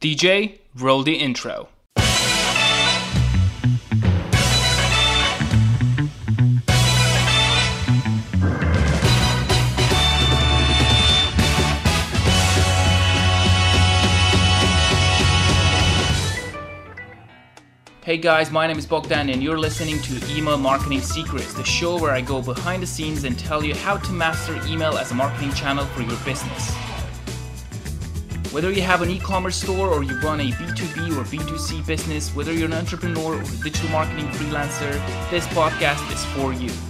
DJ, 0.00 0.60
roll 0.76 1.02
the 1.02 1.12
intro. 1.12 1.68
Hey 18.02 18.16
guys, 18.16 18.50
my 18.50 18.66
name 18.66 18.78
is 18.78 18.86
Bogdan 18.86 19.28
and 19.28 19.42
you're 19.42 19.58
listening 19.58 20.00
to 20.00 20.34
Email 20.34 20.56
Marketing 20.56 21.02
Secrets, 21.02 21.52
the 21.52 21.62
show 21.62 22.00
where 22.00 22.12
I 22.12 22.22
go 22.22 22.40
behind 22.40 22.82
the 22.82 22.86
scenes 22.86 23.24
and 23.24 23.38
tell 23.38 23.62
you 23.62 23.74
how 23.74 23.98
to 23.98 24.12
master 24.12 24.58
email 24.66 24.96
as 24.96 25.10
a 25.10 25.14
marketing 25.14 25.52
channel 25.52 25.84
for 25.84 26.00
your 26.00 26.18
business. 26.24 26.74
Whether 28.52 28.72
you 28.72 28.82
have 28.82 29.00
an 29.00 29.10
e-commerce 29.10 29.62
store 29.62 29.86
or 29.86 30.02
you 30.02 30.18
run 30.18 30.40
a 30.40 30.50
B2B 30.50 31.16
or 31.16 31.22
B2C 31.22 31.86
business, 31.86 32.34
whether 32.34 32.52
you're 32.52 32.66
an 32.66 32.72
entrepreneur 32.72 33.36
or 33.36 33.40
a 33.40 33.56
digital 33.62 33.88
marketing 33.90 34.26
freelancer, 34.30 34.90
this 35.30 35.46
podcast 35.48 36.12
is 36.12 36.24
for 36.34 36.52
you. 36.52 36.89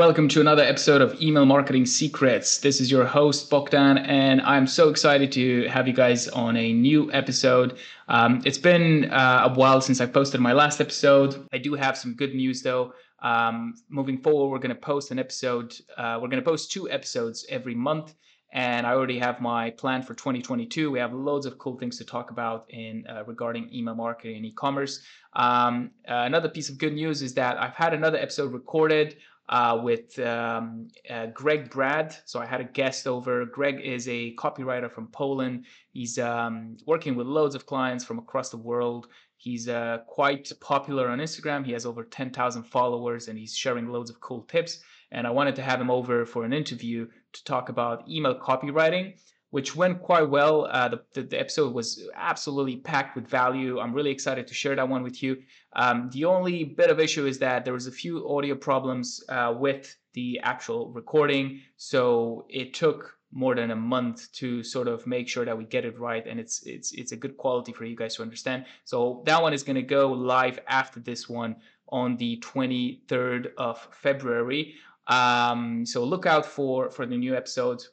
Welcome 0.00 0.28
to 0.28 0.40
another 0.40 0.62
episode 0.62 1.02
of 1.02 1.20
Email 1.20 1.44
Marketing 1.44 1.84
Secrets. 1.84 2.56
This 2.56 2.80
is 2.80 2.90
your 2.90 3.04
host, 3.04 3.50
Bogdan, 3.50 3.98
and 3.98 4.40
I'm 4.40 4.66
so 4.66 4.88
excited 4.88 5.30
to 5.32 5.68
have 5.68 5.86
you 5.86 5.92
guys 5.92 6.26
on 6.28 6.56
a 6.56 6.72
new 6.72 7.12
episode. 7.12 7.76
Um, 8.08 8.40
it's 8.46 8.56
been 8.56 9.10
uh, 9.10 9.50
a 9.50 9.54
while 9.54 9.82
since 9.82 10.00
I 10.00 10.06
posted 10.06 10.40
my 10.40 10.54
last 10.54 10.80
episode. 10.80 11.46
I 11.52 11.58
do 11.58 11.74
have 11.74 11.98
some 11.98 12.14
good 12.14 12.34
news 12.34 12.62
though. 12.62 12.94
Um, 13.20 13.74
moving 13.90 14.16
forward, 14.16 14.48
we're 14.48 14.58
going 14.58 14.74
to 14.74 14.80
post 14.80 15.10
an 15.10 15.18
episode, 15.18 15.74
uh, 15.98 16.18
we're 16.18 16.28
going 16.28 16.42
to 16.42 16.50
post 16.50 16.72
two 16.72 16.90
episodes 16.90 17.44
every 17.50 17.74
month. 17.74 18.14
And 18.54 18.86
I 18.86 18.92
already 18.92 19.18
have 19.18 19.42
my 19.42 19.68
plan 19.68 20.02
for 20.02 20.14
2022. 20.14 20.90
We 20.90 20.98
have 20.98 21.12
loads 21.12 21.44
of 21.44 21.58
cool 21.58 21.78
things 21.78 21.98
to 21.98 22.06
talk 22.06 22.30
about 22.30 22.64
in 22.70 23.04
uh, 23.06 23.24
regarding 23.26 23.68
email 23.72 23.94
marketing 23.94 24.36
and 24.36 24.46
e-commerce. 24.46 25.02
Um, 25.34 25.90
another 26.06 26.48
piece 26.48 26.70
of 26.70 26.78
good 26.78 26.94
news 26.94 27.20
is 27.20 27.34
that 27.34 27.60
I've 27.60 27.74
had 27.74 27.92
another 27.92 28.16
episode 28.16 28.54
recorded 28.54 29.16
uh, 29.50 29.78
with 29.82 30.16
um, 30.20 30.88
uh, 31.10 31.26
Greg 31.26 31.70
Brad. 31.70 32.16
So 32.24 32.40
I 32.40 32.46
had 32.46 32.60
a 32.60 32.64
guest 32.64 33.06
over. 33.08 33.44
Greg 33.44 33.80
is 33.80 34.08
a 34.08 34.34
copywriter 34.36 34.90
from 34.90 35.08
Poland. 35.08 35.66
He's 35.92 36.18
um, 36.18 36.76
working 36.86 37.16
with 37.16 37.26
loads 37.26 37.56
of 37.56 37.66
clients 37.66 38.04
from 38.04 38.18
across 38.18 38.50
the 38.50 38.56
world. 38.56 39.08
He's 39.36 39.68
uh, 39.68 39.98
quite 40.06 40.52
popular 40.60 41.08
on 41.08 41.18
Instagram. 41.18 41.66
He 41.66 41.72
has 41.72 41.84
over 41.84 42.04
10,000 42.04 42.62
followers 42.62 43.26
and 43.26 43.38
he's 43.38 43.56
sharing 43.56 43.88
loads 43.88 44.08
of 44.08 44.20
cool 44.20 44.42
tips. 44.42 44.82
And 45.10 45.26
I 45.26 45.30
wanted 45.30 45.56
to 45.56 45.62
have 45.62 45.80
him 45.80 45.90
over 45.90 46.24
for 46.24 46.44
an 46.44 46.52
interview 46.52 47.08
to 47.32 47.44
talk 47.44 47.68
about 47.68 48.08
email 48.08 48.38
copywriting 48.38 49.14
which 49.50 49.74
went 49.76 50.00
quite 50.00 50.28
well. 50.28 50.66
Uh, 50.70 50.88
the, 50.88 51.02
the, 51.14 51.22
the, 51.22 51.40
episode 51.40 51.74
was 51.74 52.08
absolutely 52.14 52.76
packed 52.76 53.16
with 53.16 53.26
value. 53.26 53.80
I'm 53.80 53.92
really 53.92 54.10
excited 54.10 54.46
to 54.46 54.54
share 54.54 54.76
that 54.76 54.88
one 54.88 55.02
with 55.02 55.22
you. 55.22 55.42
Um, 55.74 56.08
the 56.12 56.24
only 56.24 56.64
bit 56.64 56.90
of 56.90 57.00
issue 57.00 57.26
is 57.26 57.38
that 57.40 57.64
there 57.64 57.74
was 57.74 57.86
a 57.86 57.92
few 57.92 58.28
audio 58.28 58.54
problems 58.54 59.22
uh, 59.28 59.54
with 59.56 59.96
the 60.14 60.40
actual 60.42 60.90
recording, 60.90 61.60
so 61.76 62.46
it 62.48 62.74
took 62.74 63.16
more 63.32 63.54
than 63.54 63.70
a 63.70 63.76
month 63.76 64.30
to 64.32 64.62
sort 64.64 64.88
of 64.88 65.06
make 65.06 65.28
sure 65.28 65.44
that 65.44 65.56
we 65.56 65.64
get 65.64 65.84
it 65.84 65.96
right 66.00 66.26
and 66.26 66.40
it's 66.40 66.66
it's 66.66 66.90
it's 66.92 67.12
a 67.12 67.16
good 67.16 67.36
quality 67.36 67.72
for 67.72 67.84
you 67.84 67.94
guys 67.94 68.16
to 68.16 68.22
understand. 68.22 68.64
So 68.84 69.22
that 69.26 69.40
one 69.40 69.52
is 69.52 69.62
going 69.62 69.76
to 69.76 69.82
go 69.82 70.10
live 70.12 70.58
after 70.66 70.98
this 70.98 71.28
one 71.28 71.56
on 71.90 72.16
the 72.16 72.38
23rd 72.38 73.52
of 73.56 73.88
February. 73.92 74.74
Um, 75.06 75.86
so 75.86 76.04
look 76.04 76.26
out 76.26 76.44
for 76.44 76.90
for 76.90 77.06
the 77.06 77.16
new 77.16 77.36
episodes 77.36 77.90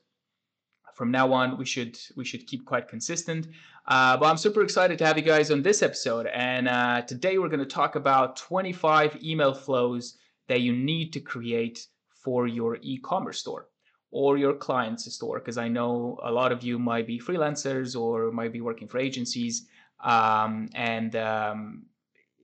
from 0.97 1.11
now 1.11 1.31
on 1.31 1.57
we 1.57 1.65
should 1.65 1.95
we 2.15 2.25
should 2.25 2.47
keep 2.47 2.65
quite 2.65 2.87
consistent. 2.87 3.47
Uh, 3.87 4.17
but 4.17 4.25
i'm 4.25 4.35
super 4.37 4.61
excited 4.63 4.97
to 4.97 5.05
have 5.05 5.17
you 5.17 5.23
guys 5.23 5.51
on 5.51 5.61
this 5.61 5.81
episode. 5.83 6.25
And 6.25 6.67
uh, 6.67 7.03
today 7.03 7.37
we're 7.37 7.53
going 7.55 7.67
to 7.67 7.75
talk 7.81 7.95
about 7.95 8.35
25 8.35 9.23
email 9.23 9.53
flows 9.53 10.17
that 10.47 10.61
you 10.61 10.73
need 10.73 11.13
to 11.13 11.19
create 11.19 11.85
for 12.23 12.47
your 12.47 12.79
e-commerce 12.81 13.39
store 13.39 13.67
or 14.09 14.37
your 14.37 14.55
client's 14.55 15.05
store. 15.13 15.37
Because 15.39 15.59
i 15.59 15.67
know 15.67 16.19
a 16.23 16.31
lot 16.31 16.51
of 16.51 16.63
you 16.63 16.79
might 16.79 17.05
be 17.05 17.19
freelancers 17.19 17.89
or 17.99 18.31
might 18.31 18.51
be 18.51 18.61
working 18.61 18.87
for 18.87 18.97
agencies 18.97 19.67
um, 20.03 20.69
and 20.73 21.15
um, 21.15 21.83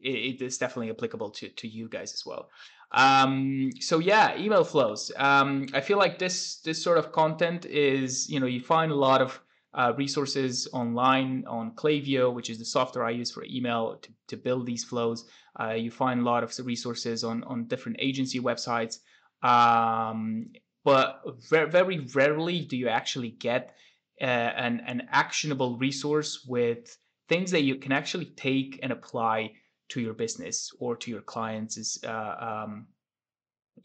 it, 0.01 0.17
it 0.29 0.41
is 0.41 0.57
definitely 0.57 0.91
applicable 0.91 1.29
to, 1.31 1.49
to 1.49 1.67
you 1.67 1.87
guys 1.89 2.13
as 2.13 2.23
well 2.25 2.49
um, 2.93 3.71
so 3.79 3.99
yeah, 3.99 4.37
email 4.37 4.63
flows. 4.63 5.11
Um, 5.17 5.67
I 5.73 5.81
feel 5.81 5.97
like 5.97 6.19
this 6.19 6.57
this 6.57 6.81
sort 6.81 6.97
of 6.97 7.11
content 7.11 7.65
is 7.65 8.29
you 8.29 8.39
know 8.39 8.45
you 8.45 8.61
find 8.61 8.91
a 8.91 8.95
lot 8.95 9.21
of 9.21 9.41
uh, 9.73 9.93
resources 9.97 10.67
online 10.73 11.43
on 11.47 11.71
Klaviyo, 11.71 12.31
which 12.31 12.51
is 12.51 12.59
the 12.59 12.65
software 12.65 13.05
I 13.05 13.09
use 13.09 13.31
for 13.31 13.43
email 13.45 13.97
to, 13.99 14.09
to 14.27 14.37
build 14.37 14.67
these 14.67 14.83
flows. 14.83 15.25
Uh, 15.59 15.71
you 15.71 15.89
find 15.89 16.21
a 16.21 16.23
lot 16.23 16.43
of 16.43 16.53
resources 16.65 17.23
on 17.23 17.43
on 17.45 17.65
different 17.65 17.97
agency 17.99 18.39
websites, 18.39 18.99
um, 19.41 20.51
but 20.83 21.21
very, 21.49 21.69
very 21.69 21.99
rarely 22.13 22.61
do 22.61 22.77
you 22.77 22.89
actually 22.89 23.31
get 23.31 23.75
uh, 24.21 24.25
an 24.25 24.83
an 24.85 25.07
actionable 25.11 25.79
resource 25.79 26.45
with 26.47 26.95
things 27.27 27.49
that 27.49 27.63
you 27.63 27.77
can 27.77 27.91
actually 27.91 28.25
take 28.25 28.79
and 28.83 28.91
apply 28.91 29.53
to 29.93 30.01
your 30.01 30.13
business 30.13 30.71
or 30.79 30.95
to 30.97 31.11
your 31.11 31.21
clients' 31.21 32.03
uh, 32.03 32.35
um, 32.49 32.87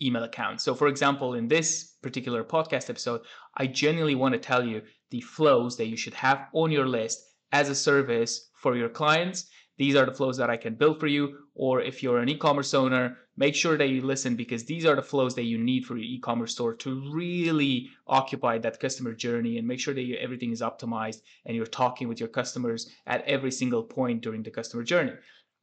email 0.00 0.24
account. 0.24 0.60
So, 0.60 0.74
for 0.74 0.88
example, 0.88 1.34
in 1.34 1.48
this 1.48 1.96
particular 2.02 2.44
podcast 2.44 2.88
episode, 2.90 3.20
I 3.56 3.66
genuinely 3.66 4.14
want 4.14 4.34
to 4.34 4.40
tell 4.40 4.64
you 4.64 4.82
the 5.10 5.20
flows 5.20 5.76
that 5.76 5.86
you 5.86 5.96
should 5.96 6.14
have 6.14 6.46
on 6.52 6.70
your 6.70 6.86
list 6.86 7.18
as 7.52 7.68
a 7.68 7.74
service 7.74 8.50
for 8.54 8.76
your 8.76 8.88
clients. 8.88 9.48
These 9.78 9.96
are 9.96 10.06
the 10.06 10.14
flows 10.14 10.36
that 10.38 10.50
I 10.50 10.56
can 10.56 10.74
build 10.74 10.98
for 10.98 11.06
you. 11.06 11.38
Or 11.54 11.80
if 11.80 12.02
you're 12.02 12.18
an 12.18 12.28
e 12.28 12.36
commerce 12.36 12.74
owner, 12.74 13.16
make 13.36 13.54
sure 13.54 13.76
that 13.78 13.88
you 13.88 14.02
listen 14.02 14.34
because 14.34 14.64
these 14.64 14.84
are 14.84 14.96
the 14.96 15.10
flows 15.10 15.34
that 15.36 15.44
you 15.44 15.58
need 15.58 15.84
for 15.86 15.96
your 15.96 16.04
e 16.04 16.18
commerce 16.20 16.52
store 16.52 16.74
to 16.76 17.12
really 17.12 17.88
occupy 18.06 18.58
that 18.58 18.80
customer 18.80 19.12
journey 19.12 19.58
and 19.58 19.66
make 19.66 19.80
sure 19.80 19.94
that 19.94 20.02
you, 20.02 20.16
everything 20.16 20.52
is 20.52 20.62
optimized 20.62 21.20
and 21.46 21.56
you're 21.56 21.66
talking 21.82 22.08
with 22.08 22.18
your 22.18 22.28
customers 22.28 22.90
at 23.06 23.24
every 23.24 23.52
single 23.52 23.84
point 23.84 24.20
during 24.20 24.42
the 24.42 24.50
customer 24.50 24.82
journey. 24.82 25.12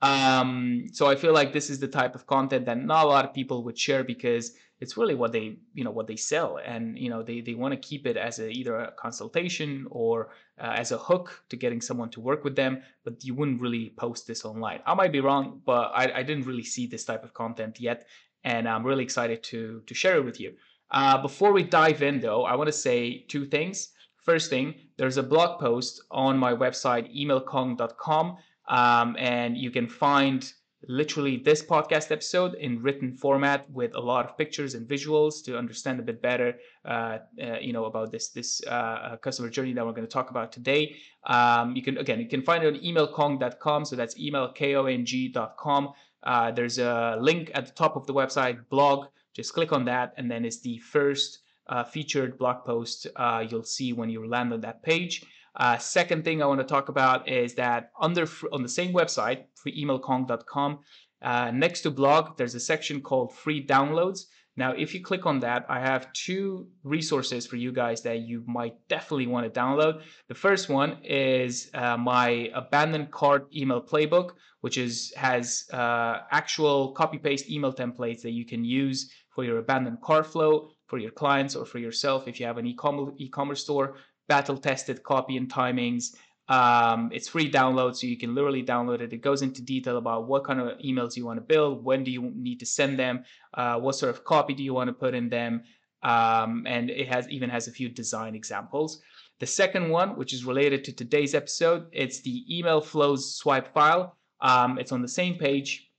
Um, 0.06 0.86
so 0.92 1.08
I 1.08 1.16
feel 1.16 1.34
like 1.34 1.52
this 1.52 1.72
is 1.72 1.80
the 1.80 1.88
type 1.88 2.14
of 2.14 2.28
content 2.28 2.66
that 2.68 2.78
not 2.78 3.06
a 3.06 3.08
lot 3.08 3.26
of 3.26 3.34
people 3.34 3.64
would 3.64 3.78
share 3.78 4.04
because 4.04 4.52
it's 4.80 4.98
really 4.98 5.16
what 5.16 5.32
they 5.32 5.58
you 5.74 5.84
know 5.84 5.90
what 5.92 6.06
they 6.06 6.16
sell. 6.16 6.60
And 6.64 6.98
you 6.98 7.10
know 7.10 7.24
they, 7.24 7.42
they 7.42 7.56
want 7.56 7.74
to 7.74 7.88
keep 7.90 8.06
it 8.06 8.18
as 8.18 8.40
a, 8.40 8.48
either 8.50 8.76
a 8.76 8.92
consultation 8.92 9.88
or 9.90 10.30
uh, 10.62 10.74
as 10.76 10.92
a 10.92 10.98
hook 10.98 11.44
to 11.50 11.56
getting 11.56 11.82
someone 11.82 12.10
to 12.12 12.20
work 12.20 12.44
with 12.44 12.56
them 12.56 12.84
but 13.04 13.24
you 13.24 13.34
wouldn't 13.34 13.62
really 13.62 13.94
post 13.98 14.28
this 14.28 14.46
online. 14.46 14.82
I 14.86 14.94
might 14.94 15.12
be 15.12 15.22
wrong 15.22 15.62
but 15.66 15.92
i, 15.96 16.20
I 16.20 16.24
didn't 16.24 16.46
really 16.46 16.64
see 16.64 16.86
this 16.88 17.06
type 17.06 17.24
of 17.24 17.34
content 17.34 17.80
yet 17.80 18.06
and 18.44 18.68
i'm 18.70 18.86
really 18.86 19.04
excited 19.04 19.42
to 19.44 19.82
to 19.88 19.94
share 19.94 20.18
it 20.18 20.26
with 20.26 20.40
you. 20.40 20.54
Uh, 20.92 21.20
before 21.22 21.52
we 21.52 21.64
dive 21.64 22.04
in 22.04 22.20
though 22.20 22.44
i 22.44 22.56
want 22.56 22.68
to 22.68 22.80
say 22.88 23.26
two 23.28 23.46
things. 23.46 23.90
First 24.30 24.50
thing 24.50 24.76
there's 24.98 25.18
a 25.18 25.24
blog 25.24 25.60
post 25.60 25.94
on 26.12 26.38
my 26.38 26.54
website 26.54 27.06
emailkong.com 27.22 28.38
um, 28.68 29.16
and 29.20 29.58
you 29.58 29.72
can 29.72 29.88
find 29.88 30.54
literally 30.88 31.38
this 31.38 31.64
podcast 31.64 32.12
episode 32.12 32.54
in 32.56 32.82
written 32.82 33.14
format 33.14 33.70
with 33.72 33.96
a 33.96 34.00
lot 34.00 34.26
of 34.26 34.38
pictures 34.38 34.76
and 34.76 34.88
visuals 34.88 35.44
to 35.44 35.58
understand 35.58 36.00
a 36.00 36.04
bit 36.04 36.22
better 36.22 36.56
uh, 36.86 37.18
uh, 37.42 37.58
you 37.60 37.74
know 37.74 37.86
about 37.86 38.12
this 38.12 38.30
this 38.30 38.62
uh, 38.68 38.70
uh 38.70 39.18
customer 39.18 39.50
journey 39.50 39.74
that 39.74 39.86
we're 39.86 39.92
going 39.92 40.08
to 40.08 40.12
talk 40.12 40.30
about 40.30 40.52
today. 40.52 40.96
Um, 41.26 41.76
you 41.76 41.82
can 41.82 41.98
again 41.98 42.20
you 42.20 42.28
can 42.28 42.42
find 42.42 42.64
it 42.64 42.68
on 42.68 42.80
emailkong.com 42.82 43.86
so 43.86 43.96
that's 43.96 44.16
emailkong.com 44.20 45.94
uh, 46.24 46.52
there's 46.52 46.80
a 46.80 47.18
link 47.20 47.52
at 47.54 47.66
the 47.68 47.74
top 47.74 47.96
of 47.96 48.08
the 48.08 48.14
website 48.14 48.58
blog. 48.70 49.08
Just 49.34 49.54
click 49.54 49.72
on 49.72 49.86
that 49.86 50.14
and 50.18 50.30
then 50.30 50.46
it's 50.46 50.62
the 50.62 50.78
first 50.80 51.40
uh, 51.68 51.84
featured 51.84 52.38
blog 52.38 52.64
post 52.64 53.08
you'll 53.50 53.64
see 53.64 53.94
when 53.94 54.10
you 54.10 54.28
land 54.28 54.54
on 54.54 54.62
that 54.62 54.84
page 54.84 55.26
uh, 55.58 55.78
second 55.78 56.24
thing 56.24 56.42
I 56.42 56.46
want 56.46 56.60
to 56.60 56.66
talk 56.66 56.90
about 56.90 57.30
is 57.30 57.56
that 57.56 57.92
under 58.00 58.28
on 58.52 58.62
the 58.62 58.70
same 58.70 58.94
website, 58.94 59.46
freeemailkong.com, 59.66 60.80
uh, 61.22 61.52
next 61.52 61.82
to 61.82 61.92
blog, 61.92 62.38
there's 62.38 62.56
a 62.56 62.60
section 62.60 63.02
called 63.02 63.34
free 63.34 63.66
downloads. 63.66 64.26
Now, 64.58 64.72
if 64.72 64.94
you 64.94 65.02
click 65.02 65.26
on 65.26 65.42
that, 65.42 65.66
I 65.68 65.80
have 65.82 66.14
two 66.14 66.68
resources 66.84 67.46
for 67.46 67.58
you 67.58 67.74
guys 67.74 68.02
that 68.04 68.20
you 68.20 68.44
might 68.48 68.76
definitely 68.88 69.28
want 69.28 69.52
to 69.52 69.60
download. 69.60 70.02
The 70.30 70.36
first 70.36 70.70
one 70.70 71.00
is 71.04 71.70
uh, 71.74 71.98
my 71.98 72.50
abandoned 72.54 73.12
cart 73.12 73.50
email 73.54 73.82
playbook, 73.82 74.32
which 74.62 74.78
is 74.78 75.14
has 75.18 75.66
uh, 75.74 76.20
actual 76.32 76.94
copy 76.94 77.18
paste 77.18 77.50
email 77.50 77.74
templates 77.74 78.22
that 78.22 78.32
you 78.32 78.46
can 78.46 78.64
use 78.64 79.12
for 79.34 79.44
your 79.44 79.58
abandoned 79.58 80.02
cart 80.02 80.26
flow 80.26 80.70
for 80.88 80.98
your 81.00 81.12
clients 81.12 81.56
or 81.56 81.66
for 81.66 81.80
yourself 81.80 82.28
if 82.28 82.40
you 82.40 82.46
have 82.46 82.58
an 82.58 82.66
e-commerce 82.66 83.14
e-commerce 83.18 83.64
store 83.64 83.98
battle 84.28 84.58
tested 84.58 85.04
copy 85.04 85.38
and 85.38 85.52
timings, 85.52 86.16
Um, 86.48 87.10
it's 87.12 87.28
free 87.28 87.50
download, 87.50 87.96
so 87.96 88.06
you 88.06 88.18
can 88.18 88.36
literally 88.36 88.64
download 88.64 89.02
it. 89.02 89.14
It 89.14 89.24
goes 89.24 89.42
into 89.42 89.64
detail 89.64 89.98
about 89.98 90.28
what 90.28 90.44
kind 90.44 90.60
of 90.62 90.78
emails 90.78 91.18
you 91.18 91.26
want 91.26 91.40
to 91.40 91.54
build, 91.54 91.84
when 91.84 92.04
do 92.04 92.12
you 92.12 92.22
need 92.36 92.60
to 92.60 92.68
send 92.68 93.00
them, 93.00 93.24
uh, 93.56 93.80
what 93.80 93.96
sort 93.96 94.14
of 94.14 94.24
copy 94.24 94.54
do 94.54 94.64
you 94.64 94.74
want 94.74 94.88
to 94.90 94.94
put 94.94 95.16
in 95.16 95.28
them, 95.30 95.64
um, 96.04 96.52
and 96.68 96.92
it 96.92 97.08
has 97.08 97.28
even 97.30 97.50
has 97.50 97.68
a 97.68 97.72
few 97.72 97.90
design 97.90 98.36
examples. 98.36 99.02
The 99.40 99.48
second 99.48 99.90
one, 99.90 100.10
which 100.20 100.34
is 100.34 100.46
related 100.46 100.84
to 100.84 100.92
today's 100.94 101.34
episode, 101.34 101.88
it's 101.92 102.22
the 102.22 102.46
email 102.48 102.80
flows 102.80 103.36
swipe 103.36 103.74
file. 103.74 104.16
Um, 104.40 104.78
it's 104.78 104.92
on 104.92 105.02
the 105.02 105.08
same 105.08 105.36
page. 105.38 105.90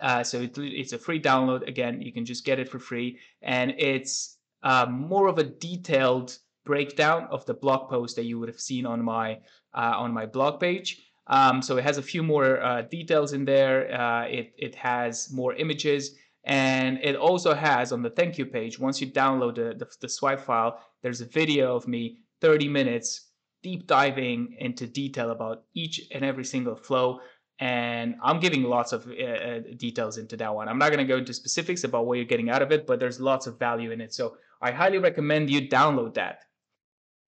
Uh, 0.00 0.24
so 0.24 0.40
it, 0.40 0.58
it's 0.58 0.92
a 0.92 0.98
free 0.98 1.20
download. 1.20 1.66
Again, 1.68 2.02
you 2.02 2.12
can 2.12 2.24
just 2.24 2.44
get 2.44 2.58
it 2.58 2.68
for 2.68 2.80
free. 2.80 3.20
And 3.40 3.74
it's 3.78 4.38
uh, 4.64 4.86
more 4.90 5.28
of 5.28 5.38
a 5.38 5.44
detailed 5.44 6.36
breakdown 6.64 7.26
of 7.30 7.44
the 7.46 7.54
blog 7.54 7.88
post 7.88 8.16
that 8.16 8.24
you 8.24 8.38
would 8.38 8.48
have 8.48 8.60
seen 8.60 8.86
on 8.86 9.02
my 9.02 9.38
uh, 9.74 9.94
on 9.96 10.12
my 10.12 10.26
blog 10.26 10.60
page. 10.60 11.02
Um, 11.26 11.62
so 11.62 11.76
it 11.76 11.84
has 11.84 11.98
a 11.98 12.02
few 12.02 12.22
more 12.22 12.62
uh, 12.62 12.82
details 12.82 13.32
in 13.32 13.44
there. 13.44 13.92
Uh, 13.92 14.24
it 14.24 14.52
it 14.56 14.74
has 14.74 15.30
more 15.32 15.54
images, 15.54 16.16
and 16.44 16.98
it 17.02 17.16
also 17.16 17.54
has 17.54 17.92
on 17.92 18.02
the 18.02 18.10
thank 18.10 18.38
you 18.38 18.46
page. 18.46 18.78
Once 18.78 19.00
you 19.00 19.06
download 19.10 19.54
the, 19.54 19.74
the, 19.78 19.88
the 20.00 20.08
swipe 20.08 20.40
file, 20.40 20.80
there's 21.02 21.20
a 21.20 21.26
video 21.26 21.76
of 21.76 21.86
me 21.86 22.18
30 22.40 22.68
minutes 22.68 23.28
deep 23.62 23.86
diving 23.86 24.56
into 24.58 24.86
detail 24.86 25.30
about 25.30 25.62
each 25.74 26.00
and 26.12 26.24
every 26.24 26.44
single 26.44 26.74
flow 26.74 27.20
and 27.62 28.16
I'm 28.22 28.40
giving 28.40 28.64
lots 28.64 28.92
of 28.92 29.06
uh, 29.06 29.24
uh 29.24 29.60
details 29.76 30.18
into 30.18 30.36
that 30.38 30.52
one. 30.52 30.68
I'm 30.68 30.78
not 30.78 30.88
going 30.88 31.06
to 31.06 31.12
go 31.12 31.18
into 31.18 31.32
specifics 31.32 31.84
about 31.84 32.06
what 32.06 32.14
you're 32.14 32.24
getting 32.24 32.50
out 32.50 32.60
of 32.60 32.72
it, 32.72 32.88
but 32.88 32.98
there's 32.98 33.20
lots 33.20 33.46
of 33.46 33.56
value 33.58 33.92
in 33.92 34.00
it. 34.00 34.12
So 34.12 34.36
I 34.60 34.72
highly 34.72 34.98
recommend 34.98 35.48
you 35.48 35.68
download 35.68 36.14
that. 36.14 36.40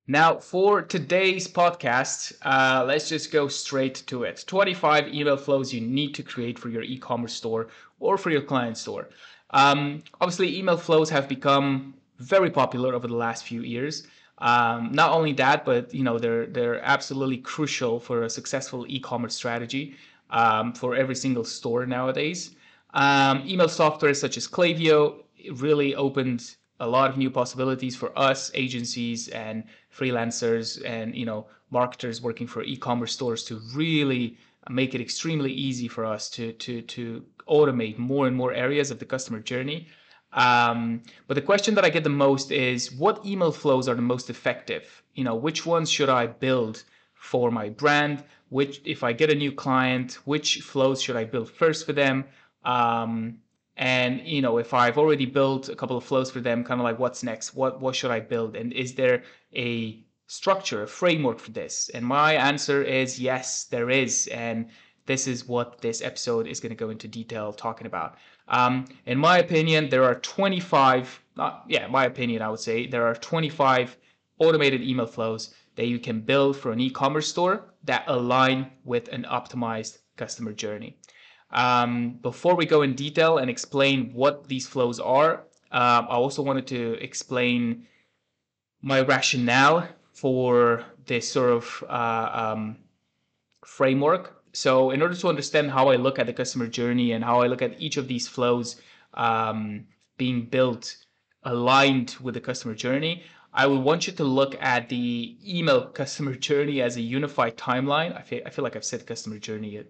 Now, 0.07 0.37
for 0.37 0.83
today's 0.83 1.49
podcast, 1.49 2.35
uh, 2.43 2.85
let's 2.87 3.09
just 3.09 3.33
go 3.33 3.49
straight 3.49 4.03
to 4.07 4.25
it. 4.25 4.45
25 4.47 5.09
email 5.09 5.39
flows 5.39 5.73
you 5.73 5.81
need 5.81 6.15
to 6.17 6.23
create 6.23 6.59
for 6.59 6.69
your 6.69 6.83
e 6.83 6.99
commerce 6.99 7.33
store 7.33 7.69
or 8.01 8.19
for 8.19 8.29
your 8.29 8.43
client 8.43 8.77
store. 8.77 9.09
Um, 9.51 10.03
obviously, 10.21 10.59
email 10.59 10.77
flows 10.77 11.09
have 11.09 11.27
become 11.27 11.95
very 12.19 12.51
popular 12.51 12.93
over 12.95 13.09
the 13.09 13.17
last 13.17 13.45
few 13.45 13.63
years. 13.63 14.07
Um, 14.39 14.93
not 14.93 15.11
only 15.13 15.33
that, 15.35 15.65
but 15.65 15.95
you 15.95 16.03
know 16.05 16.19
they're 16.19 16.47
they're 16.49 16.83
absolutely 16.83 17.39
crucial 17.39 17.99
for 17.99 18.25
a 18.25 18.31
successful 18.31 18.85
e-commerce 18.89 19.35
strategy 19.35 19.95
um, 20.29 20.75
for 20.75 20.95
every 20.95 21.15
single 21.15 21.45
store 21.45 21.87
nowadays. 21.87 22.57
Um, 22.93 23.43
email 23.47 23.71
software 23.71 24.13
such 24.13 24.37
as 24.37 24.47
Klaviyo 24.47 25.23
really 25.55 25.95
opened 25.95 26.57
a 26.81 26.87
lot 26.87 27.11
of 27.11 27.17
new 27.17 27.31
possibilities 27.31 27.95
for 27.97 28.17
us 28.19 28.51
agencies 28.55 29.29
and 29.29 29.65
freelancers 29.97 30.83
and 30.85 31.15
you 31.15 31.25
know 31.25 31.47
marketers 31.71 32.21
working 32.21 32.47
for 32.47 32.63
e-commerce 32.63 33.13
stores 33.13 33.45
to 33.45 33.61
really 33.75 34.37
make 34.71 34.95
it 34.95 35.01
extremely 35.01 35.53
easy 35.53 35.89
for 35.89 36.05
us 36.05 36.31
to 36.31 36.53
to 36.53 36.83
to 36.83 37.25
automate 37.49 37.99
more 37.99 38.27
and 38.27 38.37
more 38.37 38.53
areas 38.53 38.91
of 38.91 38.99
the 38.99 39.05
customer 39.05 39.41
journey. 39.41 39.87
Um, 40.33 41.03
but 41.29 41.35
the 41.35 41.43
question 41.43 41.75
that 41.77 41.85
I 41.85 41.91
get 41.91 42.03
the 42.03 42.11
most 42.11 42.51
is 42.51 42.91
what 42.93 43.25
email 43.25 43.53
flows 43.53 43.89
are 43.89 43.95
the 43.95 44.03
most 44.03 44.31
effective? 44.31 45.03
You 45.15 45.25
know, 45.25 45.37
which 45.37 45.65
ones 45.65 45.91
should 45.91 46.09
I 46.09 46.27
build 46.27 46.83
for 47.15 47.51
my 47.51 47.69
brand? 47.69 48.25
Which, 48.49 48.81
if 48.85 49.03
I 49.03 49.13
get 49.13 49.31
a 49.31 49.35
new 49.35 49.53
client, 49.53 50.19
which 50.25 50.61
flows 50.61 51.01
should 51.01 51.17
I 51.17 51.25
build 51.25 51.51
first 51.51 51.87
for 51.87 51.93
them? 51.93 52.25
Um, 52.65 53.39
and 53.77 54.21
you 54.25 54.41
know 54.41 54.59
if 54.59 54.73
i've 54.73 54.99
already 54.99 55.27
built 55.27 55.69
a 55.69 55.75
couple 55.75 55.97
of 55.97 56.05
flows 56.05 56.31
for 56.31 56.41
them 56.41 56.63
kind 56.63 56.81
of 56.81 56.85
like 56.85 56.99
what's 56.99 57.23
next? 57.23 57.55
What 57.55 57.81
what 57.81 57.97
should 57.97 58.11
i 58.11 58.21
build? 58.21 58.57
And 58.57 58.73
is 58.73 58.95
there 58.95 59.23
a 59.55 60.05
structure 60.27 60.83
a 60.83 60.87
framework 60.87 61.39
for 61.39 61.51
this? 61.51 61.91
And 61.95 62.05
my 62.05 62.35
answer 62.35 62.83
is 62.83 63.21
yes 63.21 63.65
there 63.65 63.91
is. 63.91 64.27
And 64.29 64.69
this 65.07 65.27
is 65.27 65.47
what 65.47 65.81
this 65.81 66.03
episode 66.03 66.47
is 66.47 66.61
going 66.61 66.71
to 66.71 66.77
go 66.77 66.91
into 66.91 67.07
detail 67.09 67.53
talking 67.53 67.87
about. 67.87 68.17
Um, 68.49 68.87
in 69.07 69.19
my 69.19 69.39
opinion 69.39 69.89
there 69.89 70.05
are 70.05 70.17
25 70.17 71.23
uh, 71.39 71.61
yeah 71.69 71.87
my 71.89 72.05
opinion 72.05 72.43
i 72.43 72.49
would 72.49 72.61
say 72.61 72.87
there 72.87 73.07
are 73.07 73.15
25 73.15 73.97
automated 74.39 74.83
email 74.83 75.07
flows 75.07 75.55
that 75.77 75.87
you 75.87 75.99
can 75.99 76.21
build 76.21 76.57
for 76.57 76.71
an 76.71 76.79
e-commerce 76.79 77.29
store 77.29 77.73
that 77.85 78.05
align 78.07 78.71
with 78.85 79.09
an 79.09 79.25
optimized 79.25 79.99
customer 80.17 80.53
journey 80.53 80.97
um, 81.55 82.19
before 82.21 82.57
we 82.57 82.67
go 82.67 82.83
in 82.83 82.95
detail 82.95 83.39
and 83.39 83.49
explain 83.49 84.13
what 84.13 84.49
these 84.49 84.67
flows 84.67 84.99
are, 84.99 85.45
uh, 85.71 86.03
I 86.09 86.15
also 86.15 86.43
wanted 86.43 86.67
to 86.69 86.95
explain 87.01 87.87
my 88.83 89.01
rationale 89.01 89.89
for 90.13 90.85
this 91.07 91.31
sort 91.31 91.51
of 91.51 91.85
uh, 91.89 92.31
um, 92.33 92.77
framework. 93.65 94.43
So, 94.53 94.91
in 94.91 95.03
order 95.03 95.15
to 95.15 95.29
understand 95.29 95.71
how 95.71 95.89
I 95.89 95.97
look 95.97 96.19
at 96.19 96.27
the 96.27 96.33
customer 96.33 96.67
journey 96.67 97.13
and 97.13 97.25
how 97.25 97.41
I 97.41 97.47
look 97.49 97.63
at 97.63 97.81
each 97.81 97.97
of 97.97 98.07
these 98.07 98.29
flows 98.29 98.81
um, 99.15 99.87
being 100.17 100.47
built 100.47 100.97
aligned 101.43 102.17
with 102.21 102.35
the 102.35 102.41
customer 102.41 102.75
journey, 102.75 103.25
I 103.53 103.67
would 103.67 103.81
want 103.81 104.07
you 104.07 104.13
to 104.13 104.25
look 104.25 104.57
at 104.61 104.89
the 104.89 105.37
email 105.47 105.87
customer 105.87 106.35
journey 106.49 106.83
as 106.83 106.97
a 106.97 107.01
unified 107.01 107.57
timeline. 107.57 108.17
I 108.17 108.23
feel, 108.23 108.43
I 108.47 108.51
feel 108.51 108.65
like 108.65 108.77
I've 108.77 108.85
said 108.85 109.07
customer 109.07 109.39
journey 109.39 109.85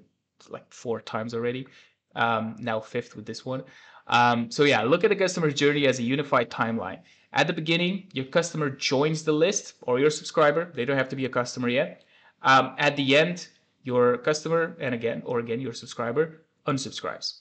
like 0.50 0.72
four 0.72 1.00
times 1.00 1.34
already. 1.34 1.66
Um, 2.14 2.56
now 2.58 2.80
fifth 2.80 3.16
with 3.16 3.26
this 3.26 3.44
one. 3.44 3.64
Um, 4.06 4.50
so 4.50 4.64
yeah, 4.64 4.82
look 4.82 5.04
at 5.04 5.08
the 5.08 5.16
customer 5.16 5.50
journey 5.50 5.86
as 5.86 5.98
a 5.98 6.02
unified 6.02 6.50
timeline. 6.50 7.00
At 7.32 7.46
the 7.46 7.52
beginning, 7.52 8.08
your 8.12 8.26
customer 8.26 8.70
joins 8.70 9.24
the 9.24 9.32
list 9.32 9.74
or 9.82 9.98
your 9.98 10.10
subscriber. 10.10 10.70
They 10.74 10.84
don't 10.84 10.96
have 10.96 11.08
to 11.08 11.16
be 11.16 11.24
a 11.24 11.28
customer 11.28 11.68
yet. 11.68 12.04
Um, 12.42 12.74
at 12.78 12.96
the 12.96 13.16
end, 13.16 13.48
your 13.82 14.18
customer 14.18 14.76
and 14.80 14.94
again 14.94 15.22
or 15.24 15.38
again 15.38 15.60
your 15.60 15.72
subscriber 15.72 16.44
unsubscribes. 16.66 17.40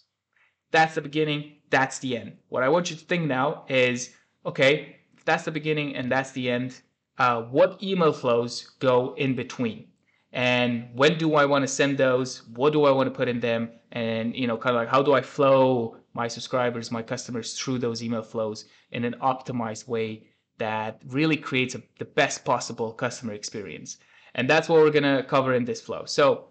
That's 0.71 0.95
the 0.95 1.01
beginning. 1.01 1.57
That's 1.69 1.99
the 1.99 2.17
end. 2.17 2.37
What 2.49 2.63
I 2.63 2.69
want 2.69 2.89
you 2.89 2.95
to 2.95 3.05
think 3.05 3.25
now 3.25 3.65
is 3.69 4.11
okay. 4.45 4.97
That's 5.25 5.45
the 5.45 5.51
beginning 5.51 5.95
and 5.95 6.11
that's 6.11 6.31
the 6.31 6.49
end. 6.49 6.81
Uh, 7.17 7.43
what 7.43 7.81
email 7.81 8.11
flows 8.11 8.71
go 8.79 9.13
in 9.15 9.35
between? 9.35 9.87
And 10.33 10.89
when 10.95 11.17
do 11.19 11.35
I 11.35 11.45
want 11.45 11.61
to 11.61 11.67
send 11.67 11.97
those? 11.97 12.41
What 12.47 12.73
do 12.73 12.85
I 12.85 12.91
want 12.91 13.07
to 13.07 13.11
put 13.15 13.27
in 13.27 13.39
them? 13.39 13.69
And 13.91 14.35
you 14.35 14.47
know, 14.47 14.57
kind 14.57 14.75
of 14.75 14.81
like 14.81 14.89
how 14.89 15.03
do 15.03 15.13
I 15.13 15.21
flow 15.21 15.97
my 16.13 16.27
subscribers, 16.27 16.91
my 16.91 17.03
customers 17.03 17.57
through 17.57 17.79
those 17.79 18.03
email 18.03 18.23
flows 18.23 18.65
in 18.91 19.05
an 19.05 19.15
optimized 19.21 19.87
way 19.87 20.27
that 20.57 21.01
really 21.07 21.37
creates 21.37 21.75
a, 21.75 21.83
the 21.99 22.05
best 22.05 22.43
possible 22.45 22.91
customer 22.91 23.33
experience. 23.33 23.97
And 24.35 24.49
that's 24.49 24.67
what 24.67 24.79
we're 24.79 24.91
gonna 24.91 25.23
cover 25.23 25.53
in 25.53 25.65
this 25.65 25.81
flow. 25.81 26.05
So 26.05 26.47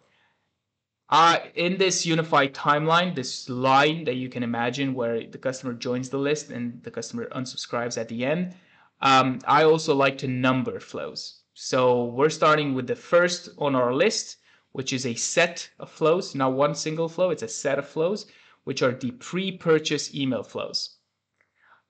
uh, 1.11 1.39
in 1.57 1.77
this 1.77 2.07
unified 2.07 2.55
timeline, 2.55 3.15
this 3.15 3.49
line 3.49 4.05
that 4.05 4.15
you 4.15 4.29
can 4.29 4.45
imagine 4.45 4.95
where 4.95 5.27
the 5.27 5.39
customer 5.39 5.75
joins 5.75 6.09
the 6.09 6.19
list 6.19 6.51
and 6.51 6.83
the 6.85 6.91
customer 6.91 7.29
unsubscribes 7.31 7.99
at 7.99 8.09
the 8.09 8.25
end, 8.25 8.55
um, 9.01 9.41
I 9.47 9.65
also 9.65 9.95
like 9.95 10.19
to 10.19 10.29
number 10.29 10.79
flows. 10.79 11.42
So 11.55 12.05
we're 12.05 12.31
starting 12.31 12.75
with 12.75 12.87
the 12.87 12.97
first 12.97 13.51
on 13.59 13.75
our 13.75 13.93
list, 13.93 14.39
which 14.73 14.93
is 14.93 15.05
a 15.07 15.15
set 15.15 15.69
of 15.79 15.91
flows, 15.91 16.35
not 16.35 16.55
one 16.55 16.75
single 16.75 17.09
flow, 17.09 17.31
it's 17.31 17.43
a 17.43 17.49
set 17.49 17.79
of 17.79 17.89
flows, 17.89 18.27
which 18.65 18.83
are 18.83 18.93
the 18.93 19.11
pre-purchase 19.11 20.15
email 20.15 20.43
flows. 20.43 20.97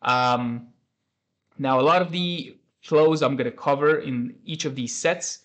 Um, 0.02 0.68
now, 1.58 1.78
a 1.78 1.82
lot 1.82 2.02
of 2.02 2.10
the 2.10 2.58
flows 2.80 3.22
I'm 3.22 3.36
going 3.36 3.50
to 3.50 3.56
cover 3.56 3.98
in 3.98 4.34
each 4.44 4.64
of 4.64 4.74
these 4.74 4.94
sets, 4.94 5.44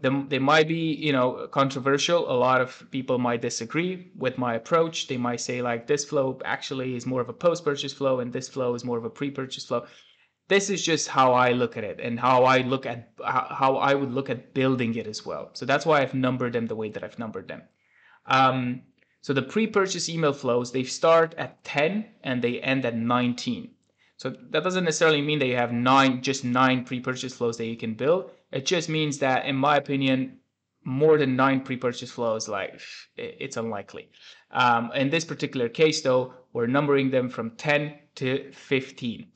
they, 0.00 0.10
they 0.28 0.38
might 0.38 0.68
be, 0.68 0.94
you 0.94 1.12
know, 1.12 1.48
controversial. 1.50 2.30
A 2.30 2.36
lot 2.36 2.60
of 2.60 2.86
people 2.90 3.18
might 3.18 3.40
disagree 3.40 4.10
with 4.14 4.36
my 4.36 4.54
approach. 4.54 5.06
They 5.06 5.16
might 5.16 5.40
say 5.40 5.62
like 5.62 5.86
this 5.86 6.04
flow 6.04 6.38
actually 6.44 6.96
is 6.96 7.06
more 7.06 7.22
of 7.22 7.30
a 7.30 7.32
post-purchase 7.32 7.94
flow 7.94 8.20
and 8.20 8.30
this 8.30 8.48
flow 8.48 8.74
is 8.74 8.84
more 8.84 8.98
of 8.98 9.06
a 9.06 9.10
pre-purchase 9.10 9.64
flow 9.64 9.86
this 10.48 10.70
is 10.70 10.82
just 10.82 11.08
how 11.08 11.32
I 11.32 11.52
look 11.52 11.76
at 11.76 11.84
it 11.84 11.98
and 12.00 12.20
how 12.20 12.44
I 12.44 12.58
look 12.58 12.86
at 12.86 13.12
how 13.24 13.76
I 13.76 13.94
would 13.94 14.12
look 14.12 14.30
at 14.30 14.54
building 14.54 14.94
it 14.94 15.06
as 15.06 15.26
well. 15.26 15.50
So 15.54 15.66
that's 15.66 15.84
why 15.84 16.00
I've 16.00 16.14
numbered 16.14 16.52
them 16.52 16.66
the 16.66 16.76
way 16.76 16.88
that 16.90 17.02
I've 17.02 17.18
numbered 17.18 17.48
them. 17.48 17.62
Um, 18.26 18.82
so 19.20 19.32
the 19.32 19.42
pre-purchase 19.42 20.08
email 20.08 20.32
flows, 20.32 20.70
they 20.70 20.84
start 20.84 21.34
at 21.36 21.62
10 21.64 22.06
and 22.22 22.42
they 22.42 22.60
end 22.60 22.84
at 22.84 22.96
19. 22.96 23.70
So 24.18 24.30
that 24.30 24.62
doesn't 24.62 24.84
necessarily 24.84 25.20
mean 25.20 25.40
that 25.40 25.46
you 25.46 25.56
have 25.56 25.72
nine, 25.72 26.22
just 26.22 26.44
nine 26.44 26.84
pre-purchase 26.84 27.34
flows 27.34 27.56
that 27.58 27.66
you 27.66 27.76
can 27.76 27.94
build. 27.94 28.30
It 28.52 28.64
just 28.64 28.88
means 28.88 29.18
that, 29.18 29.44
in 29.46 29.56
my 29.56 29.76
opinion, 29.76 30.38
more 30.84 31.18
than 31.18 31.34
nine 31.34 31.60
pre-purchase 31.60 32.12
flows, 32.12 32.48
like 32.48 32.80
it's 33.16 33.56
unlikely. 33.56 34.10
Um, 34.52 34.92
in 34.94 35.10
this 35.10 35.24
particular 35.24 35.68
case, 35.68 36.00
though, 36.02 36.32
we're 36.52 36.68
numbering 36.68 37.10
them 37.10 37.28
from 37.28 37.50
10 37.56 37.98
to 38.14 38.52
15. 38.52 39.26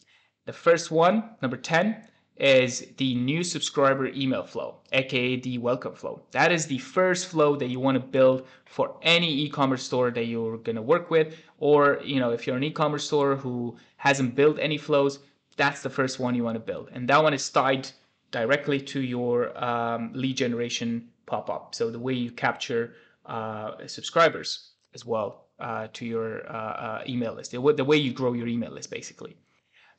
The 0.46 0.52
first 0.52 0.90
one, 0.90 1.30
number 1.42 1.56
10, 1.56 2.02
is 2.36 2.86
the 2.96 3.14
new 3.14 3.44
subscriber 3.44 4.06
email 4.06 4.42
flow, 4.42 4.76
aka 4.92 5.36
the 5.36 5.58
welcome 5.58 5.94
flow. 5.94 6.22
That 6.30 6.50
is 6.50 6.66
the 6.66 6.78
first 6.78 7.26
flow 7.26 7.54
that 7.56 7.68
you 7.68 7.78
want 7.78 7.96
to 7.96 8.00
build 8.00 8.46
for 8.64 8.96
any 9.02 9.30
e-commerce 9.42 9.82
store 9.82 10.10
that 10.10 10.24
you're 10.24 10.56
going 10.56 10.76
to 10.76 10.82
work 10.82 11.10
with 11.10 11.34
or, 11.58 12.00
you 12.02 12.18
know, 12.18 12.30
if 12.30 12.46
you're 12.46 12.56
an 12.56 12.64
e-commerce 12.64 13.04
store 13.04 13.36
who 13.36 13.76
hasn't 13.98 14.34
built 14.34 14.58
any 14.58 14.78
flows, 14.78 15.18
that's 15.58 15.82
the 15.82 15.90
first 15.90 16.18
one 16.18 16.34
you 16.34 16.42
want 16.42 16.56
to 16.56 16.60
build. 16.60 16.88
And 16.92 17.06
that 17.10 17.22
one 17.22 17.34
is 17.34 17.48
tied 17.50 17.90
directly 18.30 18.80
to 18.80 19.00
your 19.00 19.62
um, 19.62 20.10
lead 20.14 20.38
generation 20.38 21.10
pop 21.26 21.50
up. 21.50 21.74
So 21.74 21.90
the 21.90 21.98
way 21.98 22.14
you 22.14 22.30
capture 22.30 22.94
uh, 23.26 23.86
subscribers 23.86 24.70
as 24.94 25.04
well 25.04 25.44
uh, 25.58 25.88
to 25.92 26.06
your 26.06 26.50
uh, 26.50 26.56
uh, 26.56 27.02
email 27.06 27.34
list, 27.34 27.50
the 27.50 27.60
way 27.60 27.98
you 27.98 28.12
grow 28.14 28.32
your 28.32 28.48
email 28.48 28.70
list, 28.70 28.90
basically. 28.90 29.36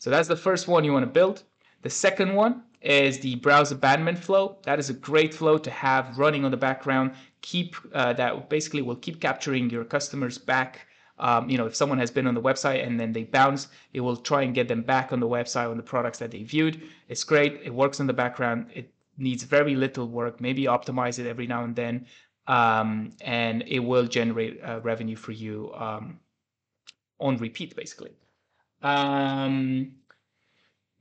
So 0.02 0.10
that's 0.10 0.28
the 0.28 0.36
first 0.36 0.68
one 0.68 0.84
you 0.84 0.94
want 0.94 1.06
to 1.06 1.12
build. 1.12 1.44
The 1.84 1.90
second 1.92 2.34
one 2.34 2.64
is 2.82 3.20
the 3.20 3.36
browse 3.36 3.72
abandonment 3.72 4.18
flow. 4.18 4.58
That 4.64 4.80
is 4.80 4.90
a 4.90 4.96
great 4.96 5.32
flow 5.32 5.60
to 5.60 5.70
have 5.70 6.18
running 6.18 6.44
on 6.44 6.50
the 6.50 6.58
background. 6.58 7.12
Keep 7.44 7.76
uh, 7.94 8.14
that 8.14 8.50
basically 8.50 8.82
will 8.82 8.96
keep 8.96 9.22
capturing 9.22 9.70
your 9.70 9.86
customers 9.86 10.40
back. 10.40 10.88
Um, 11.20 11.52
you 11.52 11.56
know, 11.60 11.68
if 11.68 11.76
someone 11.76 12.00
has 12.00 12.10
been 12.10 12.26
on 12.26 12.34
the 12.34 12.42
website 12.42 12.84
and 12.84 13.00
then 13.00 13.14
they 13.14 13.26
bounce, 13.26 13.68
it 13.94 14.00
will 14.00 14.18
try 14.18 14.42
and 14.42 14.56
get 14.56 14.68
them 14.68 14.82
back 14.82 15.14
on 15.14 15.20
the 15.20 15.28
website 15.28 15.70
on 15.70 15.78
the 15.78 15.84
products 15.84 16.18
that 16.18 16.32
they 16.32 16.42
viewed. 16.42 16.82
It's 17.08 17.24
great. 17.24 17.62
It 17.64 17.72
works 17.72 18.00
in 18.00 18.08
the 18.08 18.14
background. 18.14 18.72
It 18.74 18.92
needs 19.20 19.44
very 19.44 19.76
little 19.76 20.08
work. 20.08 20.42
Maybe 20.42 20.64
optimize 20.64 21.20
it 21.20 21.28
every 21.28 21.46
now 21.46 21.64
and 21.64 21.76
then, 21.76 22.08
um, 22.48 23.12
and 23.22 23.64
it 23.68 23.82
will 23.82 24.08
generate 24.08 24.64
uh, 24.64 24.80
revenue 24.82 25.16
for 25.16 25.32
you 25.32 25.72
um, 25.76 26.20
on 27.20 27.38
repeat, 27.38 27.76
basically. 27.76 28.16
Um, 28.82 29.94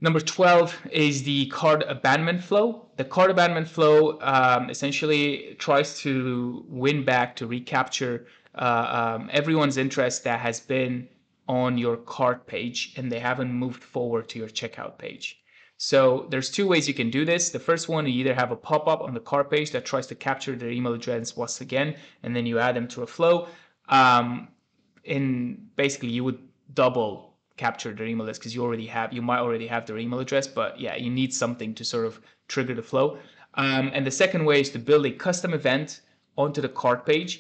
Number 0.03 0.21
12 0.21 0.89
is 0.93 1.25
the 1.25 1.47
cart 1.47 1.85
abandonment 1.87 2.43
flow. 2.43 2.87
The 2.97 3.05
cart 3.05 3.31
abandonment 3.31 3.69
flow 3.69 4.19
um, 4.23 4.71
essentially 4.71 5.57
tries 5.59 5.99
to 6.01 6.65
win 6.69 7.05
back, 7.05 7.37
to 7.37 7.47
recapture 7.47 8.27
uh, 8.55 9.19
um, 9.19 9.29
everyone's 9.31 9.77
interest 9.77 10.25
that 10.25 10.41
has 10.41 10.59
been 10.59 11.07
on 11.49 11.77
your 11.77 11.99
cart 11.99 12.47
page 12.47 12.95
and 12.97 13.13
they 13.13 13.19
haven't 13.19 13.53
moved 13.53 13.85
forward 13.85 14.29
to 14.31 14.39
your 14.39 14.49
checkout 14.49 14.97
page. 14.97 15.43
So 15.77 16.27
there's 16.31 16.51
two 16.51 16.67
ways 16.67 16.89
you 16.89 16.95
can 16.95 17.11
do 17.11 17.27
this. 17.27 17.51
The 17.51 17.59
first 17.59 17.89
one, 17.89 18.07
you 18.07 18.13
either 18.21 18.35
have 18.35 18.53
a 18.53 18.57
pop-up 18.57 19.03
on 19.03 19.13
the 19.13 19.21
cart 19.21 19.51
page 19.51 19.71
that 19.73 19.85
tries 19.85 20.07
to 20.09 20.15
capture 20.15 20.57
their 20.57 20.71
email 20.71 20.95
address 20.95 21.37
once 21.37 21.61
again, 21.61 21.97
and 22.23 22.35
then 22.37 22.47
you 22.47 22.59
add 22.59 22.77
them 22.77 22.87
to 22.89 23.03
a 23.03 23.07
flow. 23.07 23.49
Um, 23.89 24.49
in 25.05 25.69
basically, 25.77 26.11
you 26.11 26.23
would 26.25 26.39
double 26.75 27.30
capture 27.65 27.93
their 27.93 28.07
email 28.07 28.27
list 28.27 28.41
because 28.41 28.55
you 28.55 28.63
already 28.67 28.89
have 28.97 29.13
you 29.13 29.23
might 29.31 29.43
already 29.47 29.69
have 29.75 29.85
their 29.87 29.99
email 30.05 30.21
address 30.27 30.47
but 30.61 30.71
yeah 30.85 30.97
you 31.05 31.11
need 31.21 31.33
something 31.43 31.71
to 31.79 31.85
sort 31.85 32.07
of 32.11 32.15
trigger 32.49 32.75
the 32.75 32.87
flow. 32.93 33.19
Um, 33.55 33.91
and 33.95 34.03
the 34.07 34.17
second 34.23 34.43
way 34.45 34.59
is 34.65 34.71
to 34.71 34.79
build 34.79 35.05
a 35.07 35.13
custom 35.27 35.53
event 35.61 36.01
onto 36.43 36.61
the 36.67 36.73
cart 36.83 37.01
page 37.11 37.33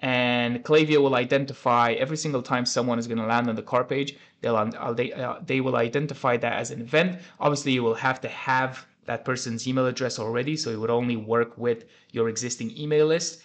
and 0.00 0.64
Klaviyo 0.66 1.00
will 1.04 1.16
identify 1.26 1.86
every 2.04 2.16
single 2.24 2.42
time 2.50 2.64
someone 2.64 2.98
is 2.98 3.06
going 3.10 3.22
to 3.24 3.30
land 3.34 3.48
on 3.48 3.56
the 3.60 3.68
cart 3.72 3.88
page 3.94 4.10
they'll 4.40 4.56
uh, 4.56 4.92
they, 5.00 5.08
uh, 5.12 5.36
they 5.50 5.60
will 5.60 5.76
identify 5.88 6.34
that 6.44 6.54
as 6.62 6.70
an 6.74 6.80
event. 6.80 7.10
Obviously 7.44 7.72
you 7.76 7.82
will 7.86 8.00
have 8.08 8.20
to 8.26 8.28
have 8.28 8.72
that 9.10 9.24
person's 9.24 9.66
email 9.68 9.86
address 9.92 10.18
already 10.18 10.54
so 10.56 10.70
it 10.70 10.78
would 10.80 10.94
only 11.00 11.16
work 11.34 11.50
with 11.66 11.84
your 12.16 12.28
existing 12.28 12.68
email 12.76 13.06
list. 13.14 13.42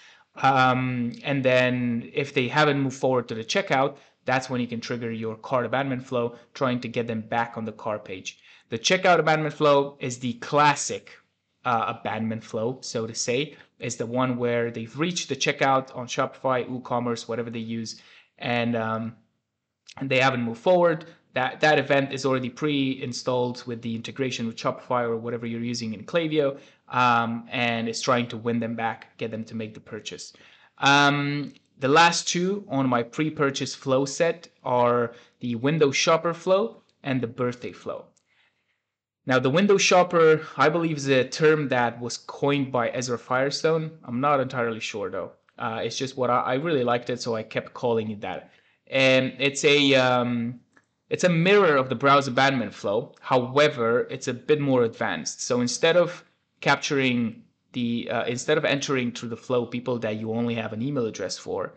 Um, 0.51 1.13
and 1.23 1.45
then 1.49 2.09
if 2.23 2.33
they 2.37 2.47
haven't 2.47 2.79
moved 2.85 2.99
forward 3.03 3.27
to 3.29 3.35
the 3.35 3.45
checkout 3.53 3.91
that's 4.25 4.49
when 4.49 4.61
you 4.61 4.67
can 4.67 4.79
trigger 4.79 5.11
your 5.11 5.35
cart 5.35 5.65
abandonment 5.65 6.05
flow, 6.05 6.35
trying 6.53 6.79
to 6.81 6.87
get 6.87 7.07
them 7.07 7.21
back 7.21 7.53
on 7.57 7.65
the 7.65 7.71
cart 7.71 8.05
page. 8.05 8.39
The 8.69 8.79
checkout 8.79 9.19
abandonment 9.19 9.55
flow 9.55 9.97
is 9.99 10.19
the 10.19 10.33
classic 10.33 11.11
uh, 11.65 11.95
abandonment 11.99 12.43
flow, 12.43 12.79
so 12.81 13.07
to 13.07 13.15
say, 13.15 13.55
is 13.79 13.97
the 13.97 14.05
one 14.05 14.37
where 14.37 14.71
they've 14.71 14.97
reached 14.97 15.29
the 15.29 15.35
checkout 15.35 15.95
on 15.95 16.07
Shopify, 16.07 16.67
WooCommerce, 16.67 17.27
whatever 17.27 17.49
they 17.49 17.59
use, 17.59 18.01
and 18.39 18.75
um, 18.75 19.15
and 19.97 20.09
they 20.09 20.19
haven't 20.19 20.41
moved 20.41 20.61
forward. 20.61 21.05
That 21.33 21.59
that 21.61 21.79
event 21.79 22.13
is 22.13 22.25
already 22.25 22.49
pre-installed 22.49 23.65
with 23.65 23.81
the 23.81 23.95
integration 23.95 24.47
with 24.47 24.55
Shopify 24.55 25.03
or 25.03 25.17
whatever 25.17 25.45
you're 25.45 25.61
using 25.61 25.93
in 25.93 26.05
Klaviyo, 26.05 26.59
um, 26.89 27.47
and 27.51 27.87
it's 27.87 28.01
trying 28.01 28.27
to 28.29 28.37
win 28.37 28.59
them 28.59 28.75
back, 28.75 29.17
get 29.17 29.31
them 29.31 29.43
to 29.45 29.55
make 29.55 29.73
the 29.73 29.79
purchase. 29.79 30.33
Um, 30.79 31.53
the 31.79 31.87
last 31.87 32.27
two 32.27 32.65
on 32.69 32.87
my 32.87 33.03
pre-purchase 33.03 33.75
flow 33.75 34.05
set 34.05 34.47
are 34.63 35.13
the 35.39 35.55
window 35.55 35.91
shopper 35.91 36.33
flow 36.33 36.81
and 37.03 37.21
the 37.21 37.27
birthday 37.27 37.71
flow. 37.71 38.05
Now, 39.25 39.39
the 39.39 39.49
window 39.49 39.77
shopper, 39.77 40.45
I 40.57 40.69
believe, 40.69 40.97
is 40.97 41.07
a 41.07 41.23
term 41.23 41.69
that 41.69 41.99
was 41.99 42.17
coined 42.17 42.71
by 42.71 42.89
Ezra 42.89 43.17
Firestone. 43.17 43.91
I'm 44.03 44.19
not 44.19 44.39
entirely 44.39 44.81
sure 44.81 45.09
though. 45.09 45.31
Uh, 45.57 45.81
it's 45.83 45.97
just 45.97 46.17
what 46.17 46.29
I, 46.29 46.39
I, 46.41 46.53
really 46.55 46.83
liked 46.83 47.09
it, 47.09 47.21
so 47.21 47.35
I 47.35 47.43
kept 47.43 47.73
calling 47.73 48.09
it 48.11 48.21
that. 48.21 48.51
And 48.87 49.33
it's 49.39 49.63
a 49.63 49.93
um, 49.95 50.59
it's 51.09 51.23
a 51.23 51.29
mirror 51.29 51.75
of 51.77 51.89
the 51.89 51.95
browse 51.95 52.27
abandonment 52.27 52.73
flow. 52.73 53.13
However, 53.21 54.07
it's 54.09 54.27
a 54.27 54.33
bit 54.33 54.59
more 54.59 54.83
advanced. 54.83 55.41
So 55.41 55.61
instead 55.61 55.95
of 55.95 56.25
capturing 56.59 57.43
the 57.73 58.09
uh, 58.09 58.25
instead 58.25 58.57
of 58.57 58.65
entering 58.65 59.11
through 59.11 59.29
the 59.29 59.37
flow 59.37 59.65
people 59.65 59.99
that 59.99 60.15
you 60.15 60.31
only 60.31 60.55
have 60.55 60.73
an 60.73 60.81
email 60.81 61.05
address 61.05 61.37
for, 61.37 61.73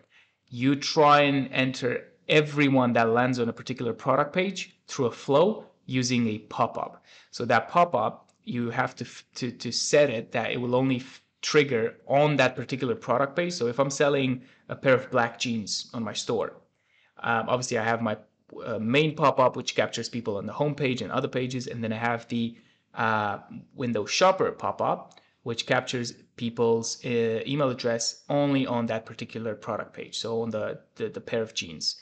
you 0.48 0.76
try 0.76 1.22
and 1.22 1.48
enter 1.52 2.04
everyone 2.28 2.92
that 2.92 3.08
lands 3.08 3.38
on 3.38 3.48
a 3.48 3.52
particular 3.52 3.92
product 3.92 4.32
page 4.32 4.76
through 4.86 5.06
a 5.06 5.10
flow 5.10 5.64
using 5.86 6.26
a 6.28 6.38
pop-up. 6.38 7.04
So 7.30 7.44
that 7.44 7.68
pop-up, 7.68 8.30
you 8.44 8.70
have 8.70 8.94
to, 8.96 9.06
to, 9.36 9.50
to 9.52 9.72
set 9.72 10.10
it 10.10 10.32
that 10.32 10.50
it 10.50 10.60
will 10.60 10.74
only 10.74 11.02
trigger 11.42 11.96
on 12.06 12.36
that 12.36 12.56
particular 12.56 12.94
product 12.94 13.36
page. 13.36 13.52
So 13.52 13.68
if 13.68 13.78
I'm 13.78 13.90
selling 13.90 14.42
a 14.68 14.76
pair 14.76 14.94
of 14.94 15.10
black 15.10 15.38
jeans 15.38 15.90
on 15.94 16.02
my 16.02 16.12
store, 16.12 16.54
um, 17.22 17.48
obviously 17.48 17.78
I 17.78 17.84
have 17.84 18.02
my 18.02 18.16
uh, 18.64 18.78
main 18.78 19.14
pop-up 19.14 19.56
which 19.56 19.74
captures 19.74 20.08
people 20.08 20.36
on 20.36 20.46
the 20.46 20.52
homepage 20.52 21.02
and 21.02 21.12
other 21.12 21.28
pages, 21.28 21.66
and 21.66 21.82
then 21.82 21.92
I 21.92 21.98
have 21.98 22.26
the 22.28 22.56
uh, 22.94 23.38
window 23.74 24.04
shopper 24.04 24.50
pop-up 24.52 25.14
which 25.46 25.64
captures 25.64 26.12
people's 26.34 26.88
uh, 27.04 27.40
email 27.46 27.70
address 27.70 28.24
only 28.28 28.66
on 28.66 28.84
that 28.86 29.06
particular 29.06 29.54
product 29.54 29.92
page, 29.92 30.18
so 30.18 30.42
on 30.42 30.50
the, 30.50 30.80
the, 30.96 31.08
the 31.08 31.20
pair 31.20 31.40
of 31.40 31.54
jeans. 31.54 32.00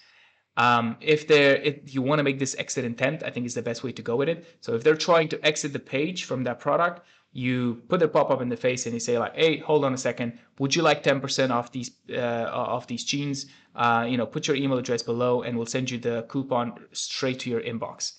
Um, 0.57 0.97
if 1.03 1.29
they're 1.29 1.57
if 1.57 1.95
you 1.95 2.01
want 2.01 2.21
to 2.21 2.23
make 2.23 2.39
this 2.39 2.57
exit 2.59 2.87
intent, 2.87 3.23
I 3.23 3.29
think 3.29 3.45
is 3.45 3.53
the 3.53 3.61
best 3.71 3.85
way 3.85 3.93
to 3.93 4.01
go 4.01 4.17
with 4.17 4.31
it. 4.31 4.47
So 4.63 4.75
if 4.75 4.83
they're 4.83 4.97
trying 4.97 5.29
to 5.29 5.39
exit 5.45 5.75
the 5.75 5.79
page 5.79 6.25
from 6.25 6.43
that 6.45 6.59
product, 6.59 7.07
you 7.33 7.83
put 7.91 8.01
a 8.01 8.09
pop 8.09 8.31
up 8.31 8.41
in 8.41 8.49
the 8.49 8.57
face 8.57 8.87
and 8.87 8.95
you 8.95 9.01
say 9.09 9.19
like, 9.19 9.37
"Hey, 9.37 9.59
hold 9.59 9.85
on 9.85 9.93
a 9.93 9.99
second. 9.99 10.39
Would 10.59 10.75
you 10.75 10.81
like 10.81 11.03
10% 11.03 11.51
off 11.51 11.71
these 11.71 11.91
uh, 12.11 12.49
off 12.51 12.87
these 12.87 13.05
jeans? 13.05 13.45
Uh, 13.75 14.07
you 14.09 14.17
know, 14.17 14.25
put 14.25 14.49
your 14.49 14.57
email 14.57 14.79
address 14.79 15.03
below, 15.03 15.43
and 15.43 15.55
we'll 15.59 15.75
send 15.77 15.91
you 15.91 15.99
the 15.99 16.23
coupon 16.31 16.67
straight 16.93 17.41
to 17.41 17.51
your 17.51 17.61
inbox." 17.61 18.13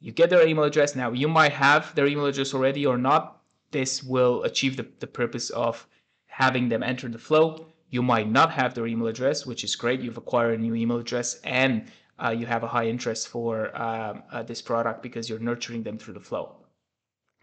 You 0.00 0.10
get 0.10 0.30
their 0.30 0.44
email 0.44 0.64
address 0.64 0.96
now. 0.96 1.12
You 1.12 1.28
might 1.28 1.52
have 1.52 1.94
their 1.94 2.08
email 2.08 2.26
address 2.26 2.54
already 2.54 2.84
or 2.84 2.98
not 2.98 3.43
this 3.70 4.02
will 4.02 4.42
achieve 4.44 4.76
the, 4.76 4.86
the 5.00 5.06
purpose 5.06 5.50
of 5.50 5.86
having 6.26 6.68
them 6.68 6.82
enter 6.82 7.08
the 7.08 7.18
flow. 7.18 7.66
You 7.90 8.02
might 8.02 8.30
not 8.30 8.50
have 8.52 8.74
their 8.74 8.86
email 8.86 9.08
address, 9.08 9.46
which 9.46 9.64
is 9.64 9.76
great. 9.76 10.00
You've 10.00 10.16
acquired 10.16 10.58
a 10.58 10.62
new 10.62 10.74
email 10.74 10.98
address 10.98 11.40
and 11.44 11.86
uh, 12.22 12.30
you 12.30 12.46
have 12.46 12.62
a 12.62 12.68
high 12.68 12.86
interest 12.88 13.28
for 13.28 13.76
um, 13.80 14.22
uh, 14.32 14.42
this 14.42 14.62
product 14.62 15.02
because 15.02 15.28
you're 15.28 15.38
nurturing 15.38 15.82
them 15.82 15.98
through 15.98 16.14
the 16.14 16.20
flow. 16.20 16.56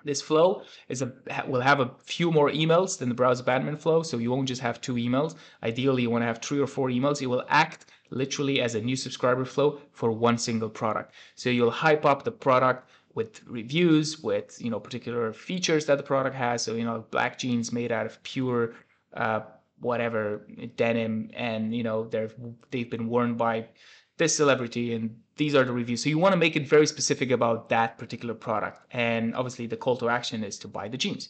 This 0.03 0.21
flow 0.21 0.63
is 0.89 1.03
a 1.03 1.13
will 1.47 1.61
have 1.61 1.79
a 1.79 1.91
few 2.03 2.31
more 2.31 2.49
emails 2.49 2.97
than 2.97 3.07
the 3.09 3.15
browse 3.15 3.39
abandonment 3.39 3.79
flow, 3.79 4.01
so 4.01 4.17
you 4.17 4.31
won't 4.31 4.47
just 4.47 4.61
have 4.61 4.81
two 4.81 4.95
emails. 4.95 5.35
Ideally, 5.61 6.01
you 6.03 6.09
want 6.09 6.23
to 6.23 6.25
have 6.25 6.39
three 6.39 6.59
or 6.59 6.65
four 6.65 6.89
emails. 6.89 7.21
It 7.21 7.27
will 7.27 7.45
act 7.49 7.85
literally 8.09 8.61
as 8.61 8.73
a 8.73 8.81
new 8.81 8.95
subscriber 8.95 9.45
flow 9.45 9.79
for 9.91 10.11
one 10.11 10.37
single 10.37 10.69
product. 10.69 11.13
So 11.35 11.49
you'll 11.49 11.69
hype 11.71 12.03
up 12.05 12.23
the 12.23 12.31
product 12.31 12.89
with 13.13 13.41
reviews, 13.45 14.19
with 14.19 14.57
you 14.59 14.69
know 14.69 14.79
particular 14.79 15.33
features 15.33 15.85
that 15.85 15.97
the 15.97 16.03
product 16.03 16.35
has. 16.35 16.61
So 16.61 16.75
you 16.75 16.85
know 16.85 17.05
black 17.11 17.37
jeans 17.37 17.71
made 17.71 17.91
out 17.91 18.05
of 18.05 18.21
pure 18.23 18.73
uh, 19.13 19.41
whatever 19.79 20.45
denim, 20.75 21.31
and 21.33 21.75
you 21.75 21.83
know 21.83 22.05
they're 22.05 22.31
they've 22.71 22.89
been 22.89 23.07
worn 23.07 23.35
by 23.35 23.65
this 24.17 24.35
celebrity, 24.35 24.93
and 24.93 25.15
these 25.37 25.55
are 25.55 25.63
the 25.63 25.73
reviews. 25.73 26.03
So 26.03 26.09
you 26.09 26.19
want 26.19 26.33
to 26.33 26.37
make 26.37 26.55
it 26.55 26.67
very 26.67 26.87
specific 26.87 27.31
about 27.31 27.69
that 27.69 27.97
particular 27.97 28.33
product, 28.33 28.85
and 28.91 29.35
obviously 29.35 29.67
the 29.67 29.77
call 29.77 29.97
to 29.97 30.09
action 30.09 30.43
is 30.43 30.57
to 30.59 30.67
buy 30.67 30.87
the 30.87 30.97
jeans. 30.97 31.29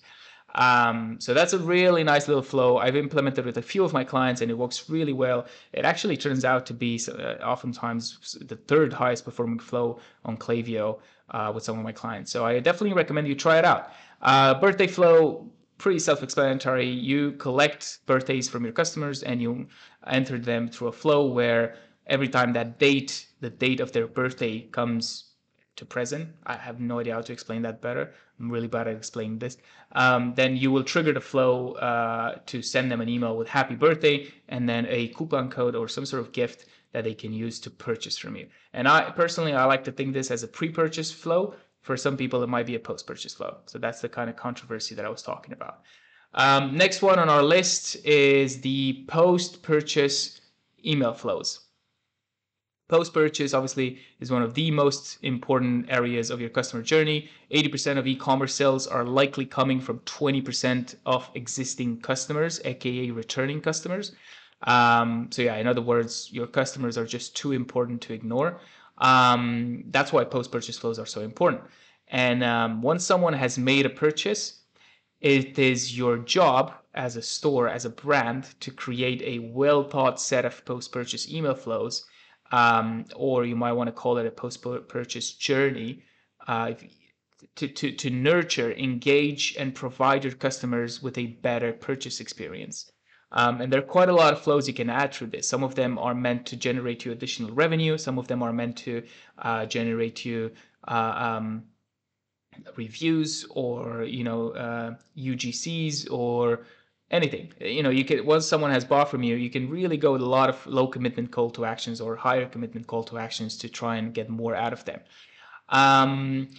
Um, 0.55 1.17
so 1.19 1.33
that's 1.33 1.53
a 1.53 1.59
really 1.59 2.03
nice 2.03 2.27
little 2.27 2.43
flow. 2.43 2.77
I've 2.77 2.95
implemented 2.95 3.45
with 3.45 3.57
a 3.57 3.61
few 3.61 3.83
of 3.83 3.93
my 3.93 4.03
clients 4.03 4.41
and 4.41 4.51
it 4.51 4.57
works 4.57 4.89
really 4.89 5.13
well. 5.13 5.45
It 5.71 5.85
actually 5.85 6.17
turns 6.17 6.43
out 6.43 6.65
to 6.65 6.73
be 6.73 6.99
uh, 7.07 7.35
oftentimes 7.41 8.37
the 8.41 8.57
third 8.57 8.91
highest 8.91 9.23
performing 9.23 9.59
flow 9.59 9.99
on 10.25 10.37
Klaviyo 10.37 10.99
uh, 11.31 11.51
with 11.53 11.63
some 11.63 11.77
of 11.77 11.83
my 11.83 11.91
clients. 11.91 12.31
So 12.31 12.45
I 12.45 12.59
definitely 12.59 12.93
recommend 12.93 13.27
you 13.27 13.35
try 13.35 13.57
it 13.57 13.65
out. 13.65 13.91
Uh, 14.21 14.59
birthday 14.59 14.87
flow, 14.87 15.49
pretty 15.77 15.99
self-explanatory. 15.99 16.87
You 16.87 17.33
collect 17.33 17.99
birthdays 18.05 18.47
from 18.47 18.63
your 18.63 18.73
customers 18.73 19.23
and 19.23 19.41
you 19.41 19.67
enter 20.07 20.37
them 20.37 20.67
through 20.67 20.89
a 20.89 20.91
flow 20.91 21.25
where 21.25 21.75
every 22.07 22.27
time 22.27 22.53
that 22.53 22.77
date, 22.79 23.27
the 23.39 23.49
date 23.49 23.79
of 23.79 23.91
their 23.91 24.07
birthday 24.07 24.61
comes 24.61 25.30
to 25.75 25.85
present. 25.85 26.29
I 26.45 26.55
have 26.55 26.79
no 26.79 26.99
idea 26.99 27.13
how 27.13 27.21
to 27.21 27.33
explain 27.33 27.61
that 27.63 27.81
better. 27.81 28.13
I'm 28.39 28.51
really 28.51 28.67
bad 28.67 28.87
at 28.87 28.95
explaining 28.95 29.39
this. 29.39 29.57
Um, 29.93 30.33
then 30.35 30.57
you 30.57 30.71
will 30.71 30.83
trigger 30.83 31.13
the 31.13 31.21
flow 31.21 31.73
uh, 31.73 32.39
to 32.45 32.61
send 32.61 32.91
them 32.91 33.01
an 33.01 33.09
email 33.09 33.37
with 33.37 33.47
happy 33.47 33.75
birthday 33.75 34.27
and 34.49 34.67
then 34.67 34.85
a 34.89 35.09
coupon 35.09 35.49
code 35.49 35.75
or 35.75 35.87
some 35.87 36.05
sort 36.05 36.21
of 36.21 36.31
gift 36.31 36.65
that 36.91 37.03
they 37.03 37.13
can 37.13 37.31
use 37.31 37.59
to 37.61 37.69
purchase 37.69 38.17
from 38.17 38.35
you. 38.35 38.47
And 38.73 38.87
I 38.87 39.11
personally, 39.11 39.53
I 39.53 39.65
like 39.65 39.83
to 39.85 39.91
think 39.91 40.13
this 40.13 40.31
as 40.31 40.43
a 40.43 40.47
pre-purchase 40.47 41.11
flow 41.11 41.55
For 41.81 41.97
some 41.97 42.15
people, 42.15 42.43
it 42.43 42.47
might 42.47 42.67
be 42.67 42.75
a 42.75 42.79
post 42.79 43.07
purchase 43.07 43.33
flow. 43.33 43.57
So 43.65 43.79
that's 43.79 44.01
the 44.01 44.09
kind 44.09 44.29
of 44.29 44.35
controversy 44.35 44.95
that 44.95 45.05
I 45.05 45.09
was 45.09 45.23
talking 45.23 45.53
about. 45.53 45.81
Um, 46.33 46.77
next 46.77 47.01
one 47.01 47.19
on 47.19 47.27
our 47.27 47.43
list 47.43 47.97
is 48.05 48.61
the 48.61 49.03
post 49.07 49.63
purchase 49.63 50.41
email 50.85 51.13
flows. 51.13 51.70
Post 52.91 53.13
purchase 53.13 53.53
obviously 53.53 53.99
is 54.19 54.31
one 54.31 54.41
of 54.41 54.53
the 54.53 54.69
most 54.69 55.17
important 55.21 55.85
areas 55.89 56.29
of 56.29 56.41
your 56.41 56.49
customer 56.49 56.83
journey. 56.83 57.29
80% 57.49 57.97
of 57.97 58.05
e 58.05 58.17
commerce 58.17 58.53
sales 58.53 58.85
are 58.85 59.05
likely 59.05 59.45
coming 59.45 59.79
from 59.79 59.99
20% 59.99 60.95
of 61.05 61.29
existing 61.33 62.01
customers, 62.01 62.59
aka 62.65 63.09
returning 63.11 63.61
customers. 63.61 64.11
Um, 64.63 65.29
so, 65.31 65.41
yeah, 65.41 65.55
in 65.55 65.67
other 65.67 65.81
words, 65.81 66.33
your 66.33 66.47
customers 66.47 66.97
are 66.97 67.05
just 67.05 67.33
too 67.33 67.53
important 67.53 68.01
to 68.01 68.13
ignore. 68.13 68.59
Um, 68.97 69.85
that's 69.87 70.11
why 70.11 70.25
post 70.25 70.51
purchase 70.51 70.77
flows 70.77 70.99
are 70.99 71.05
so 71.05 71.21
important. 71.21 71.61
And 72.09 72.43
um, 72.43 72.81
once 72.81 73.05
someone 73.05 73.31
has 73.31 73.57
made 73.57 73.85
a 73.85 73.89
purchase, 73.89 74.63
it 75.21 75.57
is 75.57 75.97
your 75.97 76.17
job 76.17 76.73
as 76.93 77.15
a 77.15 77.21
store, 77.21 77.69
as 77.69 77.85
a 77.85 77.89
brand, 77.89 78.53
to 78.59 78.69
create 78.69 79.21
a 79.21 79.39
well 79.39 79.81
thought 79.81 80.19
set 80.19 80.43
of 80.43 80.65
post 80.65 80.91
purchase 80.91 81.31
email 81.31 81.55
flows 81.55 82.05
um, 82.51 83.05
or 83.15 83.45
you 83.45 83.55
might 83.55 83.73
want 83.73 83.87
to 83.87 83.91
call 83.91 84.17
it 84.17 84.25
a 84.25 84.31
post-purchase 84.31 85.33
journey, 85.33 86.03
uh, 86.47 86.73
to, 87.55 87.67
to, 87.67 87.91
to 87.91 88.09
nurture, 88.09 88.71
engage, 88.73 89.55
and 89.57 89.73
provide 89.73 90.23
your 90.23 90.33
customers 90.33 91.01
with 91.01 91.17
a 91.17 91.27
better 91.27 91.73
purchase 91.73 92.19
experience. 92.19 92.91
Um, 93.33 93.61
and 93.61 93.71
there 93.71 93.79
are 93.79 93.83
quite 93.83 94.09
a 94.09 94.13
lot 94.13 94.33
of 94.33 94.41
flows 94.41 94.67
you 94.67 94.73
can 94.73 94.89
add 94.89 95.13
through 95.13 95.27
this. 95.27 95.47
Some 95.47 95.63
of 95.63 95.75
them 95.75 95.97
are 95.97 96.13
meant 96.13 96.45
to 96.47 96.57
generate 96.57 97.05
you 97.05 97.11
additional 97.11 97.51
revenue. 97.51 97.97
Some 97.97 98.17
of 98.17 98.27
them 98.27 98.43
are 98.43 98.51
meant 98.51 98.77
to 98.79 99.03
uh, 99.37 99.65
generate 99.65 100.25
you 100.25 100.51
uh, 100.87 101.13
um, 101.17 101.63
reviews 102.75 103.45
or 103.49 104.03
you 104.03 104.23
know 104.23 104.97
UGCs 105.17 106.09
uh, 106.09 106.13
or 106.13 106.65
anything. 107.11 107.51
You 107.59 107.83
know, 107.83 107.89
you 107.89 108.03
can 108.03 108.25
once 108.25 108.47
someone 108.47 108.71
has 108.71 108.85
bought 108.85 109.09
from 109.11 109.21
you, 109.21 109.35
you 109.35 109.49
can 109.49 109.69
really 109.69 109.97
go 109.97 110.13
with 110.13 110.21
a 110.21 110.25
lot 110.25 110.49
of 110.49 110.65
low 110.65 110.87
commitment 110.87 111.31
call 111.31 111.49
to 111.51 111.65
actions 111.65 112.01
or 112.01 112.15
higher 112.15 112.47
commitment 112.47 112.87
call 112.87 113.03
to 113.05 113.17
actions 113.17 113.57
to 113.57 113.69
try 113.69 113.97
and 113.97 114.13
get 114.13 114.29
more 114.29 114.55
out 114.55 114.73
of 114.73 114.83
them. 114.85 115.01
Um, 115.69 116.49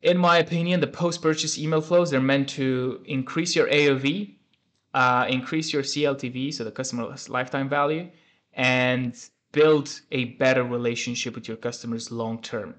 in 0.00 0.18
my 0.18 0.38
opinion, 0.38 0.80
the 0.80 0.88
post-purchase 0.88 1.58
email 1.58 1.80
flows 1.80 2.10
they're 2.10 2.20
meant 2.20 2.48
to 2.50 3.02
increase 3.04 3.54
your 3.54 3.68
AOV, 3.68 4.34
uh, 4.94 5.26
increase 5.28 5.72
your 5.72 5.82
CLTV, 5.82 6.52
so 6.52 6.64
the 6.64 6.72
customer 6.72 7.14
lifetime 7.28 7.68
value, 7.68 8.10
and 8.54 9.14
build 9.52 10.00
a 10.10 10.24
better 10.42 10.64
relationship 10.64 11.34
with 11.34 11.46
your 11.46 11.56
customers 11.56 12.10
long 12.10 12.40
term. 12.42 12.74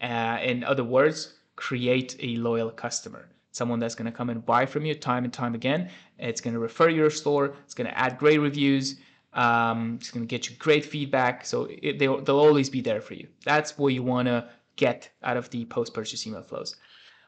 Uh, 0.00 0.38
in 0.42 0.62
other 0.62 0.84
words, 0.84 1.34
create 1.56 2.16
a 2.20 2.36
loyal 2.36 2.70
customer 2.70 3.28
someone 3.52 3.78
that's 3.78 3.94
going 3.94 4.06
to 4.06 4.16
come 4.16 4.30
and 4.30 4.44
buy 4.44 4.66
from 4.66 4.84
you 4.84 4.94
time 4.94 5.24
and 5.24 5.32
time 5.32 5.54
again. 5.54 5.90
It's 6.18 6.40
going 6.40 6.54
to 6.54 6.60
refer 6.60 6.88
your 6.88 7.10
store. 7.10 7.54
It's 7.64 7.74
going 7.74 7.88
to 7.88 7.98
add 7.98 8.18
great 8.18 8.38
reviews. 8.38 8.96
Um, 9.32 9.98
it's 10.00 10.10
going 10.10 10.26
to 10.26 10.30
get 10.30 10.48
you 10.48 10.56
great 10.56 10.84
feedback. 10.84 11.44
So 11.44 11.68
it, 11.82 11.98
they'll, 11.98 12.20
they'll 12.20 12.38
always 12.38 12.70
be 12.70 12.80
there 12.80 13.00
for 13.00 13.14
you. 13.14 13.28
That's 13.44 13.76
what 13.78 13.88
you 13.88 14.02
want 14.02 14.26
to 14.28 14.48
get 14.76 15.10
out 15.22 15.36
of 15.36 15.50
the 15.50 15.64
post-purchase 15.66 16.26
email 16.26 16.42
flows. 16.42 16.76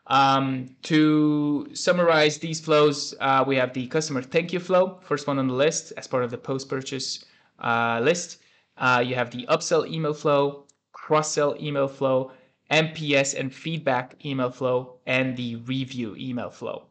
Um, 0.07 0.75
to 0.85 1.69
summarize 1.73 2.39
these 2.39 2.61
flows, 2.61 3.15
uh, 3.21 3.45
we 3.47 3.57
have 3.57 3.73
the 3.73 3.87
customer 3.87 4.23
thank 4.23 4.53
you 4.53 4.59
flow, 4.59 4.99
first 5.03 5.27
one 5.27 5.39
on 5.39 5.47
the 5.47 5.55
list 5.55 5.93
as 5.97 6.07
part 6.07 6.25
of 6.25 6.31
the 6.31 6.39
post-purchase 6.39 7.25
uh, 7.61 8.01
list. 8.03 8.39
Uh, 8.77 9.05
you 9.07 9.15
have 9.15 9.31
the 9.31 9.47
upsell 9.47 9.89
email 9.89 10.15
flow, 10.15 10.67
cross-sell 10.93 11.55
email 11.61 11.87
flow, 11.87 12.33
NPS 12.71 13.39
and 13.39 13.53
feedback 13.53 14.25
email 14.25 14.51
flow, 14.51 15.01
and 15.07 15.37
the 15.37 15.57
review 15.57 16.15
email 16.17 16.51
flow. 16.51 16.87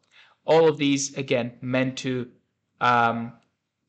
All 0.46 0.68
of 0.68 0.78
these, 0.78 1.18
again, 1.18 1.58
meant 1.62 1.98
to 2.00 2.30
um, 2.82 3.34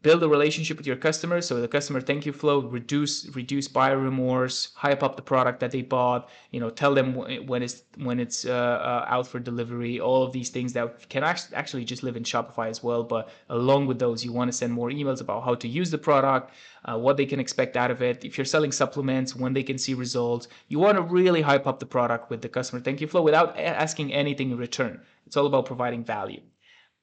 build 0.03 0.23
a 0.23 0.29
relationship 0.29 0.79
with 0.79 0.87
your 0.87 0.97
customers. 0.97 1.47
So 1.47 1.61
the 1.61 1.69
customer 1.69 2.01
thank 2.01 2.25
you 2.25 2.33
flow, 2.33 2.61
reduce 2.61 3.29
reduce 3.35 3.69
buyer 3.69 3.99
remorse, 3.99 4.73
hype 4.75 5.03
up 5.03 5.17
the 5.17 5.23
product 5.23 5.61
that 5.61 5.71
they 5.71 5.83
bought. 5.83 6.29
You 6.51 6.61
know, 6.61 6.71
tell 6.71 6.95
them 6.95 7.15
when 7.47 7.63
it's 7.63 7.83
when 7.97 8.19
it's 8.19 8.45
uh, 8.45 8.53
uh, 8.53 9.05
out 9.09 9.27
for 9.27 9.39
delivery. 9.39 10.01
All 10.01 10.23
of 10.23 10.33
these 10.33 10.49
things 10.49 10.73
that 10.73 11.09
can 11.09 11.23
actually 11.23 11.85
just 11.85 12.03
live 12.03 12.17
in 12.17 12.23
Shopify 12.23 12.69
as 12.69 12.83
well. 12.83 13.03
But 13.03 13.29
along 13.51 13.87
with 13.87 13.99
those, 13.99 14.25
you 14.25 14.33
want 14.33 14.51
to 14.51 14.57
send 14.57 14.73
more 14.73 14.91
emails 14.91 15.21
about 15.21 15.45
how 15.45 15.55
to 15.55 15.69
use 15.69 15.91
the 15.91 15.99
product, 15.99 16.53
uh, 16.87 16.99
what 16.99 17.17
they 17.17 17.27
can 17.27 17.41
expect 17.41 17.77
out 17.77 17.91
of 17.91 18.01
it. 18.01 18.25
If 18.25 18.39
you're 18.39 18.45
selling 18.47 18.73
supplements, 18.73 19.37
when 19.37 19.53
they 19.53 19.63
can 19.63 19.77
see 19.77 19.95
results, 19.95 20.49
you 20.69 20.79
want 20.79 20.97
to 20.97 21.03
really 21.03 21.43
hype 21.43 21.67
up 21.67 21.79
the 21.79 21.87
product 21.87 22.31
with 22.31 22.41
the 22.41 22.49
customer 22.49 22.81
thank 22.81 23.01
you 23.01 23.07
flow 23.07 23.23
without 23.23 23.59
asking 23.59 24.13
anything 24.13 24.51
in 24.51 24.57
return. 24.57 25.01
It's 25.27 25.37
all 25.37 25.47
about 25.47 25.67
providing 25.67 26.05
value. 26.05 26.41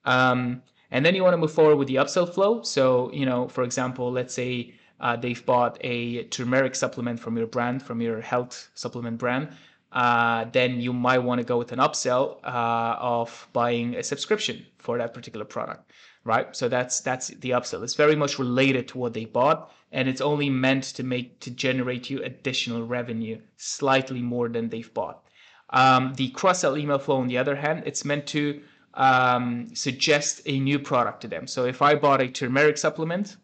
Um, 0.04 0.64
and 0.92 1.06
then 1.06 1.16
you 1.16 1.24
want 1.24 1.34
to 1.34 1.38
move 1.38 1.52
forward 1.52 1.76
with 1.76 1.88
the 1.88 1.96
upsell 1.96 2.32
flow. 2.32 2.62
So, 2.62 3.12
you 3.14 3.26
know, 3.26 3.48
for 3.48 3.64
example, 3.64 4.12
let's 4.12 4.34
say 4.34 4.74
uh, 5.00 5.16
they've 5.16 5.46
bought 5.46 5.78
a 5.82 6.24
turmeric 6.26 6.76
supplement 6.76 7.20
from 7.20 7.38
your 7.38 7.48
brand, 7.48 7.84
from 7.84 8.02
your 8.02 8.22
health 8.22 8.70
supplement 8.74 9.18
brand. 9.18 9.50
Uh, 9.92 10.46
then 10.52 10.82
you 10.82 10.92
might 10.92 11.20
want 11.20 11.40
to 11.40 11.46
go 11.46 11.58
with 11.58 11.72
an 11.72 11.80
upsell 11.80 12.38
uh, 12.44 12.96
of 13.00 13.48
buying 13.54 13.96
a 13.96 14.04
subscription 14.04 14.66
for 14.78 14.98
that 14.98 15.14
particular 15.14 15.46
product, 15.46 15.92
right? 16.24 16.56
So 16.56 16.68
that's 16.68 17.00
that's 17.02 17.28
the 17.30 17.52
upsell. 17.52 17.84
It's 17.84 17.96
very 17.96 18.16
much 18.16 18.38
related 18.38 18.88
to 18.90 18.98
what 18.98 19.14
they 19.14 19.26
bought, 19.26 19.72
and 19.92 20.10
it's 20.10 20.22
only 20.22 20.50
meant 20.50 20.84
to 20.96 21.04
make 21.04 21.40
to 21.40 21.52
generate 21.52 22.10
you 22.10 22.22
additional 22.24 22.86
revenue, 22.86 23.40
slightly 23.56 24.22
more 24.22 24.50
than 24.50 24.70
they've 24.70 24.94
bought. 24.94 25.24
Um, 25.70 26.14
the 26.16 26.30
cross 26.30 26.60
sell 26.60 26.78
email 26.78 27.00
flow, 27.00 27.18
on 27.22 27.28
the 27.28 27.38
other 27.38 27.56
hand, 27.56 27.84
it's 27.86 28.06
meant 28.06 28.28
to 28.28 28.62
um, 28.98 29.70
suggest 29.76 30.42
a 30.48 30.60
new 30.60 30.80
product 30.80 31.22
to 31.22 31.28
them. 31.28 31.48
So 31.48 31.66
if 31.66 31.82
I 31.82 31.96
bought 31.96 32.20
a 32.20 32.28
turmeric 32.28 32.78
supplement 32.78 33.38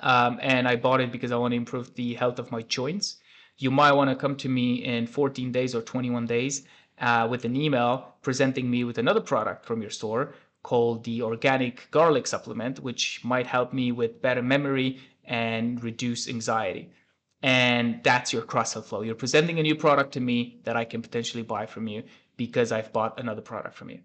um, 0.00 0.38
and 0.42 0.66
I 0.66 0.74
bought 0.76 1.00
it 1.00 1.12
because 1.12 1.30
I 1.30 1.36
want 1.36 1.52
to 1.52 1.56
improve 1.56 1.94
the 1.94 2.14
health 2.14 2.38
of 2.38 2.50
my 2.50 2.62
joints, 2.62 3.16
you 3.58 3.70
might 3.70 3.92
want 3.92 4.08
to 4.10 4.16
come 4.16 4.36
to 4.36 4.48
me 4.48 4.84
in 4.84 5.06
14 5.06 5.52
days 5.52 5.74
or 5.74 5.82
21 5.82 6.26
days 6.26 6.62
uh, 7.00 7.28
with 7.30 7.44
an 7.44 7.56
email 7.56 8.14
presenting 8.22 8.70
me 8.70 8.84
with 8.84 8.98
another 8.98 9.20
product 9.20 9.66
from 9.66 9.82
your 9.82 9.90
store 9.90 10.34
called 10.62 11.04
the 11.04 11.22
organic 11.22 11.90
garlic 11.90 12.26
supplement, 12.26 12.80
which 12.80 13.22
might 13.24 13.46
help 13.46 13.72
me 13.72 13.92
with 13.92 14.22
better 14.22 14.42
memory 14.42 14.98
and 15.24 15.82
reduce 15.84 16.28
anxiety. 16.28 16.90
And 17.42 18.02
that's 18.02 18.32
your 18.32 18.42
cross 18.42 18.72
sell 18.72 18.82
flow. 18.82 19.02
You're 19.02 19.14
presenting 19.14 19.58
a 19.58 19.62
new 19.62 19.76
product 19.76 20.12
to 20.12 20.20
me 20.20 20.60
that 20.64 20.76
I 20.76 20.84
can 20.84 21.02
potentially 21.02 21.42
buy 21.42 21.66
from 21.66 21.86
you 21.86 22.02
because 22.36 22.72
I've 22.72 22.92
bought 22.92 23.20
another 23.20 23.42
product 23.42 23.74
from 23.76 23.90
you. 23.90 24.00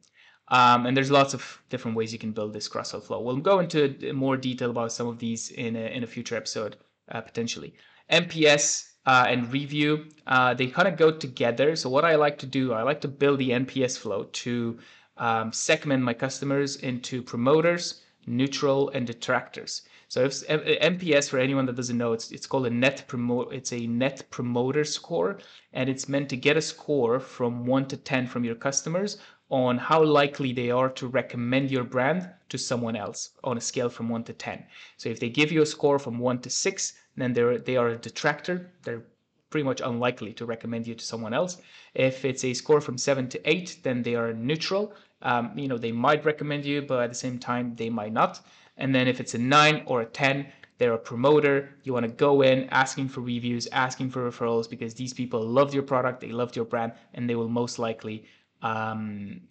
Um, 0.50 0.86
and 0.86 0.96
there's 0.96 1.12
lots 1.12 1.34
of 1.34 1.62
different 1.70 1.98
ways 1.98 2.12
you 2.12 2.20
can 2.20 2.32
build 2.32 2.54
this 2.54 2.68
cross-sell 2.68 3.02
flow. 3.02 3.22
We'll 3.22 3.38
go 3.38 3.60
into 3.60 4.14
more 4.14 4.38
detail 4.38 4.70
about 4.70 4.92
some 4.92 5.08
of 5.08 5.18
these 5.20 5.52
in 5.52 5.76
a, 5.76 5.86
in 5.96 6.04
a 6.04 6.08
future 6.08 6.36
episode, 6.36 6.78
uh, 7.10 7.22
potentially. 7.22 7.74
NPS 8.12 8.92
uh, 9.06 9.26
and 9.28 9.52
review, 9.52 10.06
uh, 10.28 10.54
they 10.54 10.68
kind 10.68 10.88
of 10.88 10.98
go 10.98 11.12
together. 11.12 11.76
So 11.76 11.90
what 11.90 12.06
I 12.06 12.16
like 12.16 12.38
to 12.40 12.46
do, 12.46 12.74
I 12.74 12.84
like 12.84 13.02
to 13.02 13.08
build 13.08 13.40
the 13.40 13.52
NPS 13.52 13.98
flow 13.98 14.26
to 14.26 14.80
um, 15.18 15.52
segment 15.52 16.04
my 16.04 16.14
customers 16.14 16.78
into 16.78 17.22
promoters, 17.22 18.02
neutral, 18.26 18.90
and 18.90 19.06
detractors. 19.08 19.84
So 20.08 20.26
if 20.26 20.46
NPS, 20.48 21.28
for 21.28 21.40
anyone 21.40 21.66
that 21.66 21.76
doesn't 21.76 21.98
know, 21.98 22.14
it's 22.14 22.32
it's 22.32 22.46
called 22.46 22.68
a 22.68 22.70
net 22.70 23.04
promote. 23.08 23.52
It's 23.52 23.74
a 23.74 23.88
net 23.88 24.30
promoter 24.30 24.84
score, 24.84 25.40
and 25.74 25.90
it's 25.90 26.08
meant 26.08 26.30
to 26.30 26.38
get 26.38 26.56
a 26.56 26.62
score 26.62 27.20
from 27.20 27.66
one 27.66 27.88
to 27.88 27.98
ten 27.98 28.28
from 28.28 28.44
your 28.44 28.54
customers 28.54 29.18
on 29.54 29.78
how 29.78 30.04
likely 30.04 30.52
they 30.52 30.72
are 30.72 30.90
to 30.90 31.06
recommend 31.06 31.70
your 31.70 31.84
brand 31.84 32.28
to 32.50 32.58
someone 32.58 32.96
else 32.96 33.30
on 33.44 33.56
a 33.56 33.62
scale 33.62 33.88
from 33.88 34.10
1 34.10 34.24
to 34.24 34.34
10. 34.34 34.64
So 34.98 35.10
if 35.10 35.20
they 35.20 35.30
give 35.30 35.52
you 35.52 35.62
a 35.62 35.66
score 35.66 36.00
from 36.00 36.18
1 36.18 36.40
to 36.40 36.50
6, 36.50 36.94
then 37.16 37.34
they're, 37.34 37.60
they 37.60 37.78
are 37.78 37.90
a 37.90 37.96
detractor. 37.96 38.72
They're 38.82 39.04
pretty 39.52 39.64
much 39.64 39.80
unlikely 39.80 40.34
to 40.34 40.48
recommend 40.48 40.88
you 40.88 40.96
to 40.96 41.06
someone 41.06 41.36
else. 41.36 41.62
If 41.94 42.26
it's 42.26 42.44
a 42.44 42.56
score 42.56 42.82
from 42.82 42.98
7 42.98 43.30
to 43.30 43.48
8, 43.48 43.82
then 43.84 44.02
they 44.02 44.16
are 44.16 44.34
neutral. 44.34 44.96
Um, 45.22 45.52
you 45.56 45.68
know, 45.68 45.78
they 45.78 45.92
might 45.92 46.26
recommend 46.26 46.66
you, 46.66 46.82
but 46.82 47.04
at 47.04 47.12
the 47.12 47.16
same 47.16 47.38
time, 47.38 47.76
they 47.76 47.92
might 47.92 48.12
not. 48.12 48.42
And 48.78 48.96
then 48.96 49.08
if 49.08 49.20
it's 49.20 49.36
a 49.36 49.38
9 49.38 49.84
or 49.86 50.02
a 50.02 50.06
10, 50.08 50.48
they're 50.80 50.94
a 50.94 50.98
promoter. 50.98 51.70
You 51.84 51.94
want 51.94 52.08
to 52.08 52.12
go 52.12 52.42
in 52.42 52.68
asking 52.72 53.10
for 53.10 53.22
reviews, 53.22 53.68
asking 53.68 54.10
for 54.10 54.28
referrals 54.28 54.68
because 54.68 54.96
these 54.96 55.14
people 55.14 55.46
loved 55.46 55.76
your 55.76 55.84
product, 55.84 56.22
they 56.22 56.32
loved 56.32 56.56
your 56.56 56.66
brand, 56.66 56.94
and 57.14 57.30
they 57.30 57.36
will 57.36 57.48
most 57.48 57.78
likely 57.78 58.26
um, 58.64 59.42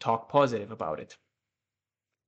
talk 0.00 0.28
positive 0.28 0.70
about 0.70 1.00
it. 1.00 1.16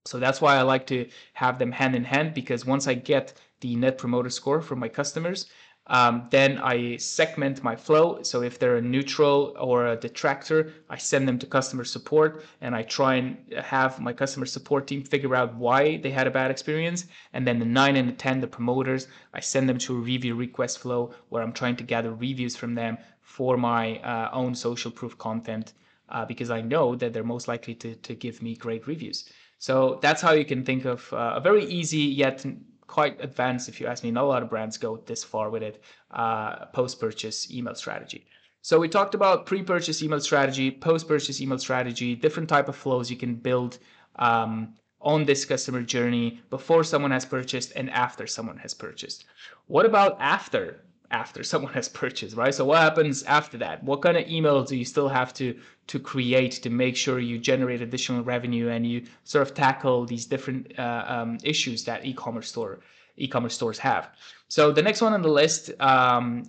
So 0.07 0.19
that's 0.19 0.41
why 0.41 0.57
I 0.57 0.63
like 0.63 0.87
to 0.87 1.09
have 1.35 1.59
them 1.59 1.73
hand 1.73 1.95
in 1.95 2.05
hand 2.05 2.33
because 2.33 2.65
once 2.65 2.87
I 2.87 2.95
get 2.95 3.35
the 3.61 3.77
net 3.77 3.99
promoter 3.99 4.31
score 4.31 4.63
from 4.63 4.79
my 4.79 4.89
customers, 4.89 5.47
um, 5.87 6.29
then 6.31 6.59
I 6.59 6.97
segment 6.97 7.63
my 7.63 7.77
flow. 7.77 8.23
So 8.23 8.43
if 8.43 8.59
they're 8.59 8.77
a 8.77 8.83
neutral 8.83 9.55
or 9.59 9.89
a 9.89 9.97
detractor, 9.97 10.73
I 10.89 10.97
send 10.97 11.29
them 11.29 11.39
to 11.41 11.47
customer 11.47 11.85
support 11.85 12.45
and 12.61 12.75
I 12.75 12.83
try 12.83 13.17
and 13.17 13.37
have 13.63 14.01
my 14.01 14.13
customer 14.13 14.47
support 14.47 14.87
team 14.87 15.03
figure 15.03 15.35
out 15.35 15.57
why 15.57 15.99
they 15.99 16.11
had 16.11 16.27
a 16.27 16.31
bad 16.31 16.51
experience. 16.51 17.07
And 17.33 17.47
then 17.47 17.59
the 17.59 17.65
nine 17.67 17.97
and 17.97 18.09
the 18.09 18.13
10, 18.13 18.41
the 18.41 18.47
promoters, 18.47 19.09
I 19.35 19.41
send 19.41 19.69
them 19.69 19.79
to 19.79 19.97
a 19.97 20.01
review 20.01 20.35
request 20.35 20.79
flow 20.79 21.13
where 21.29 21.43
I'm 21.43 21.53
trying 21.53 21.77
to 21.77 21.85
gather 21.85 22.15
reviews 22.15 22.57
from 22.57 22.75
them 22.75 22.97
for 23.21 23.57
my 23.57 23.99
uh, 23.99 24.31
own 24.33 24.55
social 24.55 24.91
proof 24.91 25.19
content 25.19 25.73
uh, 26.11 26.25
because 26.25 26.51
I 26.51 26.61
know 26.61 26.95
that 26.97 27.13
they're 27.13 27.25
most 27.25 27.49
likely 27.49 27.75
to, 27.77 27.95
to 27.95 28.15
give 28.15 28.43
me 28.43 28.57
great 28.57 28.87
reviews. 28.87 29.25
So 29.59 29.99
that's 30.03 30.23
how 30.23 30.33
you 30.33 30.45
can 30.45 30.65
think 30.65 30.85
of 30.85 31.13
uh, 31.13 31.35
a 31.37 31.41
very 31.41 31.65
easy 31.65 31.99
yet 31.99 32.45
quite 32.87 33.23
advanced, 33.23 33.69
if 33.69 33.81
you 33.81 33.87
ask 33.87 34.03
me. 34.03 34.11
Not 34.11 34.25
a 34.25 34.27
lot 34.27 34.43
of 34.43 34.51
brands 34.51 34.77
go 34.79 34.97
this 35.07 35.23
far 35.23 35.51
with 35.51 35.63
it. 35.63 35.83
Uh, 36.11 36.67
post-purchase 36.67 37.53
email 37.53 37.75
strategy. 37.75 38.27
So 38.63 38.79
we 38.79 38.89
talked 38.89 39.15
about 39.15 39.47
pre-purchase 39.47 40.03
email 40.03 40.21
strategy, 40.21 40.71
post-purchase 40.71 41.41
email 41.41 41.59
strategy, 41.59 42.15
different 42.15 42.49
type 42.49 42.69
of 42.69 42.77
flows 42.77 43.11
you 43.11 43.17
can 43.17 43.35
build 43.35 43.79
um, 44.17 44.75
on 45.01 45.25
this 45.25 45.45
customer 45.45 45.83
journey 45.83 46.41
before 46.51 46.85
someone 46.85 47.11
has 47.11 47.25
purchased 47.25 47.73
and 47.75 47.89
after 47.91 48.27
someone 48.27 48.59
has 48.59 48.75
purchased. 48.75 49.25
What 49.67 49.87
about 49.87 50.17
after 50.21 50.85
after 51.11 51.43
someone 51.53 51.73
has 51.73 51.89
purchased, 51.89 52.37
right? 52.37 52.55
So 52.55 52.65
what 52.65 52.81
happens 52.81 53.23
after 53.25 53.57
that? 53.59 53.83
What 53.83 54.03
kind 54.03 54.17
of 54.17 54.25
emails 54.27 54.69
do 54.69 54.77
you 54.77 54.85
still 54.85 55.09
have 55.09 55.33
to 55.35 55.59
to 55.91 55.99
create 55.99 56.53
to 56.53 56.71
make 56.71 56.97
sure 56.97 57.19
you 57.19 57.37
generate 57.37 57.83
additional 57.83 58.23
revenue 58.23 58.69
and 58.69 58.87
you 58.87 59.03
sort 59.25 59.43
of 59.45 59.55
tackle 59.55 60.07
these 60.07 60.25
different 60.25 60.79
uh, 60.79 61.05
um, 61.15 61.39
issues 61.43 61.83
that 61.85 62.07
e-commerce 62.07 62.49
store 62.49 62.79
e-commerce 63.17 63.55
stores 63.55 63.79
have? 63.79 64.09
So 64.47 64.71
the 64.71 64.83
next 64.83 65.01
one 65.03 65.13
on 65.15 65.23
the 65.23 65.35
list 65.43 65.73
um, 65.81 66.45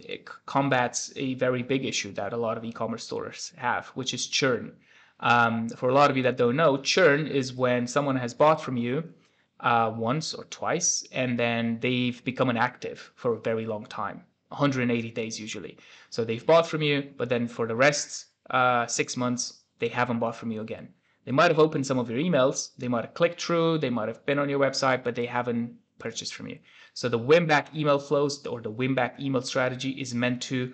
combats 0.46 1.12
a 1.16 1.34
very 1.46 1.64
big 1.64 1.86
issue 1.86 2.12
that 2.14 2.34
a 2.34 2.38
lot 2.38 2.56
of 2.56 2.64
e-commerce 2.64 3.04
stores 3.04 3.52
have, 3.58 3.88
which 4.00 4.14
is 4.14 4.28
churn. 4.28 4.74
Um, 5.20 5.70
for 5.70 5.90
a 5.90 5.94
lot 5.94 6.12
of 6.12 6.18
you 6.18 6.24
that 6.24 6.38
don't 6.38 6.56
know, 6.56 6.78
churn 6.78 7.26
is 7.26 7.52
when 7.52 7.88
someone 7.88 8.18
has 8.18 8.36
bought 8.36 8.62
from 8.62 8.78
you 8.78 9.04
uh, 9.60 9.92
once 9.96 10.36
or 10.36 10.44
twice, 10.46 11.04
and 11.12 11.38
then 11.38 11.80
they've 11.80 12.24
become 12.24 12.52
inactive 12.52 13.12
for 13.16 13.34
a 13.34 13.40
very 13.40 13.66
long 13.66 13.86
time, 13.88 14.22
180 14.50 15.10
days 15.12 15.40
usually. 15.40 15.78
So 16.12 16.24
they've 16.24 16.46
bought 16.46 16.68
from 16.68 16.84
you, 16.84 17.10
but 17.18 17.30
then 17.30 17.48
for 17.48 17.66
the 17.66 17.76
rest 17.76 18.28
uh, 18.52 18.86
six 18.88 19.18
months, 19.18 19.64
they 19.80 19.88
haven't 19.88 20.20
bought 20.20 20.36
from 20.36 20.52
you 20.52 20.62
again. 20.62 20.90
They 21.26 21.32
might 21.32 21.52
have 21.52 21.60
opened 21.60 21.86
some 21.86 22.00
of 22.00 22.10
your 22.10 22.20
emails, 22.20 22.72
they 22.78 22.88
might 22.88 23.06
have 23.06 23.14
clicked 23.14 23.42
through, 23.42 23.80
they 23.80 23.90
might 23.90 24.08
have 24.08 24.26
been 24.26 24.40
on 24.40 24.50
your 24.50 24.60
website, 24.60 25.04
but 25.04 25.16
they 25.16 25.26
haven't 25.26 25.76
purchased 26.00 26.34
from 26.34 26.48
you. 26.48 26.60
So 26.94 27.10
the 27.10 27.18
win 27.18 27.46
back 27.46 27.76
email 27.76 28.00
flows 28.00 28.46
or 28.46 28.62
the 28.62 28.72
win 28.72 28.96
back 28.96 29.20
email 29.20 29.42
strategy 29.42 29.92
is 29.92 30.14
meant 30.16 30.42
to, 30.44 30.74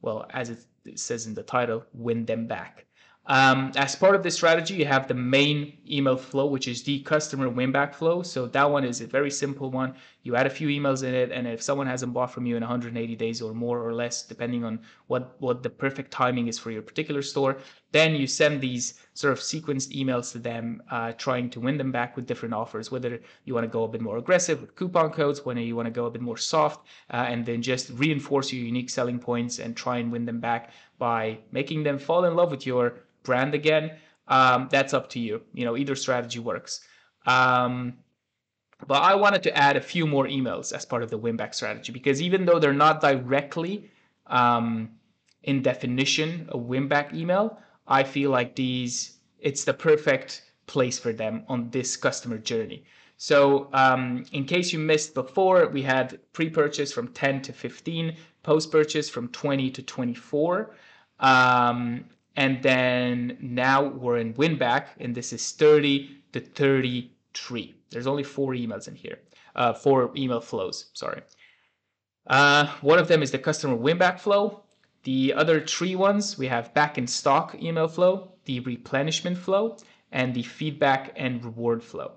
well, 0.00 0.26
as 0.30 0.50
it 0.50 0.58
says 0.98 1.26
in 1.26 1.34
the 1.34 1.42
title, 1.42 1.84
win 1.92 2.24
them 2.24 2.46
back. 2.46 2.86
Um, 3.26 3.70
as 3.76 3.94
part 3.94 4.16
of 4.16 4.24
this 4.24 4.34
strategy, 4.34 4.74
you 4.74 4.84
have 4.84 5.06
the 5.06 5.14
main 5.14 5.78
email 5.88 6.16
flow, 6.16 6.46
which 6.46 6.66
is 6.66 6.82
the 6.82 6.98
customer 7.00 7.48
winback 7.48 7.94
flow. 7.94 8.22
So 8.22 8.46
that 8.48 8.68
one 8.68 8.84
is 8.84 9.00
a 9.00 9.06
very 9.06 9.30
simple 9.30 9.70
one. 9.70 9.94
You 10.24 10.34
add 10.34 10.46
a 10.46 10.50
few 10.50 10.66
emails 10.66 11.04
in 11.04 11.14
it, 11.14 11.30
and 11.30 11.46
if 11.46 11.62
someone 11.62 11.86
hasn't 11.86 12.12
bought 12.12 12.32
from 12.32 12.46
you 12.46 12.56
in 12.56 12.62
180 12.62 13.14
days 13.14 13.40
or 13.40 13.54
more 13.54 13.80
or 13.80 13.94
less, 13.94 14.24
depending 14.24 14.64
on 14.64 14.80
what 15.06 15.36
what 15.38 15.62
the 15.62 15.70
perfect 15.70 16.10
timing 16.10 16.48
is 16.48 16.58
for 16.58 16.72
your 16.72 16.82
particular 16.82 17.22
store, 17.22 17.58
then 17.92 18.16
you 18.16 18.26
send 18.26 18.60
these 18.60 18.94
sort 19.14 19.32
of 19.32 19.38
sequenced 19.38 19.96
emails 19.96 20.32
to 20.32 20.40
them, 20.40 20.82
uh, 20.90 21.12
trying 21.12 21.48
to 21.50 21.60
win 21.60 21.78
them 21.78 21.92
back 21.92 22.16
with 22.16 22.26
different 22.26 22.54
offers. 22.54 22.90
Whether 22.90 23.20
you 23.44 23.54
want 23.54 23.64
to 23.64 23.70
go 23.70 23.84
a 23.84 23.88
bit 23.88 24.00
more 24.00 24.18
aggressive 24.18 24.60
with 24.60 24.74
coupon 24.74 25.10
codes, 25.10 25.44
whether 25.44 25.60
you 25.60 25.76
want 25.76 25.86
to 25.86 25.92
go 25.92 26.06
a 26.06 26.10
bit 26.10 26.22
more 26.22 26.36
soft, 26.36 26.84
uh, 27.10 27.26
and 27.28 27.46
then 27.46 27.62
just 27.62 27.90
reinforce 27.90 28.52
your 28.52 28.64
unique 28.64 28.90
selling 28.90 29.20
points 29.20 29.60
and 29.60 29.76
try 29.76 29.98
and 29.98 30.10
win 30.10 30.24
them 30.24 30.40
back 30.40 30.72
by 30.98 31.38
making 31.52 31.84
them 31.84 32.00
fall 32.00 32.24
in 32.24 32.34
love 32.34 32.50
with 32.50 32.66
your 32.66 32.94
brand 33.22 33.54
again, 33.54 33.92
um, 34.28 34.68
that's 34.70 34.94
up 34.94 35.10
to 35.10 35.20
you. 35.20 35.42
You 35.52 35.64
know, 35.64 35.76
either 35.76 35.94
strategy 35.94 36.38
works. 36.38 36.80
Um, 37.26 37.94
but 38.86 39.02
I 39.02 39.14
wanted 39.14 39.42
to 39.44 39.56
add 39.56 39.76
a 39.76 39.80
few 39.80 40.06
more 40.06 40.26
emails 40.26 40.72
as 40.72 40.84
part 40.84 41.02
of 41.02 41.10
the 41.10 41.18
winback 41.18 41.54
strategy 41.54 41.92
because 41.92 42.20
even 42.20 42.44
though 42.44 42.58
they're 42.58 42.72
not 42.72 43.00
directly 43.00 43.90
um, 44.26 44.90
in 45.44 45.62
definition 45.62 46.48
a 46.50 46.58
winback 46.58 47.14
email, 47.14 47.58
I 47.86 48.02
feel 48.02 48.30
like 48.30 48.56
these 48.56 49.18
it's 49.38 49.64
the 49.64 49.74
perfect 49.74 50.42
place 50.66 50.98
for 50.98 51.12
them 51.12 51.44
on 51.48 51.70
this 51.70 51.96
customer 51.96 52.38
journey. 52.38 52.84
So 53.16 53.68
um, 53.72 54.24
in 54.32 54.44
case 54.44 54.72
you 54.72 54.78
missed 54.78 55.14
before, 55.14 55.68
we 55.68 55.82
had 55.82 56.18
pre-purchase 56.32 56.92
from 56.92 57.08
10 57.08 57.42
to 57.42 57.52
15, 57.52 58.16
post-purchase 58.42 59.08
from 59.08 59.28
20 59.28 59.70
to 59.70 59.82
24. 59.82 60.74
Um, 61.20 62.04
and 62.36 62.62
then 62.62 63.36
now 63.40 63.84
we're 63.84 64.18
in 64.18 64.34
winback, 64.34 64.88
and 65.00 65.14
this 65.14 65.32
is 65.32 65.52
30 65.52 66.22
to 66.32 66.40
33. 66.40 67.74
There's 67.90 68.06
only 68.06 68.22
four 68.22 68.52
emails 68.52 68.88
in 68.88 68.94
here, 68.94 69.18
uh, 69.54 69.74
four 69.74 70.10
email 70.16 70.40
flows, 70.40 70.86
sorry. 70.94 71.22
Uh, 72.26 72.66
one 72.80 72.98
of 72.98 73.08
them 73.08 73.22
is 73.22 73.30
the 73.30 73.38
customer 73.38 73.76
winback 73.76 74.20
flow. 74.20 74.62
The 75.02 75.34
other 75.34 75.60
three 75.60 75.96
ones, 75.96 76.38
we 76.38 76.46
have 76.46 76.72
back 76.74 76.96
in 76.96 77.06
stock 77.06 77.56
email 77.60 77.88
flow, 77.88 78.32
the 78.44 78.60
replenishment 78.60 79.36
flow, 79.36 79.76
and 80.12 80.32
the 80.32 80.42
feedback 80.42 81.12
and 81.16 81.44
reward 81.44 81.82
flow. 81.82 82.12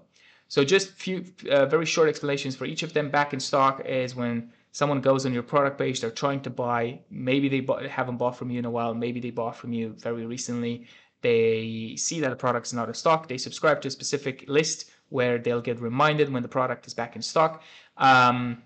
So 0.47 0.63
just 0.63 0.91
few 0.91 1.25
uh, 1.49 1.65
very 1.65 1.86
short 1.86 2.08
explanations 2.08 2.56
for 2.56 2.65
each 2.65 2.84
of 2.84 2.93
them. 2.93 3.10
Back 3.10 3.34
in 3.34 3.39
stock 3.39 3.82
is 3.86 4.15
when 4.15 4.51
someone 4.76 5.00
goes 5.00 5.26
on 5.26 5.32
your 5.32 5.42
product 5.42 5.78
page, 5.78 6.02
they're 6.02 6.12
trying 6.12 6.42
to 6.42 6.50
buy, 6.50 7.00
maybe 7.10 7.48
they 7.48 7.66
haven't 7.88 8.18
bought 8.18 8.36
from 8.38 8.52
you 8.52 8.60
in 8.60 8.66
a 8.66 8.70
while, 8.70 8.94
maybe 8.94 9.22
they 9.22 9.30
bought 9.30 9.56
from 9.56 9.72
you 9.72 9.96
very 9.98 10.26
recently. 10.26 10.86
They 11.22 11.96
see 11.96 12.20
that 12.20 12.34
a 12.34 12.36
product 12.36 12.68
is 12.68 12.74
not 12.74 12.90
in 12.90 12.94
stock, 12.94 13.30
they 13.30 13.38
subscribe 13.38 13.80
to 13.84 13.88
a 13.88 13.92
specific 13.92 14.44
list 14.50 14.92
where 15.08 15.38
they'll 15.38 15.62
get 15.62 15.80
reminded 15.80 16.30
when 16.30 16.44
the 16.44 16.50
product 16.50 16.88
is 16.88 16.94
back 16.94 17.16
in 17.16 17.22
stock. 17.22 17.64
Um, 17.96 18.64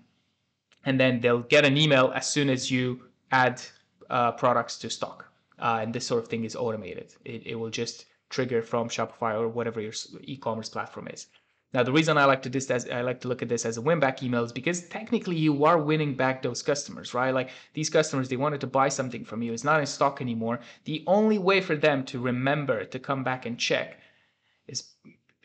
and 0.84 0.98
then 0.98 1.20
they'll 1.20 1.46
get 1.56 1.64
an 1.64 1.76
email 1.76 2.10
as 2.12 2.26
soon 2.28 2.50
as 2.50 2.72
you 2.72 3.02
add 3.30 3.62
uh, 4.08 4.32
products 4.32 4.78
to 4.78 4.90
stock. 4.90 5.26
Uh, 5.60 5.78
and 5.82 5.94
this 5.94 6.08
sort 6.08 6.24
of 6.24 6.28
thing 6.28 6.42
is 6.42 6.56
automated. 6.56 7.14
It, 7.24 7.46
it 7.46 7.54
will 7.54 7.70
just 7.70 8.06
trigger 8.30 8.62
from 8.62 8.88
Shopify 8.88 9.38
or 9.38 9.46
whatever 9.48 9.80
your 9.80 9.92
e-commerce 10.22 10.68
platform 10.68 11.06
is. 11.06 11.28
Now, 11.72 11.84
the 11.84 11.92
reason 11.92 12.18
I 12.18 12.24
like 12.24 12.42
to 12.42 12.48
this 12.48 12.70
as 12.70 12.88
I 12.88 13.02
like 13.02 13.20
to 13.20 13.28
look 13.28 13.42
at 13.42 13.48
this 13.48 13.64
as 13.64 13.76
a 13.76 13.80
win 13.80 14.00
back 14.00 14.22
email 14.22 14.42
is 14.42 14.52
because 14.52 14.88
technically 14.88 15.36
you 15.36 15.64
are 15.64 15.78
winning 15.78 16.14
back 16.14 16.42
those 16.42 16.62
customers, 16.62 17.14
right? 17.14 17.32
Like 17.32 17.50
these 17.74 17.88
customers, 17.88 18.28
they 18.28 18.36
wanted 18.36 18.60
to 18.62 18.66
buy 18.66 18.88
something 18.88 19.24
from 19.24 19.42
you. 19.42 19.52
It's 19.52 19.64
not 19.64 19.80
in 19.80 19.86
stock 19.86 20.20
anymore. 20.20 20.60
The 20.84 21.04
only 21.06 21.38
way 21.38 21.60
for 21.60 21.76
them 21.76 22.04
to 22.06 22.18
remember 22.18 22.84
to 22.84 22.98
come 22.98 23.22
back 23.22 23.46
and 23.46 23.58
check 23.58 23.98
is 24.66 24.94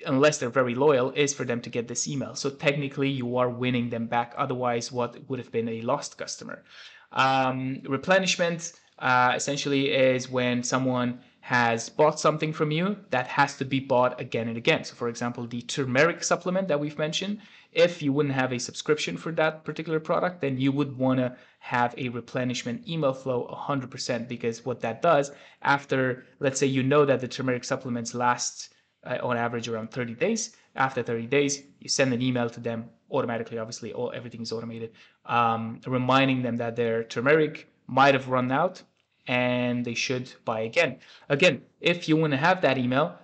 unless 0.05 0.37
they're 0.37 0.49
very 0.49 0.75
loyal, 0.75 1.11
is 1.11 1.33
for 1.33 1.45
them 1.45 1.61
to 1.61 1.69
get 1.69 1.87
this 1.87 2.07
email. 2.07 2.35
So 2.35 2.49
technically, 2.49 3.09
you 3.09 3.37
are 3.37 3.49
winning 3.49 3.89
them 3.89 4.07
back. 4.07 4.33
Otherwise, 4.37 4.91
what 4.91 5.17
would 5.29 5.39
have 5.39 5.51
been 5.51 5.69
a 5.69 5.81
lost 5.81 6.17
customer? 6.17 6.63
Um, 7.11 7.81
replenishment 7.85 8.73
uh, 8.99 9.33
essentially 9.35 9.91
is 9.91 10.29
when 10.29 10.63
someone 10.63 11.21
has 11.45 11.89
bought 11.89 12.19
something 12.19 12.51
from 12.51 12.71
you 12.71 12.97
that 13.11 13.27
has 13.27 13.55
to 13.55 13.63
be 13.63 13.79
bought 13.79 14.19
again 14.19 14.47
and 14.47 14.57
again. 14.57 14.83
So, 14.83 14.95
for 14.95 15.07
example, 15.07 15.45
the 15.45 15.61
turmeric 15.61 16.23
supplement 16.23 16.67
that 16.69 16.79
we've 16.79 16.97
mentioned, 16.97 17.39
if 17.71 18.01
you 18.01 18.11
wouldn't 18.11 18.33
have 18.33 18.51
a 18.51 18.57
subscription 18.57 19.15
for 19.15 19.31
that 19.33 19.63
particular 19.63 19.99
product, 19.99 20.41
then 20.41 20.57
you 20.57 20.71
would 20.71 20.97
want 20.97 21.19
to 21.19 21.37
have 21.59 21.93
a 21.99 22.09
replenishment 22.09 22.87
email 22.87 23.13
flow 23.13 23.47
100% 23.53 24.27
because 24.27 24.65
what 24.65 24.79
that 24.81 25.03
does 25.03 25.29
after, 25.61 26.25
let's 26.39 26.59
say, 26.59 26.65
you 26.65 26.81
know 26.81 27.05
that 27.05 27.21
the 27.21 27.27
turmeric 27.27 27.63
supplements 27.63 28.15
last 28.15 28.73
uh, 29.03 29.19
on 29.21 29.37
average 29.37 29.67
around 29.67 29.91
30 29.91 30.15
days. 30.15 30.55
After 30.75 31.03
30 31.03 31.27
days, 31.27 31.61
you 31.79 31.89
send 31.89 32.11
an 32.11 32.23
email 32.23 32.49
to 32.49 32.59
them 32.59 32.89
automatically. 33.11 33.59
Obviously, 33.59 33.93
all 33.93 34.11
everything 34.15 34.41
is 34.41 34.51
automated, 34.51 34.93
um, 35.27 35.79
reminding 35.85 36.41
them 36.41 36.57
that 36.57 36.75
their 36.75 37.03
turmeric 37.03 37.69
might 37.85 38.15
have 38.15 38.29
run 38.29 38.51
out 38.51 38.81
and 39.27 39.85
they 39.85 39.93
should 39.93 40.31
buy 40.45 40.61
again. 40.61 40.99
Again, 41.29 41.61
if 41.81 42.07
you 42.07 42.17
want 42.17 42.31
to 42.31 42.37
have 42.37 42.61
that 42.61 42.77
email, 42.77 43.17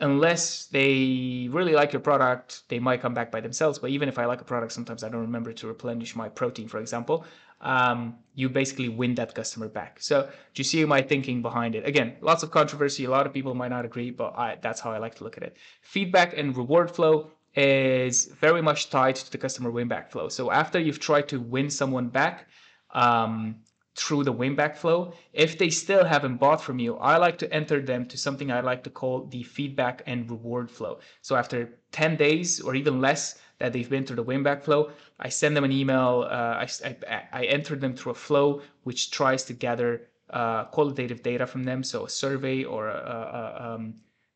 unless 0.00 0.66
they 0.66 1.48
really 1.50 1.72
like 1.72 1.92
your 1.92 2.00
product, 2.00 2.62
they 2.68 2.78
might 2.78 3.00
come 3.00 3.14
back 3.14 3.30
by 3.30 3.40
themselves. 3.40 3.78
But 3.78 3.90
even 3.90 4.08
if 4.08 4.18
I 4.18 4.24
like 4.24 4.40
a 4.40 4.44
product, 4.44 4.72
sometimes 4.72 5.04
I 5.04 5.08
don't 5.08 5.20
remember 5.20 5.52
to 5.52 5.66
replenish 5.66 6.16
my 6.16 6.28
protein, 6.28 6.68
for 6.68 6.78
example. 6.78 7.24
Um, 7.60 8.16
you 8.34 8.48
basically 8.48 8.88
win 8.88 9.14
that 9.16 9.34
customer 9.34 9.68
back. 9.68 9.98
So 10.00 10.22
do 10.22 10.60
you 10.60 10.64
see 10.64 10.82
my 10.86 11.02
thinking 11.02 11.42
behind 11.42 11.74
it? 11.74 11.86
Again, 11.86 12.16
lots 12.22 12.42
of 12.42 12.50
controversy. 12.50 13.04
A 13.04 13.10
lot 13.10 13.26
of 13.26 13.34
people 13.34 13.54
might 13.54 13.68
not 13.68 13.84
agree, 13.84 14.10
but 14.10 14.34
I, 14.36 14.56
that's 14.62 14.80
how 14.80 14.90
I 14.90 14.98
like 14.98 15.14
to 15.16 15.24
look 15.24 15.36
at 15.36 15.42
it. 15.42 15.56
Feedback 15.82 16.36
and 16.36 16.56
reward 16.56 16.90
flow 16.90 17.30
is 17.54 18.26
very 18.26 18.62
much 18.62 18.88
tied 18.88 19.16
to 19.16 19.30
the 19.30 19.36
customer 19.36 19.70
win 19.70 19.88
back 19.88 20.10
flow. 20.10 20.30
So 20.30 20.50
after 20.50 20.78
you've 20.78 21.00
tried 21.00 21.28
to 21.28 21.40
win 21.40 21.68
someone 21.68 22.08
back, 22.08 22.48
um, 22.94 23.56
through 23.96 24.24
the 24.24 24.32
winback 24.32 24.76
flow. 24.76 25.12
If 25.32 25.58
they 25.58 25.70
still 25.70 26.04
haven't 26.04 26.36
bought 26.36 26.60
from 26.60 26.78
you, 26.78 26.96
I 26.96 27.16
like 27.16 27.38
to 27.38 27.52
enter 27.52 27.80
them 27.80 28.06
to 28.06 28.16
something 28.16 28.50
I 28.50 28.60
like 28.60 28.84
to 28.84 28.90
call 28.90 29.26
the 29.26 29.42
feedback 29.42 30.02
and 30.06 30.30
reward 30.30 30.70
flow. 30.70 31.00
So 31.22 31.36
after 31.36 31.78
10 31.92 32.16
days 32.16 32.60
or 32.60 32.74
even 32.74 33.00
less 33.00 33.38
that 33.58 33.72
they've 33.72 33.90
been 33.90 34.06
through 34.06 34.16
the 34.16 34.24
winback 34.24 34.62
flow, 34.62 34.90
I 35.18 35.28
send 35.28 35.56
them 35.56 35.64
an 35.64 35.72
email. 35.72 36.26
Uh, 36.30 36.64
I, 36.64 36.68
I, 36.84 37.22
I, 37.32 37.44
enter 37.44 37.76
them 37.76 37.94
through 37.94 38.12
a 38.12 38.14
flow 38.14 38.62
which 38.84 39.10
tries 39.10 39.44
to 39.44 39.52
gather 39.52 40.08
uh, 40.30 40.64
qualitative 40.64 41.22
data 41.22 41.46
from 41.46 41.64
them. 41.64 41.82
So 41.82 42.06
a 42.06 42.08
survey 42.08 42.64
or 42.64 42.88
a, 42.88 42.94
a, 42.94 43.74
um, 43.74 43.94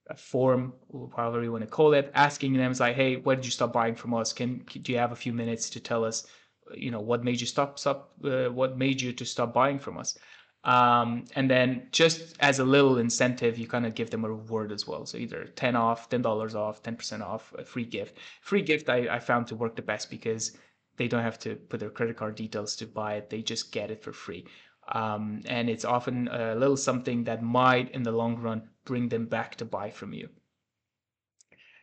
a 0.08 0.16
form, 0.16 0.74
however 1.16 1.42
you 1.42 1.52
want 1.52 1.64
to 1.64 1.70
call 1.70 1.94
it, 1.94 2.10
asking 2.14 2.54
them, 2.54 2.74
like, 2.78 2.96
hey, 2.96 3.16
why 3.16 3.36
did 3.36 3.44
you 3.44 3.50
stop 3.50 3.72
buying 3.72 3.94
from 3.94 4.12
us? 4.12 4.32
Can 4.32 4.64
do 4.82 4.92
you 4.92 4.98
have 4.98 5.12
a 5.12 5.16
few 5.16 5.32
minutes 5.32 5.70
to 5.70 5.80
tell 5.80 6.04
us 6.04 6.26
you 6.74 6.90
know 6.90 7.00
what 7.00 7.24
made 7.24 7.40
you 7.40 7.46
stop 7.46 7.78
stop 7.78 8.12
uh, 8.24 8.46
what 8.46 8.76
made 8.78 9.00
you 9.00 9.12
to 9.12 9.24
stop 9.24 9.52
buying 9.52 9.78
from 9.78 9.98
us 9.98 10.16
Um, 10.64 11.26
and 11.36 11.50
then 11.50 11.88
just 11.92 12.36
as 12.40 12.58
a 12.58 12.64
little 12.64 12.96
incentive, 12.98 13.58
you 13.58 13.66
kind 13.68 13.86
of 13.86 13.94
give 13.94 14.10
them 14.10 14.24
a 14.24 14.30
reward 14.30 14.72
as 14.72 14.86
well. 14.88 15.04
So 15.06 15.18
either 15.18 15.44
10 15.62 15.76
off, 15.76 16.08
$10 16.08 16.54
off, 16.54 16.82
10% 16.82 17.20
off, 17.22 17.52
a 17.58 17.64
free 17.64 17.84
gift. 17.84 18.18
Free 18.40 18.62
gift 18.62 18.88
I, 18.88 18.98
I 19.16 19.18
found 19.20 19.46
to 19.48 19.56
work 19.56 19.76
the 19.76 19.82
best 19.82 20.10
because 20.10 20.56
they 20.96 21.06
don't 21.08 21.22
have 21.22 21.38
to 21.40 21.56
put 21.56 21.80
their 21.80 21.90
credit 21.90 22.16
card 22.16 22.34
details 22.36 22.76
to 22.76 22.86
buy 22.86 23.14
it. 23.16 23.28
They 23.30 23.42
just 23.42 23.72
get 23.72 23.90
it 23.90 24.02
for 24.02 24.12
free. 24.12 24.46
Um, 24.88 25.42
and 25.46 25.68
it's 25.68 25.84
often 25.84 26.28
a 26.28 26.54
little 26.54 26.76
something 26.78 27.24
that 27.24 27.42
might, 27.42 27.90
in 27.92 28.02
the 28.02 28.12
long 28.12 28.36
run, 28.40 28.68
bring 28.84 29.08
them 29.10 29.26
back 29.26 29.56
to 29.56 29.64
buy 29.66 29.90
from 29.90 30.14
you. 30.14 30.28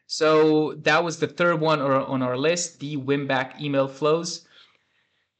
So 0.07 0.73
that 0.83 1.03
was 1.03 1.17
the 1.19 1.27
third 1.27 1.59
one 1.59 1.81
on 1.81 2.21
our 2.21 2.37
list, 2.37 2.79
the 2.79 2.97
win 2.97 3.25
back 3.27 3.59
email 3.61 3.87
flows. 3.87 4.47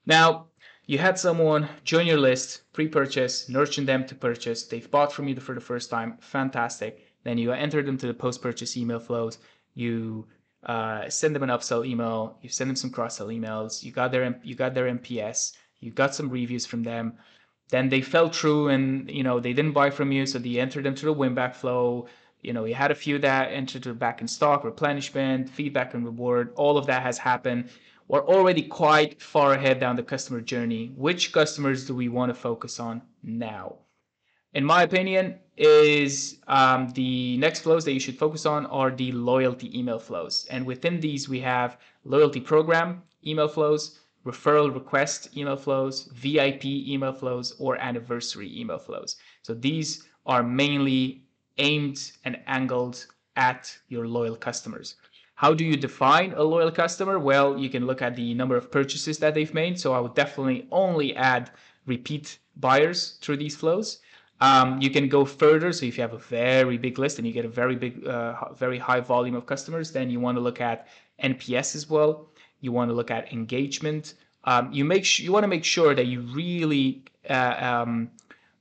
Now, 0.06 0.48
you 0.88 0.98
had 0.98 1.20
someone 1.20 1.70
join 1.84 2.08
your 2.08 2.18
list, 2.18 2.64
pre-purchase, 2.74 3.48
nurture 3.48 3.84
them 3.84 4.06
to 4.08 4.16
purchase. 4.16 4.64
They've 4.64 4.90
bought 4.90 5.14
from 5.14 5.28
you 5.28 5.40
for 5.40 5.56
the 5.56 5.62
first 5.62 5.90
time. 5.90 6.18
Fantastic. 6.20 7.06
Then 7.24 7.38
you 7.38 7.52
enter 7.52 7.84
them 7.84 7.98
to 8.00 8.08
the 8.08 8.14
post-purchase 8.14 8.76
email 8.76 9.00
flows. 9.00 9.38
You 9.76 10.28
uh, 10.66 11.10
send 11.10 11.36
them 11.36 11.44
an 11.44 11.50
upsell 11.50 11.86
email. 11.86 12.38
You 12.42 12.50
send 12.50 12.70
them 12.70 12.76
some 12.76 12.90
cross-sell 12.90 13.28
emails. 13.28 13.84
You 13.84 13.92
got 13.92 14.12
their 14.12 14.40
you 14.44 14.56
got 14.56 14.74
their 14.74 14.88
NPS. 14.88 15.54
You 15.80 15.92
got 15.92 16.16
some 16.16 16.30
reviews 16.30 16.66
from 16.66 16.84
them. 16.84 17.14
Then 17.70 17.90
they 17.90 18.02
fell 18.02 18.30
through, 18.30 18.70
and 18.70 19.10
you 19.10 19.24
know 19.24 19.40
they 19.40 19.54
didn't 19.54 19.74
buy 19.74 19.92
from 19.92 20.12
you, 20.12 20.26
so 20.26 20.40
they 20.40 20.60
entered 20.60 20.84
them 20.84 20.96
to 20.96 21.06
the 21.06 21.14
win-back 21.14 21.56
flow. 21.56 22.08
You 22.42 22.54
know, 22.54 22.66
you 22.66 22.74
had 22.74 22.92
a 22.92 22.96
few 22.96 23.20
that 23.20 23.52
entered 23.52 23.84
the 23.84 23.94
back 23.94 24.20
in 24.20 24.28
stock, 24.28 24.64
replenishment, 24.64 25.48
feedback 25.48 25.94
and 25.94 26.04
reward. 26.04 26.54
All 26.56 26.78
of 26.78 26.88
that 26.88 27.04
has 27.04 27.20
happened 27.20 27.70
we're 28.12 28.28
already 28.28 28.62
quite 28.62 29.21
far 29.21 29.54
ahead 29.54 29.80
down 29.80 29.95
the 29.95 30.04
customer 30.04 30.41
journey. 30.41 30.91
Which 30.97 31.32
customers 31.32 31.88
do 31.88 31.95
we 31.95 32.10
want 32.10 32.30
to 32.30 32.34
focus 32.34 32.78
on 32.78 33.02
now? 33.24 33.78
In 34.54 34.65
my 34.65 34.84
opinion, 34.84 35.39
is 35.56 36.39
um, 36.50 36.89
the 36.89 37.38
next 37.38 37.62
flows 37.62 37.86
that 37.86 37.93
you 37.93 38.02
should 38.02 38.17
focus 38.17 38.45
on 38.45 38.65
are 38.65 38.91
the 38.91 39.13
loyalty 39.13 39.80
email 39.80 39.97
flows. 39.97 40.45
And 40.50 40.65
within 40.65 41.00
these, 41.00 41.30
we 41.30 41.39
have 41.39 41.78
loyalty 42.04 42.41
program 42.41 43.02
email 43.26 43.47
flows, 43.47 44.02
referral 44.26 44.74
request 44.74 45.38
email 45.38 45.56
flows, 45.56 46.10
VIP 46.13 46.65
email 46.65 47.13
flows, 47.13 47.56
or 47.60 47.78
anniversary 47.78 48.52
email 48.60 48.80
flows. 48.80 49.15
So 49.41 49.54
these 49.54 50.06
are 50.26 50.43
mainly 50.43 51.24
aimed 51.60 52.12
and 52.26 52.41
angled 52.45 53.06
at 53.38 53.74
your 53.88 54.06
loyal 54.06 54.36
customers. 54.36 54.95
How 55.41 55.56
do 55.56 55.65
you 55.65 55.75
define 55.75 56.34
a 56.34 56.43
loyal 56.43 56.69
customer? 56.69 57.17
Well, 57.17 57.58
you 57.58 57.67
can 57.67 57.88
look 57.88 58.04
at 58.04 58.15
the 58.15 58.36
number 58.36 58.56
of 58.56 58.69
purchases 58.69 59.17
that 59.17 59.34
they've 59.34 59.56
made. 59.56 59.80
So 59.80 59.91
I 59.91 59.99
would 59.99 60.13
definitely 60.13 60.67
only 60.71 61.15
add 61.15 61.49
repeat 61.88 62.38
buyers 62.58 63.17
through 63.21 63.38
these 63.38 63.56
flows. 63.56 64.01
Um, 64.39 64.80
you 64.80 64.91
can 64.91 65.10
go 65.10 65.25
further. 65.25 65.73
So 65.73 65.88
if 65.88 65.97
you 65.97 66.04
have 66.04 66.13
a 66.13 66.19
very 66.19 66.77
big 66.77 66.99
list 66.99 67.17
and 67.17 67.25
you 67.25 67.34
get 67.34 67.43
a 67.43 67.49
very 67.49 67.75
big, 67.75 68.06
uh, 68.06 68.54
very 68.54 68.77
high 68.77 68.99
volume 68.99 69.34
of 69.34 69.47
customers, 69.47 69.91
then 69.91 70.12
you 70.12 70.19
want 70.19 70.38
to 70.38 70.41
look 70.41 70.62
at 70.62 70.88
NPS 71.23 71.75
as 71.75 71.89
well. 71.89 72.30
You 72.60 72.71
want 72.71 72.91
to 72.91 72.93
look 72.93 73.10
at 73.10 73.34
engagement. 73.34 74.13
Um, 74.43 74.71
you 74.71 74.86
make 74.86 75.17
you 75.17 75.32
want 75.32 75.43
to 75.43 75.47
make 75.47 75.65
sure 75.65 75.95
that 75.95 76.06
you 76.06 76.21
really 76.21 77.04
uh, 77.27 77.56
um, 77.60 78.12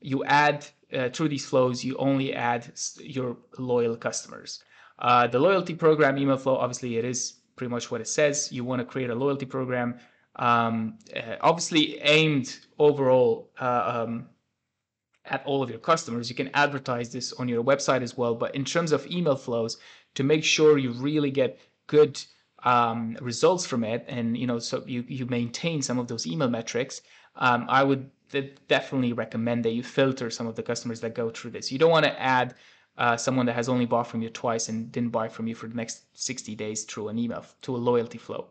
you 0.01 0.25
add 0.25 0.67
uh, 0.95 1.11
through 1.11 1.29
these 1.29 1.45
flows. 1.45 1.85
You 1.85 1.99
only 1.99 2.33
add 2.33 2.73
your 2.99 3.37
loyal 3.59 3.97
customers. 3.97 4.65
Uh, 5.01 5.27
the 5.27 5.39
loyalty 5.39 5.75
program 5.75 6.19
email 6.19 6.37
flow, 6.37 6.57
obviously, 6.57 6.99
it 6.99 7.05
is 7.05 7.35
pretty 7.57 7.71
much 7.71 7.91
what 7.91 8.01
it 8.01 8.09
says. 8.09 8.51
You 8.53 8.65
want 8.65 8.81
to 8.81 8.85
create 8.85 9.11
a 9.11 9.15
loyalty 9.15 9.47
program, 9.47 9.99
um, 10.37 10.99
uh, 11.17 11.37
obviously 11.41 11.99
aimed 12.01 12.59
overall 12.79 13.51
uh, 13.61 14.05
um, 14.07 14.29
at 15.25 15.45
all 15.47 15.63
of 15.63 15.71
your 15.71 15.79
customers. 15.79 16.29
You 16.29 16.37
can 16.37 16.51
advertise 16.55 17.13
this 17.13 17.33
on 17.35 17.49
your 17.49 17.63
website 17.63 18.03
as 18.03 18.17
well. 18.17 18.35
But 18.35 18.55
in 18.55 18.65
terms 18.65 18.93
of 18.93 19.07
email 19.07 19.37
flows, 19.37 19.79
to 20.15 20.25
make 20.25 20.45
sure 20.45 20.79
you 20.79 20.93
really 20.93 21.31
get 21.31 21.59
good 21.87 22.21
um, 22.63 23.17
results 23.21 23.67
from 23.67 23.85
it, 23.85 24.05
and 24.09 24.37
you 24.37 24.47
know, 24.47 24.59
so 24.59 24.85
you 24.87 25.05
you 25.09 25.27
maintain 25.27 25.81
some 25.83 25.99
of 25.99 26.09
those 26.09 26.27
email 26.27 26.49
metrics, 26.49 27.01
um, 27.37 27.67
I 27.69 27.83
would 27.83 28.11
definitely 28.69 29.13
recommend 29.13 29.65
that 29.65 29.73
you 29.73 29.83
filter 29.83 30.31
some 30.31 30.47
of 30.47 30.57
the 30.57 30.63
customers 30.63 31.01
that 31.01 31.15
go 31.15 31.31
through 31.31 31.51
this. 31.53 31.73
You 31.73 31.79
don't 31.79 31.91
want 31.91 32.05
to 32.05 32.21
add 32.21 32.55
uh, 33.01 33.17
someone 33.17 33.47
that 33.47 33.55
has 33.55 33.69
only 33.69 33.87
bought 33.87 34.07
from 34.07 34.21
you 34.21 34.29
twice 34.29 34.69
and 34.69 34.93
didn't 34.93 35.09
buy 35.09 35.27
from 35.27 35.47
you 35.49 35.55
for 35.55 35.67
the 35.67 35.75
next 35.75 36.05
60 36.13 36.55
days 36.55 36.85
through 36.85 37.09
an 37.09 37.19
email 37.19 37.45
to 37.63 37.75
a 37.75 37.79
loyalty 37.79 38.19
flow. 38.19 38.49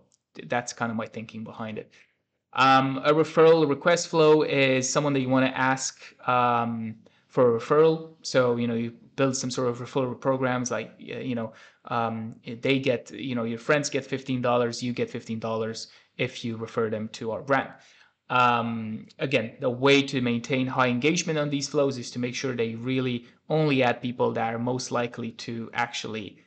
That's 0.47 0.73
kind 0.73 0.89
of 0.89 0.97
my 0.97 1.05
thinking 1.05 1.43
behind 1.43 1.77
it. 1.77 1.91
Um, 2.53 2.97
a 3.05 3.13
referral 3.13 3.69
request 3.69 4.07
flow 4.07 4.41
is 4.41 4.89
someone 4.89 5.13
that 5.13 5.19
you 5.19 5.29
want 5.29 5.45
to 5.45 5.55
ask 5.55 6.01
um, 6.27 6.95
for 7.27 7.55
a 7.55 7.59
referral. 7.59 8.15
So, 8.23 8.55
you 8.55 8.65
know, 8.65 8.73
you 8.73 8.91
build 9.15 9.37
some 9.37 9.51
sort 9.51 9.69
of 9.69 9.77
referral 9.77 10.19
programs 10.19 10.71
like, 10.71 10.95
you 10.97 11.35
know, 11.35 11.53
um, 11.85 12.35
they 12.43 12.79
get, 12.79 13.11
you 13.11 13.35
know, 13.35 13.43
your 13.43 13.59
friends 13.59 13.87
get 13.87 14.03
$15, 14.03 14.81
you 14.81 14.93
get 14.93 15.11
$15 15.11 15.87
if 16.17 16.43
you 16.43 16.57
refer 16.57 16.89
them 16.89 17.07
to 17.09 17.31
our 17.31 17.43
brand. 17.43 17.69
Um, 18.29 19.07
again, 19.17 19.53
the 19.59 19.69
way 19.69 20.01
to 20.03 20.21
maintain 20.21 20.67
high 20.67 20.87
engagement 20.87 21.39
on 21.39 21.49
these 21.49 21.67
flows 21.67 21.97
is 21.97 22.11
to 22.11 22.19
make 22.19 22.35
sure 22.35 22.55
they 22.55 22.75
really 22.75 23.25
only 23.49 23.81
add 23.81 24.01
people 24.01 24.31
that 24.33 24.53
are 24.53 24.59
most 24.59 24.91
likely 24.91 25.31
to 25.31 25.69
actually 25.73 26.37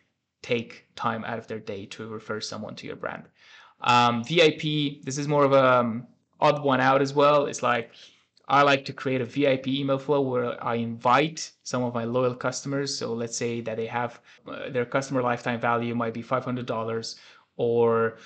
take 0.42 0.86
time 0.94 1.24
out 1.24 1.38
of 1.38 1.46
their 1.48 1.58
day 1.58 1.86
to 1.86 2.06
refer 2.06 2.40
someone 2.40 2.74
to 2.76 2.86
your 2.86 2.96
brand. 2.96 3.24
Um, 3.80 4.22
VIP, 4.22 5.02
this 5.02 5.18
is 5.18 5.26
more 5.26 5.44
of 5.44 5.52
a 5.52 5.64
um, 5.64 6.06
odd 6.40 6.62
one 6.62 6.80
out 6.80 7.02
as 7.02 7.14
well. 7.14 7.46
It's 7.46 7.62
like 7.62 7.90
I 8.48 8.62
like 8.62 8.84
to 8.86 8.92
create 8.92 9.20
a 9.20 9.24
VIP 9.24 9.68
email 9.68 9.98
flow 9.98 10.20
where 10.20 10.62
I 10.62 10.74
invite 10.74 11.50
some 11.62 11.82
of 11.82 11.94
my 11.94 12.04
loyal 12.04 12.34
customers. 12.34 12.96
So 12.96 13.12
let's 13.12 13.36
say 13.36 13.60
that 13.62 13.76
they 13.76 13.86
have 13.86 14.20
uh, 14.46 14.68
their 14.70 14.84
customer 14.84 15.22
lifetime 15.22 15.60
value 15.60 15.94
might 15.94 16.14
be 16.14 16.22
$500 16.22 17.14
or 17.56 18.18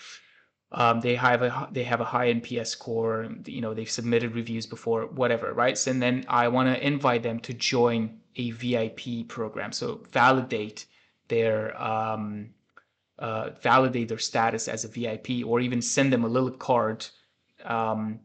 um, 0.72 1.00
they 1.00 1.14
have 1.14 1.42
a 1.42 1.68
they 1.70 1.84
have 1.84 2.00
a 2.00 2.04
high 2.04 2.32
NPS 2.32 2.66
score. 2.68 3.28
You 3.44 3.60
know, 3.60 3.72
they've 3.72 3.90
submitted 3.90 4.34
reviews 4.34 4.66
before, 4.66 5.06
whatever, 5.06 5.52
right? 5.52 5.78
So, 5.78 5.90
and 5.90 6.02
then 6.02 6.24
I 6.28 6.48
want 6.48 6.74
to 6.74 6.86
invite 6.86 7.22
them 7.22 7.40
to 7.40 7.52
join 7.52 8.18
a 8.36 8.50
VIP 8.50 9.28
program. 9.28 9.72
So 9.72 10.02
validate 10.10 10.86
their 11.28 11.80
um, 11.80 12.50
uh, 13.18 13.50
validate 13.62 14.08
their 14.08 14.18
status 14.18 14.68
as 14.68 14.84
a 14.84 14.88
VIP, 14.88 15.46
or 15.46 15.60
even 15.60 15.80
send 15.80 16.12
them 16.12 16.24
a 16.24 16.28
little 16.28 16.50
card 16.50 17.06
um, 17.64 18.20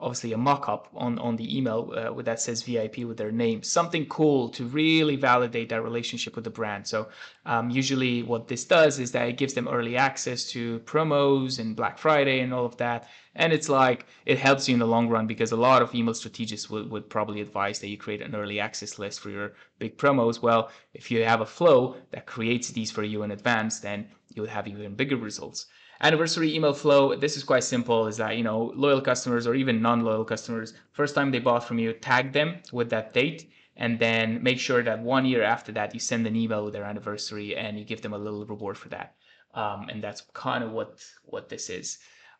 obviously 0.00 0.32
a 0.32 0.36
mock-up 0.36 0.88
on, 0.94 1.18
on 1.20 1.36
the 1.36 1.56
email 1.56 1.92
uh, 1.96 2.22
that 2.22 2.40
says 2.40 2.62
VIP 2.62 2.98
with 2.98 3.16
their 3.16 3.30
name. 3.30 3.62
Something 3.62 4.06
cool 4.06 4.48
to 4.48 4.64
really 4.64 5.14
validate 5.14 5.68
that 5.68 5.82
relationship 5.82 6.34
with 6.34 6.42
the 6.42 6.50
brand. 6.50 6.86
So 6.86 7.08
um, 7.46 7.70
usually 7.70 8.24
what 8.24 8.48
this 8.48 8.64
does 8.64 8.98
is 8.98 9.12
that 9.12 9.28
it 9.28 9.36
gives 9.36 9.54
them 9.54 9.68
early 9.68 9.96
access 9.96 10.50
to 10.50 10.80
promos 10.80 11.60
and 11.60 11.76
Black 11.76 11.96
Friday 11.96 12.40
and 12.40 12.52
all 12.52 12.66
of 12.66 12.76
that. 12.78 13.08
And 13.36 13.52
it's 13.52 13.68
like 13.68 14.06
it 14.26 14.38
helps 14.38 14.68
you 14.68 14.74
in 14.74 14.80
the 14.80 14.86
long 14.86 15.08
run 15.08 15.28
because 15.28 15.52
a 15.52 15.56
lot 15.56 15.80
of 15.80 15.94
email 15.94 16.14
strategists 16.14 16.68
would, 16.70 16.90
would 16.90 17.08
probably 17.08 17.40
advise 17.40 17.78
that 17.78 17.88
you 17.88 17.96
create 17.96 18.20
an 18.22 18.34
early 18.34 18.58
access 18.58 18.98
list 18.98 19.20
for 19.20 19.30
your 19.30 19.54
big 19.78 19.96
promos. 19.96 20.42
Well, 20.42 20.70
if 20.92 21.10
you 21.10 21.24
have 21.24 21.40
a 21.40 21.46
flow 21.46 21.96
that 22.10 22.26
creates 22.26 22.68
these 22.70 22.90
for 22.90 23.04
you 23.04 23.22
in 23.22 23.30
advance, 23.30 23.78
then 23.78 24.08
you'll 24.34 24.46
have 24.48 24.66
even 24.66 24.96
bigger 24.96 25.16
results 25.16 25.66
anniversary 26.00 26.54
email 26.54 26.72
flow 26.72 27.14
this 27.14 27.36
is 27.36 27.44
quite 27.44 27.64
simple 27.64 28.06
is 28.06 28.16
that 28.16 28.36
you 28.36 28.44
know 28.44 28.72
loyal 28.74 29.00
customers 29.00 29.46
or 29.46 29.54
even 29.54 29.80
non-loyal 29.80 30.24
customers 30.24 30.74
first 30.92 31.14
time 31.14 31.30
they 31.30 31.38
bought 31.38 31.64
from 31.64 31.78
you 31.78 31.92
tag 31.92 32.32
them 32.32 32.56
with 32.72 32.90
that 32.90 33.12
date 33.12 33.50
and 33.76 33.98
then 33.98 34.42
make 34.42 34.58
sure 34.58 34.82
that 34.82 35.00
one 35.00 35.24
year 35.24 35.42
after 35.42 35.72
that 35.72 35.94
you 35.94 36.00
send 36.00 36.26
an 36.26 36.36
email 36.36 36.64
with 36.64 36.72
their 36.72 36.84
anniversary 36.84 37.56
and 37.56 37.78
you 37.78 37.84
give 37.84 38.02
them 38.02 38.12
a 38.12 38.18
little 38.18 38.46
reward 38.46 38.78
for 38.78 38.88
that. 38.90 39.14
Um, 39.54 39.88
and 39.88 40.02
that's 40.02 40.22
kind 40.32 40.62
of 40.62 40.72
what 40.72 41.02
what 41.24 41.48
this 41.48 41.70
is. 41.70 41.98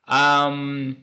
Um, 0.09 0.97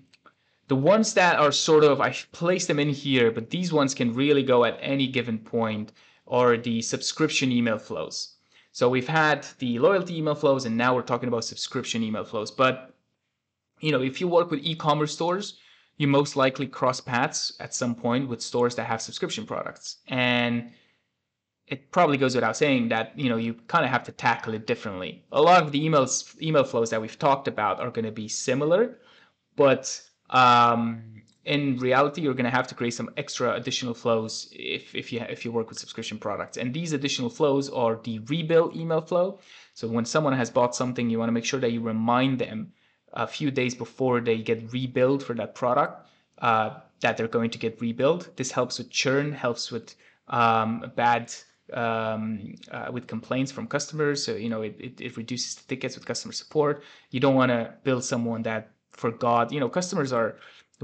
the 0.68 0.76
ones 0.76 1.14
that 1.16 1.38
are 1.38 1.52
sort 1.52 1.84
of 1.84 2.00
i 2.00 2.16
placed 2.32 2.70
them 2.70 2.80
in 2.80 2.90
here 2.90 3.30
but 3.30 3.50
these 3.50 3.74
ones 3.74 3.94
can 3.94 4.14
really 4.14 4.44
go 4.44 4.64
at 4.64 4.78
any 4.80 5.06
given 5.06 5.38
point 5.38 5.92
are 6.28 6.56
the 6.56 6.82
subscription 6.82 7.52
email 7.52 7.78
flows 7.78 8.36
so 8.72 8.90
we've 8.90 9.08
had 9.08 9.46
the 9.60 9.80
loyalty 9.80 10.18
email 10.18 10.36
flows, 10.36 10.66
and 10.66 10.78
now 10.78 10.96
we're 10.96 11.02
talking 11.02 11.28
about 11.28 11.44
subscription 11.44 12.04
email 12.04 12.24
flows. 12.24 12.52
But 12.52 12.96
you 13.80 13.92
know, 13.92 14.02
if 14.02 14.22
you 14.22 14.28
work 14.28 14.52
with 14.52 14.62
e-commerce 14.64 15.14
stores, 15.14 15.58
you 15.98 16.08
most 16.08 16.36
likely 16.36 16.68
cross 16.68 17.02
paths 17.02 17.54
at 17.60 17.74
some 17.74 17.96
point 17.96 18.30
with 18.30 18.42
stores 18.42 18.76
that 18.76 18.86
have 18.86 19.02
subscription 19.02 19.46
products, 19.46 19.98
and 20.08 20.72
it 21.68 21.92
probably 21.92 22.18
goes 22.18 22.36
without 22.36 22.56
saying 22.56 22.90
that 22.90 23.18
you 23.18 23.30
know 23.30 23.38
you 23.38 23.56
kind 23.68 23.84
of 23.84 23.92
have 23.92 24.04
to 24.04 24.12
tackle 24.12 24.54
it 24.54 24.66
differently. 24.68 25.24
A 25.32 25.42
lot 25.42 25.62
of 25.62 25.72
the 25.72 25.86
emails 25.86 26.42
email 26.42 26.64
flows 26.64 26.90
that 26.92 27.02
we've 27.02 27.20
talked 27.20 27.48
about 27.48 27.80
are 27.80 27.92
going 27.92 28.06
to 28.06 28.12
be 28.12 28.28
similar, 28.28 29.00
but 29.56 30.02
um, 30.30 31.21
in 31.46 31.78
reality, 31.78 32.22
you're 32.22 32.36
going 32.36 32.46
to 32.46 32.52
have 32.52 32.68
to 32.68 32.76
create 32.76 32.94
some 32.94 33.10
extra 33.18 33.54
additional 33.54 33.94
flows 33.94 34.48
if, 34.52 34.94
if 34.94 35.12
you 35.12 35.22
if 35.22 35.44
you 35.44 35.52
work 35.52 35.70
with 35.70 35.80
subscription 35.80 36.20
products. 36.20 36.58
And 36.58 36.74
these 36.74 36.94
additional 36.94 37.30
flows 37.30 37.70
are 37.70 38.00
the 38.04 38.20
rebill 38.20 38.76
email 38.76 39.02
flow. 39.02 39.40
So 39.74 39.88
when 39.88 40.06
someone 40.06 40.34
has 40.34 40.50
bought 40.52 40.76
something, 40.76 41.10
you 41.10 41.18
want 41.18 41.30
to 41.30 41.34
make 41.34 41.46
sure 41.46 41.60
that 41.60 41.72
you 41.72 41.82
remind 41.82 42.40
them 42.40 42.74
a 43.14 43.26
few 43.26 43.50
days 43.50 43.74
before 43.74 44.22
they 44.22 44.38
get 44.38 44.72
rebilled 44.72 45.24
for 45.24 45.34
that 45.34 45.56
product 45.56 46.08
uh, 46.40 46.80
that 47.02 47.18
they're 47.18 47.28
going 47.28 47.50
to 47.50 47.58
get 47.58 47.82
rebilled. 47.82 48.30
This 48.36 48.52
helps 48.52 48.78
with 48.78 48.90
churn, 48.92 49.32
helps 49.32 49.72
with 49.72 49.96
um, 50.28 50.92
bad 50.96 51.34
um, 51.74 52.54
uh, 52.72 52.90
with 52.92 53.08
complaints 53.08 53.52
from 53.52 53.66
customers. 53.66 54.24
So 54.24 54.36
you 54.36 54.50
know 54.50 54.62
it, 54.62 54.76
it, 54.80 55.02
it 55.02 55.18
reduces 55.18 55.56
the 55.56 55.64
tickets 55.64 55.96
with 55.96 56.06
customer 56.06 56.34
support. 56.34 56.84
You 57.10 57.20
don't 57.20 57.36
want 57.36 57.50
to 57.50 57.74
build 57.84 58.04
someone 58.04 58.44
that 58.44 58.72
forgot. 58.92 59.52
You 59.52 59.60
know, 59.60 59.70
customers 59.70 60.14
are 60.14 60.36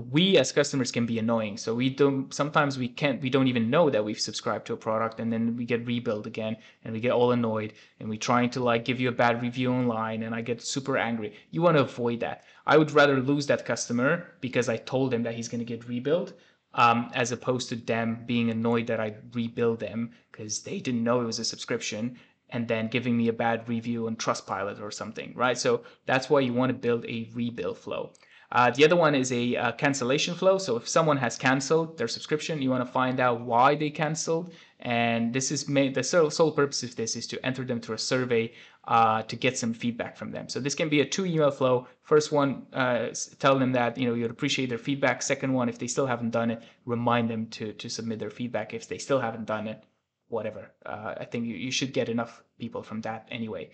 we 0.01 0.37
as 0.37 0.51
customers 0.51 0.91
can 0.91 1.05
be 1.05 1.19
annoying. 1.19 1.57
So 1.57 1.73
we 1.73 1.89
don't 1.89 2.33
sometimes 2.33 2.77
we 2.77 2.87
can't 2.87 3.21
we 3.21 3.29
don't 3.29 3.47
even 3.47 3.69
know 3.69 3.89
that 3.89 4.03
we've 4.03 4.19
subscribed 4.19 4.67
to 4.67 4.73
a 4.73 4.77
product 4.77 5.19
and 5.19 5.31
then 5.31 5.55
we 5.55 5.65
get 5.65 5.85
rebilled 5.85 6.27
again 6.27 6.57
and 6.83 6.93
we 6.93 6.99
get 6.99 7.11
all 7.11 7.31
annoyed 7.31 7.73
and 7.99 8.09
we're 8.09 8.19
trying 8.19 8.49
to 8.51 8.59
like 8.63 8.85
give 8.85 8.99
you 8.99 9.09
a 9.09 9.11
bad 9.23 9.41
review 9.41 9.71
online 9.71 10.23
and 10.23 10.35
i 10.35 10.41
get 10.41 10.61
super 10.61 10.97
angry. 10.97 11.33
You 11.51 11.61
want 11.61 11.77
to 11.77 11.83
avoid 11.83 12.19
that. 12.19 12.43
I 12.65 12.77
would 12.77 12.91
rather 12.91 13.19
lose 13.19 13.47
that 13.47 13.65
customer 13.65 14.35
because 14.41 14.69
i 14.69 14.77
told 14.77 15.11
them 15.11 15.23
that 15.23 15.35
he's 15.35 15.47
going 15.47 15.65
to 15.65 15.73
get 15.73 15.87
rebilled 15.87 16.33
um, 16.73 17.09
as 17.13 17.31
opposed 17.31 17.69
to 17.69 17.75
them 17.75 18.23
being 18.25 18.51
annoyed 18.51 18.87
that 18.87 18.99
i 18.99 19.15
rebilled 19.33 19.79
them 19.79 20.11
because 20.31 20.61
they 20.61 20.79
didn't 20.79 21.03
know 21.03 21.21
it 21.21 21.25
was 21.25 21.39
a 21.39 21.45
subscription 21.45 22.19
and 22.49 22.67
then 22.67 22.87
giving 22.87 23.17
me 23.17 23.27
a 23.27 23.33
bad 23.33 23.67
review 23.67 24.07
on 24.07 24.15
trustpilot 24.15 24.81
or 24.81 24.91
something 24.91 25.33
right? 25.35 25.57
So 25.57 25.81
that's 26.05 26.29
why 26.29 26.41
you 26.41 26.53
want 26.53 26.69
to 26.69 26.73
build 26.87 27.05
a 27.05 27.29
rebilled 27.33 27.77
flow 27.77 28.11
uh, 28.51 28.71
the 28.71 28.85
other 28.85 28.95
one 28.95 29.13
is 29.13 29.31
a 29.31 29.55
uh, 29.55 29.71
cancellation 29.73 30.33
flow. 30.33 30.57
So 30.57 30.77
if 30.77 30.87
someone 30.87 31.17
has 31.17 31.37
canceled 31.37 31.97
their 31.97 32.07
subscription, 32.07 32.61
you 32.61 32.69
want 32.69 32.85
to 32.85 32.91
find 32.91 33.19
out 33.19 33.41
why 33.41 33.75
they 33.75 33.89
canceled. 33.89 34.53
And 34.79 35.33
this 35.33 35.51
is 35.51 35.67
made, 35.67 35.95
the 35.95 36.03
sole, 36.03 36.51
purpose 36.51 36.83
of 36.83 36.95
this 36.95 37.15
is 37.15 37.27
to 37.27 37.45
enter 37.45 37.65
them 37.65 37.81
through 37.81 37.95
a 37.95 37.99
survey 37.99 38.53
uh, 38.87 39.23
to 39.23 39.35
get 39.35 39.57
some 39.57 39.73
feedback 39.73 40.15
from 40.15 40.31
them. 40.31 40.47
So 40.47 40.61
this 40.61 40.75
can 40.75 40.87
be 40.87 41.01
a 41.01 41.05
two 41.05 41.25
email 41.25 41.51
flow. 41.51 41.87
First 42.03 42.31
one, 42.31 42.67
uh, 42.71 43.07
tell 43.39 43.59
them 43.59 43.73
that 43.73 43.97
you 43.97 44.07
know 44.07 44.13
you'd 44.13 44.31
appreciate 44.31 44.69
their 44.69 44.77
feedback. 44.77 45.21
Second 45.21 45.51
one, 45.51 45.67
if 45.67 45.77
they 45.77 45.87
still 45.87 46.05
haven't 46.05 46.29
done 46.29 46.51
it, 46.51 46.63
remind 46.85 47.29
them 47.29 47.47
to 47.47 47.73
to 47.73 47.89
submit 47.89 48.19
their 48.19 48.29
feedback. 48.29 48.73
If 48.73 48.87
they 48.87 48.97
still 48.97 49.19
haven't 49.19 49.45
done 49.45 49.67
it, 49.67 49.83
whatever. 50.29 50.71
Uh, 50.85 51.15
I 51.17 51.25
think 51.25 51.47
you, 51.47 51.55
you 51.55 51.71
should 51.71 51.91
get 51.91 52.07
enough 52.07 52.43
people 52.59 52.83
from 52.83 53.01
that 53.01 53.27
anyway. 53.29 53.71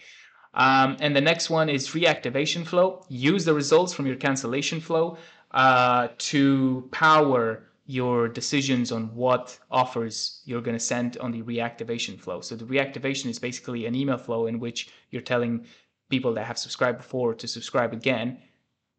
Um, 0.53 0.97
and 0.99 1.15
the 1.15 1.21
next 1.21 1.49
one 1.49 1.69
is 1.69 1.89
reactivation 1.89 2.65
flow. 2.65 3.03
Use 3.09 3.45
the 3.45 3.53
results 3.53 3.93
from 3.93 4.05
your 4.05 4.15
cancellation 4.15 4.79
flow 4.79 5.17
uh, 5.51 6.09
to 6.17 6.87
power 6.91 7.63
your 7.85 8.27
decisions 8.29 8.91
on 8.91 9.13
what 9.13 9.59
offers 9.69 10.41
you're 10.45 10.61
going 10.61 10.77
to 10.77 10.83
send 10.83 11.17
on 11.17 11.31
the 11.31 11.41
reactivation 11.41 12.19
flow. 12.19 12.39
So 12.41 12.55
the 12.55 12.65
reactivation 12.65 13.27
is 13.27 13.39
basically 13.39 13.85
an 13.85 13.95
email 13.95 14.17
flow 14.17 14.47
in 14.47 14.59
which 14.59 14.89
you're 15.09 15.21
telling 15.21 15.65
people 16.09 16.33
that 16.35 16.45
have 16.45 16.57
subscribed 16.57 16.99
before 16.99 17.33
to 17.33 17.47
subscribe 17.47 17.91
again, 17.91 18.37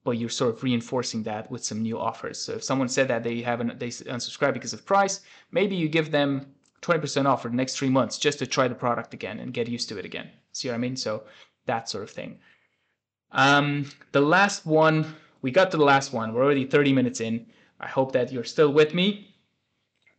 but 0.04 0.12
you're 0.12 0.28
sort 0.28 0.54
of 0.54 0.62
reinforcing 0.62 1.22
that 1.22 1.50
with 1.50 1.64
some 1.64 1.80
new 1.80 1.98
offers. 1.98 2.38
So 2.38 2.54
if 2.54 2.64
someone 2.64 2.88
said 2.88 3.08
that 3.08 3.22
they 3.22 3.40
haven't 3.40 3.78
they 3.78 3.88
unsubscribed 3.88 4.54
because 4.54 4.74
of 4.74 4.84
price, 4.84 5.20
maybe 5.50 5.76
you 5.76 5.88
give 5.88 6.10
them 6.10 6.46
20% 6.82 7.24
off 7.24 7.42
for 7.42 7.48
the 7.48 7.56
next 7.56 7.76
three 7.76 7.88
months 7.88 8.18
just 8.18 8.38
to 8.40 8.46
try 8.46 8.68
the 8.68 8.74
product 8.74 9.14
again 9.14 9.38
and 9.40 9.54
get 9.54 9.68
used 9.68 9.88
to 9.88 9.98
it 9.98 10.04
again. 10.04 10.28
See 10.54 10.68
what 10.68 10.74
I 10.74 10.78
mean? 10.78 10.96
So 10.96 11.24
that 11.66 11.88
sort 11.88 12.04
of 12.04 12.10
thing. 12.10 12.38
Um, 13.32 13.90
the 14.12 14.20
last 14.20 14.64
one, 14.64 15.16
we 15.42 15.50
got 15.50 15.72
to 15.72 15.76
the 15.76 15.84
last 15.84 16.12
one. 16.12 16.32
We're 16.32 16.44
already 16.44 16.64
30 16.64 16.92
minutes 16.92 17.20
in. 17.20 17.46
I 17.80 17.88
hope 17.88 18.12
that 18.12 18.32
you're 18.32 18.44
still 18.44 18.72
with 18.72 18.94
me. 18.94 19.34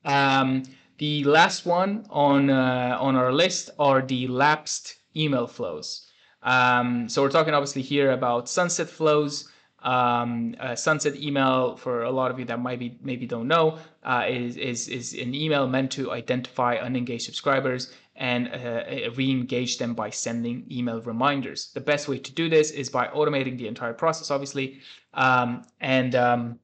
Um, 0.03 0.63
the 0.97 1.23
last 1.23 1.65
one 1.65 2.05
on 2.09 2.49
uh, 2.49 2.97
on 2.99 3.15
our 3.15 3.31
list 3.31 3.69
are 3.79 4.01
the 4.01 4.27
lapsed 4.27 4.95
email 5.15 5.47
flows. 5.47 6.09
Um, 6.43 7.09
so 7.09 7.21
we're 7.21 7.31
talking 7.31 7.53
obviously 7.53 7.81
here 7.81 8.11
about 8.11 8.47
sunset 8.49 8.89
flows. 8.89 9.49
Um, 9.81 10.55
sunset 10.75 11.15
email 11.15 11.75
for 11.75 12.03
a 12.03 12.11
lot 12.11 12.31
of 12.31 12.39
you 12.39 12.45
that 12.45 12.59
might 12.59 12.79
be 12.79 12.97
maybe 13.03 13.27
don't 13.27 13.47
know 13.47 13.77
uh, 14.03 14.25
is, 14.27 14.57
is 14.57 14.87
is 14.87 15.13
an 15.13 15.35
email 15.35 15.67
meant 15.67 15.91
to 15.91 16.11
identify 16.11 16.75
unengaged 16.75 17.25
subscribers 17.25 17.91
and 18.15 18.47
uh, 18.47 19.11
re-engage 19.15 19.77
them 19.77 19.93
by 19.93 20.09
sending 20.09 20.65
email 20.71 21.01
reminders. 21.01 21.71
The 21.73 21.81
best 21.81 22.07
way 22.07 22.17
to 22.17 22.31
do 22.31 22.49
this 22.49 22.71
is 22.71 22.89
by 22.89 23.07
automating 23.07 23.57
the 23.57 23.67
entire 23.67 23.93
process, 23.93 24.31
obviously, 24.31 24.79
um, 25.13 25.65
and 25.81 26.15
um, 26.15 26.59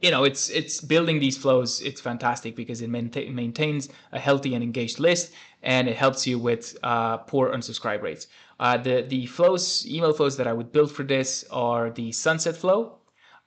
you 0.00 0.10
know 0.10 0.24
it's 0.24 0.50
it's 0.50 0.80
building 0.80 1.18
these 1.18 1.36
flows. 1.36 1.80
It's 1.80 2.00
fantastic 2.00 2.54
because 2.54 2.80
it 2.82 2.90
mainta- 2.90 3.32
maintains 3.32 3.88
a 4.12 4.20
healthy 4.20 4.54
and 4.54 4.62
engaged 4.62 5.00
list, 5.00 5.32
and 5.62 5.88
it 5.88 5.96
helps 5.96 6.26
you 6.26 6.38
with 6.38 6.76
uh, 6.82 7.18
poor 7.18 7.50
unsubscribe 7.50 8.02
rates. 8.02 8.28
Uh, 8.60 8.76
the 8.76 9.02
the 9.02 9.26
flows, 9.26 9.86
email 9.86 10.12
flows 10.12 10.36
that 10.36 10.46
I 10.46 10.52
would 10.52 10.70
build 10.70 10.92
for 10.92 11.02
this 11.02 11.44
are 11.50 11.90
the 11.90 12.12
sunset 12.12 12.56
flow. 12.56 12.98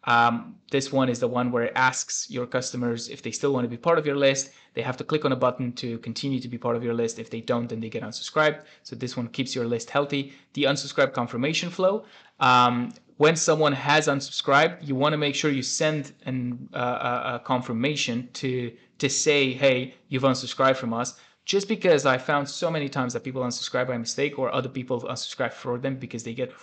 Um, 0.07 0.55
this 0.71 0.91
one 0.91 1.09
is 1.09 1.19
the 1.19 1.27
one 1.27 1.51
where 1.51 1.63
it 1.63 1.73
asks 1.75 2.29
your 2.29 2.47
customers 2.47 3.09
if 3.09 3.21
they 3.21 3.31
still 3.31 3.53
want 3.53 3.65
to 3.65 3.69
be 3.69 3.77
part 3.77 3.99
of 3.99 4.05
your 4.05 4.15
list. 4.15 4.51
They 4.73 4.81
have 4.81 4.97
to 4.97 5.03
click 5.03 5.25
on 5.25 5.33
a 5.33 5.35
button 5.35 5.73
to 5.73 5.97
continue 5.99 6.39
to 6.39 6.47
be 6.47 6.57
part 6.57 6.75
of 6.75 6.83
your 6.83 6.93
list. 6.93 7.19
If 7.19 7.29
they 7.29 7.41
don't, 7.41 7.67
then 7.67 7.81
they 7.81 7.89
get 7.89 8.03
unsubscribed. 8.03 8.61
So 8.83 8.95
this 8.95 9.15
one 9.17 9.27
keeps 9.27 9.53
your 9.53 9.65
list 9.65 9.89
healthy. 9.89 10.33
The 10.53 10.63
unsubscribe 10.63 11.13
confirmation 11.13 11.69
flow. 11.69 12.05
Um, 12.39 12.93
when 13.17 13.35
someone 13.35 13.73
has 13.73 14.07
unsubscribed, 14.07 14.87
you 14.87 14.95
want 14.95 15.13
to 15.13 15.17
make 15.17 15.35
sure 15.35 15.51
you 15.51 15.63
send 15.63 16.13
an, 16.25 16.69
uh, 16.73 17.39
a 17.39 17.41
confirmation 17.43 18.29
to 18.33 18.71
to 18.99 19.09
say, 19.09 19.53
hey, 19.53 19.93
you've 20.09 20.23
unsubscribed 20.23 20.75
from 20.75 20.91
us 20.91 21.19
just 21.47 21.69
because 21.69 22.05
I 22.05 22.17
found 22.17 22.47
so 22.47 22.69
many 22.69 22.89
times 22.89 23.13
that 23.13 23.23
people 23.23 23.41
unsubscribe 23.41 23.87
by 23.87 23.97
mistake 23.97 24.37
or 24.37 24.53
other 24.53 24.67
people 24.67 25.01
unsubscribe 25.03 25.53
for 25.53 25.77
them 25.77 25.95
because 25.95 26.21
they 26.21 26.33
get 26.33 26.51
uh, 26.51 26.53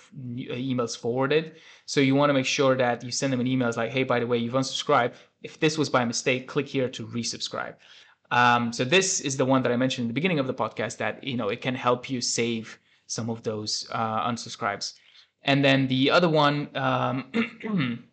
emails 0.71 0.95
forwarded. 0.95 1.57
So 1.87 2.01
you 2.01 2.15
want 2.15 2.29
to 2.29 2.35
make 2.35 2.45
sure 2.45 2.77
that 2.77 3.03
you 3.03 3.11
send 3.11 3.33
them 3.33 3.41
an 3.41 3.47
email 3.47 3.73
like, 3.79 3.91
hey, 3.91 4.05
by 4.05 4.21
the 4.21 4.27
way, 4.27 4.37
you've 4.37 4.53
unsubscribed. 4.53 5.15
If 5.43 5.59
this 5.59 5.79
was 5.79 5.89
by 5.89 6.05
mistake, 6.05 6.47
click 6.47 6.69
here 6.69 6.91
to 6.91 7.07
resubscribe. 7.07 7.77
Um, 8.31 8.75
so 8.75 8.85
this 8.85 9.23
is 9.23 9.39
the 9.39 9.47
one 9.47 9.63
that 9.63 9.73
I 9.73 9.77
mentioned 9.77 10.05
in 10.05 10.09
the 10.09 10.15
beginning 10.15 10.39
of 10.39 10.47
the 10.47 10.55
podcast 10.55 10.99
that 10.99 11.25
you 11.25 11.39
know 11.39 11.49
it 11.49 11.63
can 11.63 11.75
help 11.75 12.11
you 12.11 12.21
save 12.21 12.79
some 13.07 13.31
of 13.31 13.43
those 13.43 13.89
uh, 13.91 14.29
unsubscribes. 14.29 14.93
And 15.45 15.65
then 15.65 15.89
the 15.89 16.11
other 16.11 16.29
one 16.29 16.69
um, 16.75 17.33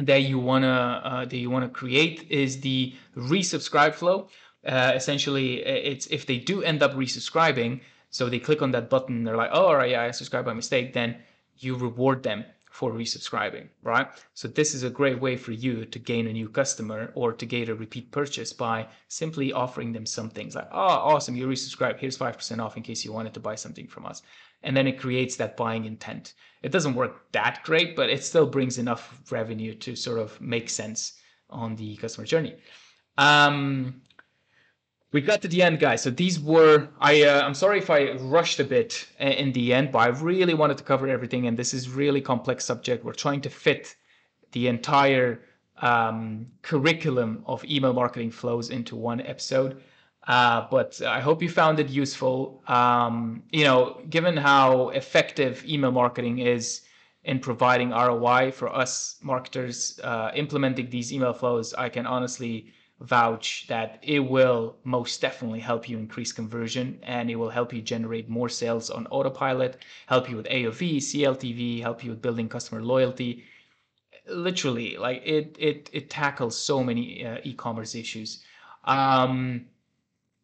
that 0.00 0.22
you 0.22 0.38
wanna 0.38 1.00
uh, 1.04 1.24
that 1.24 1.36
you 1.36 1.48
wanna 1.48 1.70
create 1.70 2.26
is 2.30 2.60
the 2.60 2.94
resubscribe 3.16 3.94
flow 3.94 4.28
uh, 4.66 4.92
essentially 4.94 5.64
it's 5.64 6.06
if 6.08 6.26
they 6.26 6.38
do 6.38 6.62
end 6.62 6.82
up 6.82 6.92
resubscribing, 6.94 7.80
so 8.10 8.28
they 8.28 8.38
click 8.38 8.62
on 8.62 8.70
that 8.72 8.90
button, 8.90 9.24
they're 9.24 9.36
like, 9.36 9.50
oh, 9.52 9.66
all 9.66 9.76
right, 9.76 9.90
yeah, 9.90 10.02
I 10.02 10.10
subscribed 10.10 10.46
by 10.46 10.54
mistake, 10.54 10.92
then 10.92 11.16
you 11.58 11.76
reward 11.76 12.22
them 12.22 12.44
for 12.70 12.92
resubscribing, 12.92 13.68
right? 13.82 14.06
So 14.34 14.48
this 14.48 14.74
is 14.74 14.82
a 14.82 14.90
great 14.90 15.18
way 15.18 15.34
for 15.36 15.52
you 15.52 15.86
to 15.86 15.98
gain 15.98 16.26
a 16.26 16.32
new 16.32 16.46
customer 16.46 17.10
or 17.14 17.32
to 17.32 17.46
get 17.46 17.70
a 17.70 17.74
repeat 17.74 18.10
purchase 18.10 18.52
by 18.52 18.86
simply 19.08 19.50
offering 19.50 19.92
them 19.92 20.04
some 20.04 20.28
things 20.28 20.54
like, 20.54 20.68
oh, 20.72 20.76
awesome, 20.76 21.36
you 21.36 21.46
resubscribe, 21.46 21.98
here's 21.98 22.18
5% 22.18 22.58
off 22.58 22.76
in 22.76 22.82
case 22.82 23.02
you 23.02 23.12
wanted 23.12 23.32
to 23.32 23.40
buy 23.40 23.54
something 23.54 23.86
from 23.86 24.04
us. 24.04 24.22
And 24.62 24.76
then 24.76 24.86
it 24.86 24.98
creates 24.98 25.36
that 25.36 25.56
buying 25.56 25.86
intent. 25.86 26.34
It 26.62 26.70
doesn't 26.70 26.94
work 26.94 27.32
that 27.32 27.62
great, 27.64 27.96
but 27.96 28.10
it 28.10 28.22
still 28.22 28.46
brings 28.46 28.76
enough 28.76 29.22
revenue 29.30 29.74
to 29.76 29.96
sort 29.96 30.18
of 30.18 30.38
make 30.40 30.68
sense 30.68 31.14
on 31.48 31.76
the 31.76 31.96
customer 31.96 32.26
journey. 32.26 32.56
Um, 33.16 34.02
we 35.12 35.20
got 35.20 35.40
to 35.42 35.48
the 35.48 35.62
end, 35.62 35.78
guys. 35.78 36.02
So 36.02 36.10
these 36.10 36.38
were 36.40 36.88
I. 37.00 37.22
Uh, 37.22 37.42
I'm 37.42 37.54
sorry 37.54 37.78
if 37.78 37.90
I 37.90 38.12
rushed 38.12 38.60
a 38.60 38.64
bit 38.64 39.06
in 39.20 39.52
the 39.52 39.72
end, 39.72 39.92
but 39.92 39.98
I 39.98 40.08
really 40.08 40.54
wanted 40.54 40.78
to 40.78 40.84
cover 40.84 41.08
everything, 41.08 41.46
and 41.46 41.56
this 41.56 41.72
is 41.72 41.88
really 41.88 42.20
complex 42.20 42.64
subject. 42.64 43.04
We're 43.04 43.12
trying 43.12 43.40
to 43.42 43.50
fit 43.50 43.96
the 44.52 44.66
entire 44.68 45.40
um, 45.82 46.46
curriculum 46.62 47.42
of 47.46 47.64
email 47.64 47.92
marketing 47.92 48.30
flows 48.30 48.70
into 48.70 48.96
one 48.96 49.20
episode. 49.20 49.82
Uh, 50.26 50.66
but 50.70 51.00
I 51.02 51.20
hope 51.20 51.40
you 51.40 51.48
found 51.48 51.78
it 51.78 51.88
useful. 51.88 52.62
Um, 52.66 53.44
you 53.50 53.64
know, 53.64 54.00
given 54.10 54.36
how 54.36 54.88
effective 54.88 55.64
email 55.64 55.92
marketing 55.92 56.40
is 56.40 56.82
in 57.24 57.38
providing 57.38 57.90
ROI 57.90 58.52
for 58.52 58.74
us 58.74 59.16
marketers, 59.22 60.00
uh, 60.02 60.32
implementing 60.34 60.90
these 60.90 61.12
email 61.12 61.32
flows, 61.32 61.74
I 61.74 61.88
can 61.88 62.06
honestly 62.06 62.72
vouch 63.00 63.66
that 63.68 63.98
it 64.02 64.20
will 64.20 64.76
most 64.84 65.20
definitely 65.20 65.60
help 65.60 65.88
you 65.88 65.98
increase 65.98 66.32
conversion 66.32 66.98
and 67.02 67.30
it 67.30 67.36
will 67.36 67.50
help 67.50 67.72
you 67.72 67.82
generate 67.82 68.28
more 68.28 68.48
sales 68.48 68.88
on 68.88 69.06
autopilot, 69.08 69.78
help 70.06 70.30
you 70.30 70.36
with 70.36 70.46
AOV, 70.46 70.96
CLTV, 70.96 71.80
help 71.80 72.02
you 72.02 72.10
with 72.10 72.22
building 72.22 72.48
customer 72.48 72.82
loyalty. 72.82 73.44
Literally, 74.28 74.96
like 74.96 75.22
it 75.24 75.56
it 75.58 75.90
it 75.92 76.10
tackles 76.10 76.56
so 76.56 76.82
many 76.82 77.24
uh, 77.24 77.38
e-commerce 77.44 77.94
issues. 77.94 78.42
Um, 78.84 79.66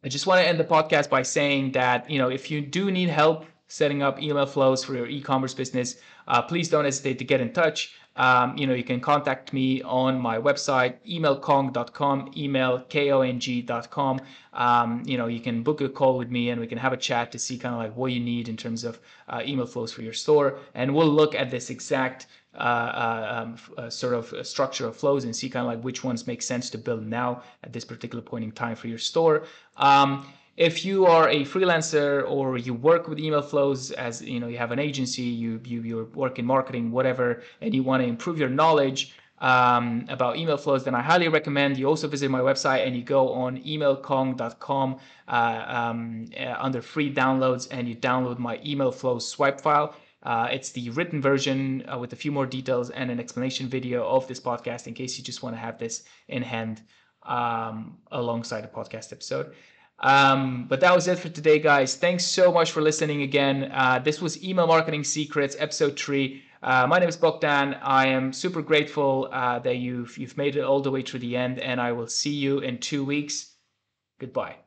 I 0.03 0.09
just 0.09 0.25
want 0.27 0.39
to 0.41 0.47
end 0.47 0.59
the 0.59 0.63
podcast 0.63 1.09
by 1.09 1.23
saying 1.23 1.73
that 1.73 2.09
you 2.09 2.17
know 2.17 2.29
if 2.29 2.49
you 2.49 2.61
do 2.61 2.91
need 2.91 3.09
help 3.09 3.45
setting 3.67 4.03
up 4.03 4.21
email 4.21 4.45
flows 4.45 4.83
for 4.83 4.93
your 4.93 5.07
e-commerce 5.07 5.53
business, 5.53 5.95
uh, 6.27 6.41
please 6.41 6.69
don't 6.69 6.85
hesitate 6.85 7.17
to 7.17 7.25
get 7.25 7.41
in 7.41 7.51
touch. 7.51 7.95
Um, 8.15 8.55
you 8.57 8.67
know, 8.67 8.73
you 8.73 8.83
can 8.83 8.99
contact 8.99 9.53
me 9.53 9.81
on 9.81 10.19
my 10.19 10.37
website, 10.37 10.97
emailkong.com, 11.07 12.31
emailkong.com. 12.33 14.21
Um, 14.53 15.03
you 15.05 15.17
know, 15.17 15.25
you 15.27 15.39
can 15.39 15.63
book 15.63 15.81
a 15.81 15.89
call 15.89 16.17
with 16.17 16.29
me 16.29 16.49
and 16.51 16.61
we 16.61 16.67
can 16.67 16.77
have 16.77 16.93
a 16.93 16.97
chat 16.97 17.31
to 17.31 17.39
see 17.39 17.57
kind 17.57 17.73
of 17.73 17.81
like 17.81 17.95
what 17.95 18.11
you 18.11 18.19
need 18.19 18.49
in 18.49 18.57
terms 18.57 18.83
of 18.83 18.99
uh, 19.27 19.41
email 19.45 19.65
flows 19.65 19.91
for 19.91 20.03
your 20.03 20.13
store. 20.13 20.59
And 20.75 20.93
we'll 20.93 21.09
look 21.09 21.33
at 21.33 21.49
this 21.49 21.71
exact 21.71 22.27
uh, 22.55 22.57
uh, 22.57 23.41
um, 23.41 23.55
uh, 23.79 23.89
sort 23.89 24.13
of 24.13 24.45
structure 24.45 24.85
of 24.85 24.95
flows 24.95 25.23
and 25.23 25.35
see 25.35 25.49
kind 25.49 25.65
of 25.65 25.73
like 25.73 25.83
which 25.83 26.03
ones 26.03 26.27
make 26.27 26.43
sense 26.43 26.69
to 26.69 26.77
build 26.77 27.03
now 27.03 27.41
at 27.63 27.73
this 27.73 27.83
particular 27.83 28.21
point 28.21 28.43
in 28.43 28.51
time 28.51 28.75
for 28.75 28.87
your 28.87 28.99
store. 28.99 29.45
Um, 29.77 30.27
if 30.55 30.85
you 30.85 31.05
are 31.05 31.29
a 31.29 31.41
freelancer 31.41 32.29
or 32.29 32.57
you 32.57 32.73
work 32.73 33.07
with 33.07 33.19
email 33.19 33.41
flows 33.41 33.91
as 33.91 34.21
you 34.21 34.39
know 34.39 34.47
you 34.47 34.57
have 34.57 34.71
an 34.71 34.79
agency 34.79 35.23
you 35.23 35.59
you, 35.65 35.81
you 35.81 36.11
work 36.13 36.37
in 36.37 36.45
marketing 36.45 36.91
whatever 36.91 37.41
and 37.61 37.73
you 37.73 37.81
want 37.83 38.01
to 38.01 38.07
improve 38.07 38.37
your 38.37 38.49
knowledge 38.49 39.15
um, 39.39 40.05
about 40.09 40.37
email 40.37 40.57
flows 40.57 40.83
then 40.83 40.93
i 40.93 41.01
highly 41.01 41.27
recommend 41.27 41.77
you 41.77 41.87
also 41.87 42.07
visit 42.07 42.29
my 42.29 42.39
website 42.39 42.85
and 42.85 42.95
you 42.95 43.03
go 43.03 43.33
on 43.33 43.57
emailkong.com 43.63 44.99
uh, 45.27 45.63
um, 45.67 46.25
uh, 46.39 46.55
under 46.59 46.81
free 46.81 47.11
downloads 47.13 47.67
and 47.71 47.87
you 47.87 47.95
download 47.95 48.37
my 48.37 48.59
email 48.63 48.91
flows 48.91 49.27
swipe 49.27 49.59
file 49.59 49.95
uh, 50.21 50.47
it's 50.51 50.71
the 50.71 50.89
written 50.91 51.21
version 51.21 51.83
uh, 51.91 51.97
with 51.97 52.13
a 52.13 52.15
few 52.15 52.31
more 52.31 52.45
details 52.45 52.91
and 52.91 53.11
an 53.11 53.19
explanation 53.19 53.67
video 53.67 54.05
of 54.07 54.25
this 54.27 54.39
podcast 54.39 54.87
in 54.87 54.93
case 54.93 55.17
you 55.17 55.23
just 55.23 55.43
want 55.43 55.53
to 55.53 55.59
have 55.59 55.77
this 55.77 56.03
in 56.29 56.41
hand 56.41 56.81
um, 57.23 57.97
alongside 58.11 58.63
a 58.63 58.67
podcast 58.67 59.11
episode. 59.11 59.53
Um, 60.03 60.65
but 60.67 60.81
that 60.81 60.93
was 60.93 61.07
it 61.07 61.17
for 61.17 61.29
today, 61.29 61.59
guys. 61.59 61.95
Thanks 61.95 62.25
so 62.25 62.51
much 62.51 62.71
for 62.71 62.81
listening 62.81 63.21
again. 63.21 63.71
Uh, 63.73 63.99
this 63.99 64.21
was 64.21 64.43
Email 64.43 64.67
Marketing 64.67 65.03
Secrets, 65.03 65.55
episode 65.57 65.97
three. 65.97 66.43
Uh, 66.61 66.85
my 66.87 66.99
name 66.99 67.07
is 67.07 67.15
Bogdan. 67.15 67.75
I 67.81 68.07
am 68.07 68.33
super 68.33 68.61
grateful 68.61 69.29
uh, 69.31 69.59
that 69.59 69.77
you've 69.77 70.17
you've 70.17 70.37
made 70.37 70.57
it 70.57 70.63
all 70.63 70.81
the 70.81 70.91
way 70.91 71.01
through 71.01 71.21
the 71.21 71.37
end, 71.37 71.59
and 71.59 71.79
I 71.79 71.93
will 71.93 72.07
see 72.07 72.33
you 72.33 72.59
in 72.59 72.79
two 72.79 73.05
weeks. 73.05 73.55
Goodbye. 74.19 74.57